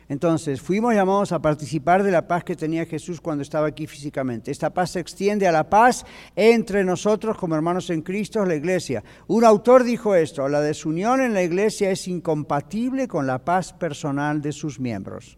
Entonces, 0.08 0.62
fuimos 0.62 0.94
llamados 0.94 1.32
a 1.32 1.42
participar 1.42 2.02
de 2.02 2.10
la 2.10 2.26
paz 2.26 2.42
que 2.42 2.56
tenía 2.56 2.86
Jesús 2.86 3.20
cuando 3.20 3.42
estaba 3.42 3.66
aquí 3.66 3.86
físicamente. 3.86 4.50
Esta 4.50 4.72
paz 4.72 4.92
se 4.92 5.00
extiende 5.00 5.46
a 5.46 5.52
la 5.52 5.68
paz 5.68 6.06
entre 6.34 6.82
nosotros 6.82 7.36
como 7.36 7.54
hermanos 7.54 7.90
en 7.90 8.00
Cristo, 8.00 8.44
la 8.46 8.54
iglesia. 8.54 9.04
Un 9.26 9.44
autor 9.44 9.84
dijo 9.84 10.14
esto, 10.14 10.48
la 10.48 10.62
desunión 10.62 11.20
en 11.20 11.34
la 11.34 11.42
iglesia 11.42 11.90
es 11.90 12.08
incompatible 12.08 13.06
con 13.06 13.26
la 13.26 13.44
paz 13.44 13.74
personal 13.74 14.40
de 14.40 14.52
sus 14.52 14.80
miembros. 14.80 15.36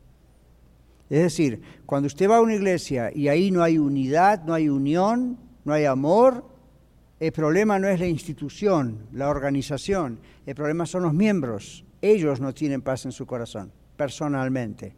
Es 1.08 1.20
decir, 1.20 1.60
cuando 1.84 2.06
usted 2.06 2.30
va 2.30 2.36
a 2.36 2.40
una 2.40 2.54
iglesia 2.54 3.10
y 3.12 3.26
ahí 3.26 3.50
no 3.50 3.64
hay 3.64 3.76
unidad, 3.76 4.44
no 4.44 4.54
hay 4.54 4.68
unión, 4.68 5.36
no 5.64 5.72
hay 5.72 5.84
amor, 5.84 6.44
el 7.18 7.32
problema 7.32 7.80
no 7.80 7.88
es 7.88 7.98
la 7.98 8.06
institución, 8.06 9.08
la 9.10 9.28
organización, 9.28 10.20
el 10.46 10.54
problema 10.54 10.86
son 10.86 11.02
los 11.02 11.12
miembros 11.12 11.84
ellos 12.02 12.40
no 12.40 12.54
tienen 12.54 12.82
paz 12.82 13.04
en 13.04 13.12
su 13.12 13.26
corazón, 13.26 13.72
personalmente. 13.96 14.94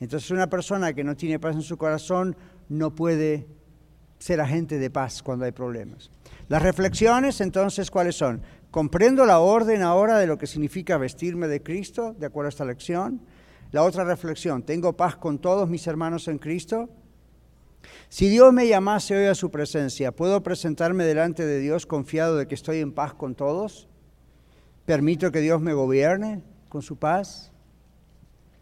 Entonces 0.00 0.30
una 0.30 0.48
persona 0.48 0.92
que 0.92 1.04
no 1.04 1.16
tiene 1.16 1.38
paz 1.38 1.56
en 1.56 1.62
su 1.62 1.76
corazón 1.76 2.36
no 2.68 2.94
puede 2.94 3.46
ser 4.18 4.40
agente 4.40 4.78
de 4.78 4.90
paz 4.90 5.22
cuando 5.22 5.44
hay 5.44 5.52
problemas. 5.52 6.10
Las 6.48 6.62
reflexiones 6.62 7.40
entonces, 7.40 7.90
¿cuáles 7.90 8.16
son? 8.16 8.42
Comprendo 8.70 9.24
la 9.24 9.38
orden 9.38 9.82
ahora 9.82 10.18
de 10.18 10.26
lo 10.26 10.38
que 10.38 10.46
significa 10.46 10.98
vestirme 10.98 11.48
de 11.48 11.62
Cristo, 11.62 12.14
de 12.18 12.26
acuerdo 12.26 12.48
a 12.48 12.50
esta 12.50 12.64
lección. 12.64 13.20
La 13.70 13.82
otra 13.82 14.04
reflexión, 14.04 14.62
¿tengo 14.62 14.96
paz 14.96 15.16
con 15.16 15.38
todos 15.38 15.68
mis 15.68 15.86
hermanos 15.86 16.26
en 16.28 16.38
Cristo? 16.38 16.88
Si 18.08 18.28
Dios 18.28 18.52
me 18.52 18.66
llamase 18.66 19.16
hoy 19.16 19.26
a 19.26 19.34
su 19.34 19.50
presencia, 19.50 20.12
¿puedo 20.12 20.42
presentarme 20.42 21.04
delante 21.04 21.44
de 21.44 21.58
Dios 21.58 21.86
confiado 21.86 22.36
de 22.36 22.48
que 22.48 22.54
estoy 22.54 22.78
en 22.78 22.92
paz 22.92 23.14
con 23.14 23.34
todos? 23.34 23.88
¿Permito 24.88 25.30
que 25.30 25.40
Dios 25.40 25.60
me 25.60 25.74
gobierne 25.74 26.40
con 26.70 26.80
su 26.80 26.96
paz? 26.96 27.52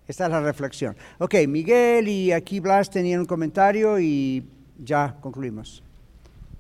Esta 0.09 0.25
es 0.25 0.31
la 0.33 0.41
reflexión. 0.41 0.97
Ok, 1.21 1.37
Miguel 1.47 2.09
y 2.09 2.33
aquí 2.33 2.59
Blas 2.59 2.91
tenían 2.91 3.21
un 3.21 3.27
comentario 3.27 4.01
y 4.01 4.45
ya 4.77 5.17
concluimos. 5.21 5.85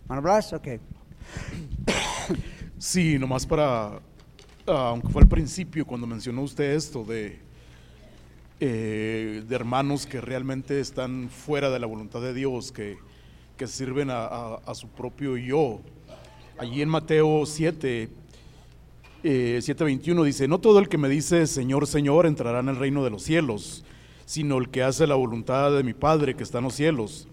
Mano 0.06 0.22
Blas, 0.22 0.52
ok. 0.52 0.68
Sí, 2.78 3.18
nomás 3.18 3.44
para, 3.44 3.96
ah, 4.68 4.90
aunque 4.90 5.08
fue 5.08 5.22
al 5.22 5.28
principio 5.28 5.84
cuando 5.84 6.06
mencionó 6.06 6.42
usted 6.42 6.76
esto 6.76 7.02
de, 7.02 7.40
eh, 8.60 9.42
de 9.48 9.54
hermanos 9.56 10.06
que 10.06 10.20
realmente 10.20 10.78
están 10.78 11.28
fuera 11.28 11.70
de 11.70 11.80
la 11.80 11.88
voluntad 11.88 12.20
de 12.20 12.34
Dios, 12.34 12.70
que, 12.70 12.98
que 13.56 13.66
sirven 13.66 14.10
a, 14.10 14.26
a 14.64 14.74
su 14.76 14.86
propio 14.86 15.36
yo. 15.36 15.80
Allí 16.56 16.82
en 16.82 16.88
Mateo 16.88 17.44
7 17.44 18.25
7:21 19.26 20.24
dice, 20.24 20.48
no 20.48 20.58
todo 20.58 20.78
el 20.78 20.88
que 20.88 20.98
me 20.98 21.08
dice 21.08 21.46
Señor, 21.46 21.86
Señor 21.86 22.26
entrará 22.26 22.60
en 22.60 22.68
el 22.68 22.76
reino 22.76 23.02
de 23.04 23.10
los 23.10 23.22
cielos, 23.22 23.84
sino 24.24 24.58
el 24.58 24.68
que 24.68 24.82
hace 24.82 25.06
la 25.06 25.14
voluntad 25.14 25.72
de 25.72 25.82
mi 25.82 25.94
Padre 25.94 26.34
que 26.34 26.42
está 26.42 26.58
en 26.58 26.64
los 26.64 26.74
cielos. 26.74 27.28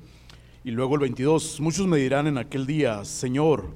Y 0.63 0.71
luego 0.71 0.95
el 0.95 1.01
22, 1.01 1.59
muchos 1.59 1.87
me 1.87 1.97
dirán 1.97 2.27
en 2.27 2.37
aquel 2.37 2.65
día, 2.65 3.03
Señor, 3.03 3.67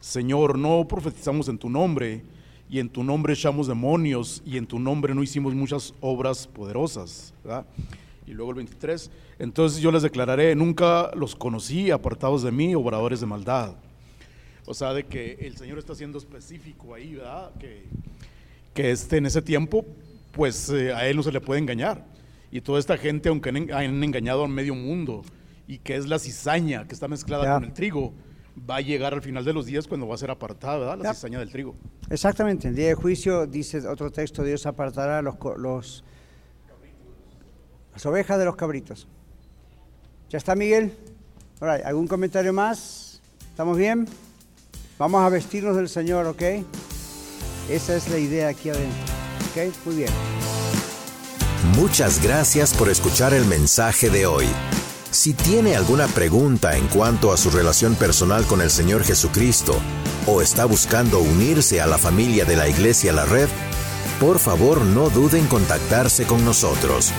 Señor, 0.00 0.58
no 0.58 0.86
profetizamos 0.88 1.48
en 1.48 1.58
tu 1.58 1.70
nombre, 1.70 2.22
y 2.68 2.80
en 2.80 2.88
tu 2.88 3.04
nombre 3.04 3.32
echamos 3.32 3.68
demonios, 3.68 4.42
y 4.44 4.56
en 4.56 4.66
tu 4.66 4.78
nombre 4.78 5.14
no 5.14 5.22
hicimos 5.22 5.54
muchas 5.54 5.94
obras 6.00 6.46
poderosas. 6.48 7.32
Y 8.26 8.32
luego 8.32 8.50
el 8.50 8.56
23, 8.56 9.10
entonces 9.38 9.80
yo 9.80 9.92
les 9.92 10.02
declararé, 10.02 10.54
nunca 10.56 11.12
los 11.14 11.36
conocí, 11.36 11.92
apartados 11.92 12.42
de 12.42 12.50
mí, 12.50 12.74
obradores 12.74 13.20
de 13.20 13.26
maldad. 13.26 13.74
O 14.66 14.74
sea, 14.74 14.92
de 14.92 15.04
que 15.04 15.38
el 15.40 15.56
Señor 15.56 15.78
está 15.78 15.94
siendo 15.94 16.18
específico 16.18 16.94
ahí, 16.94 17.14
¿verdad? 17.14 17.52
Que, 17.58 17.84
que 18.74 18.90
este, 18.90 19.18
en 19.18 19.26
ese 19.26 19.40
tiempo, 19.40 19.86
pues 20.32 20.68
eh, 20.70 20.92
a 20.92 21.06
Él 21.06 21.16
no 21.16 21.22
se 21.22 21.32
le 21.32 21.40
puede 21.40 21.60
engañar. 21.60 22.04
Y 22.50 22.60
toda 22.60 22.78
esta 22.78 22.98
gente, 22.98 23.28
aunque 23.28 23.50
han 23.50 24.02
engañado 24.04 24.44
al 24.44 24.50
medio 24.50 24.74
mundo, 24.74 25.22
y 25.68 25.78
que 25.78 25.96
es 25.96 26.06
la 26.06 26.18
cizaña 26.18 26.86
que 26.86 26.94
está 26.94 27.08
mezclada 27.08 27.54
con 27.54 27.64
el 27.64 27.72
trigo, 27.72 28.12
va 28.68 28.76
a 28.76 28.80
llegar 28.80 29.14
al 29.14 29.22
final 29.22 29.44
de 29.44 29.52
los 29.52 29.66
días 29.66 29.86
cuando 29.86 30.06
va 30.08 30.14
a 30.14 30.18
ser 30.18 30.30
apartada, 30.30 30.78
¿verdad? 30.78 30.98
La 30.98 31.14
cizaña 31.14 31.38
del 31.38 31.50
trigo. 31.50 31.76
Exactamente, 32.10 32.68
el 32.68 32.74
día 32.74 32.88
de 32.88 32.94
juicio, 32.94 33.46
dice 33.46 33.86
otro 33.86 34.10
texto, 34.10 34.42
Dios 34.42 34.66
apartará 34.66 35.22
los, 35.22 35.36
los, 35.58 36.04
las 37.92 38.06
ovejas 38.06 38.38
de 38.38 38.44
los 38.44 38.56
cabritos. 38.56 39.06
¿Ya 40.28 40.38
está, 40.38 40.56
Miguel? 40.56 40.92
¿Algún 41.60 42.08
comentario 42.08 42.52
más? 42.52 43.20
¿Estamos 43.50 43.76
bien? 43.78 44.06
Vamos 44.98 45.22
a 45.22 45.28
vestirnos 45.28 45.76
del 45.76 45.88
Señor, 45.88 46.26
¿ok? 46.26 46.42
Esa 47.68 47.96
es 47.96 48.08
la 48.08 48.18
idea 48.18 48.48
aquí 48.48 48.70
adentro. 48.70 49.14
¿Ok? 49.50 49.74
Muy 49.84 49.96
bien. 49.96 50.10
Muchas 51.74 52.22
gracias 52.22 52.72
por 52.72 52.88
escuchar 52.88 53.34
el 53.34 53.44
mensaje 53.44 54.08
de 54.08 54.26
hoy. 54.26 54.46
Si 55.10 55.34
tiene 55.34 55.76
alguna 55.76 56.06
pregunta 56.06 56.76
en 56.76 56.86
cuanto 56.88 57.32
a 57.32 57.36
su 57.36 57.50
relación 57.50 57.94
personal 57.94 58.44
con 58.46 58.60
el 58.60 58.70
Señor 58.70 59.04
Jesucristo 59.04 59.76
o 60.26 60.40
está 60.40 60.64
buscando 60.64 61.20
unirse 61.20 61.80
a 61.80 61.86
la 61.86 61.98
familia 61.98 62.44
de 62.44 62.56
la 62.56 62.68
Iglesia 62.68 63.12
La 63.12 63.24
Red, 63.24 63.48
por 64.20 64.38
favor 64.38 64.82
no 64.82 65.10
duden 65.10 65.42
en 65.42 65.48
contactarse 65.48 66.24
con 66.24 66.44
nosotros. 66.44 67.12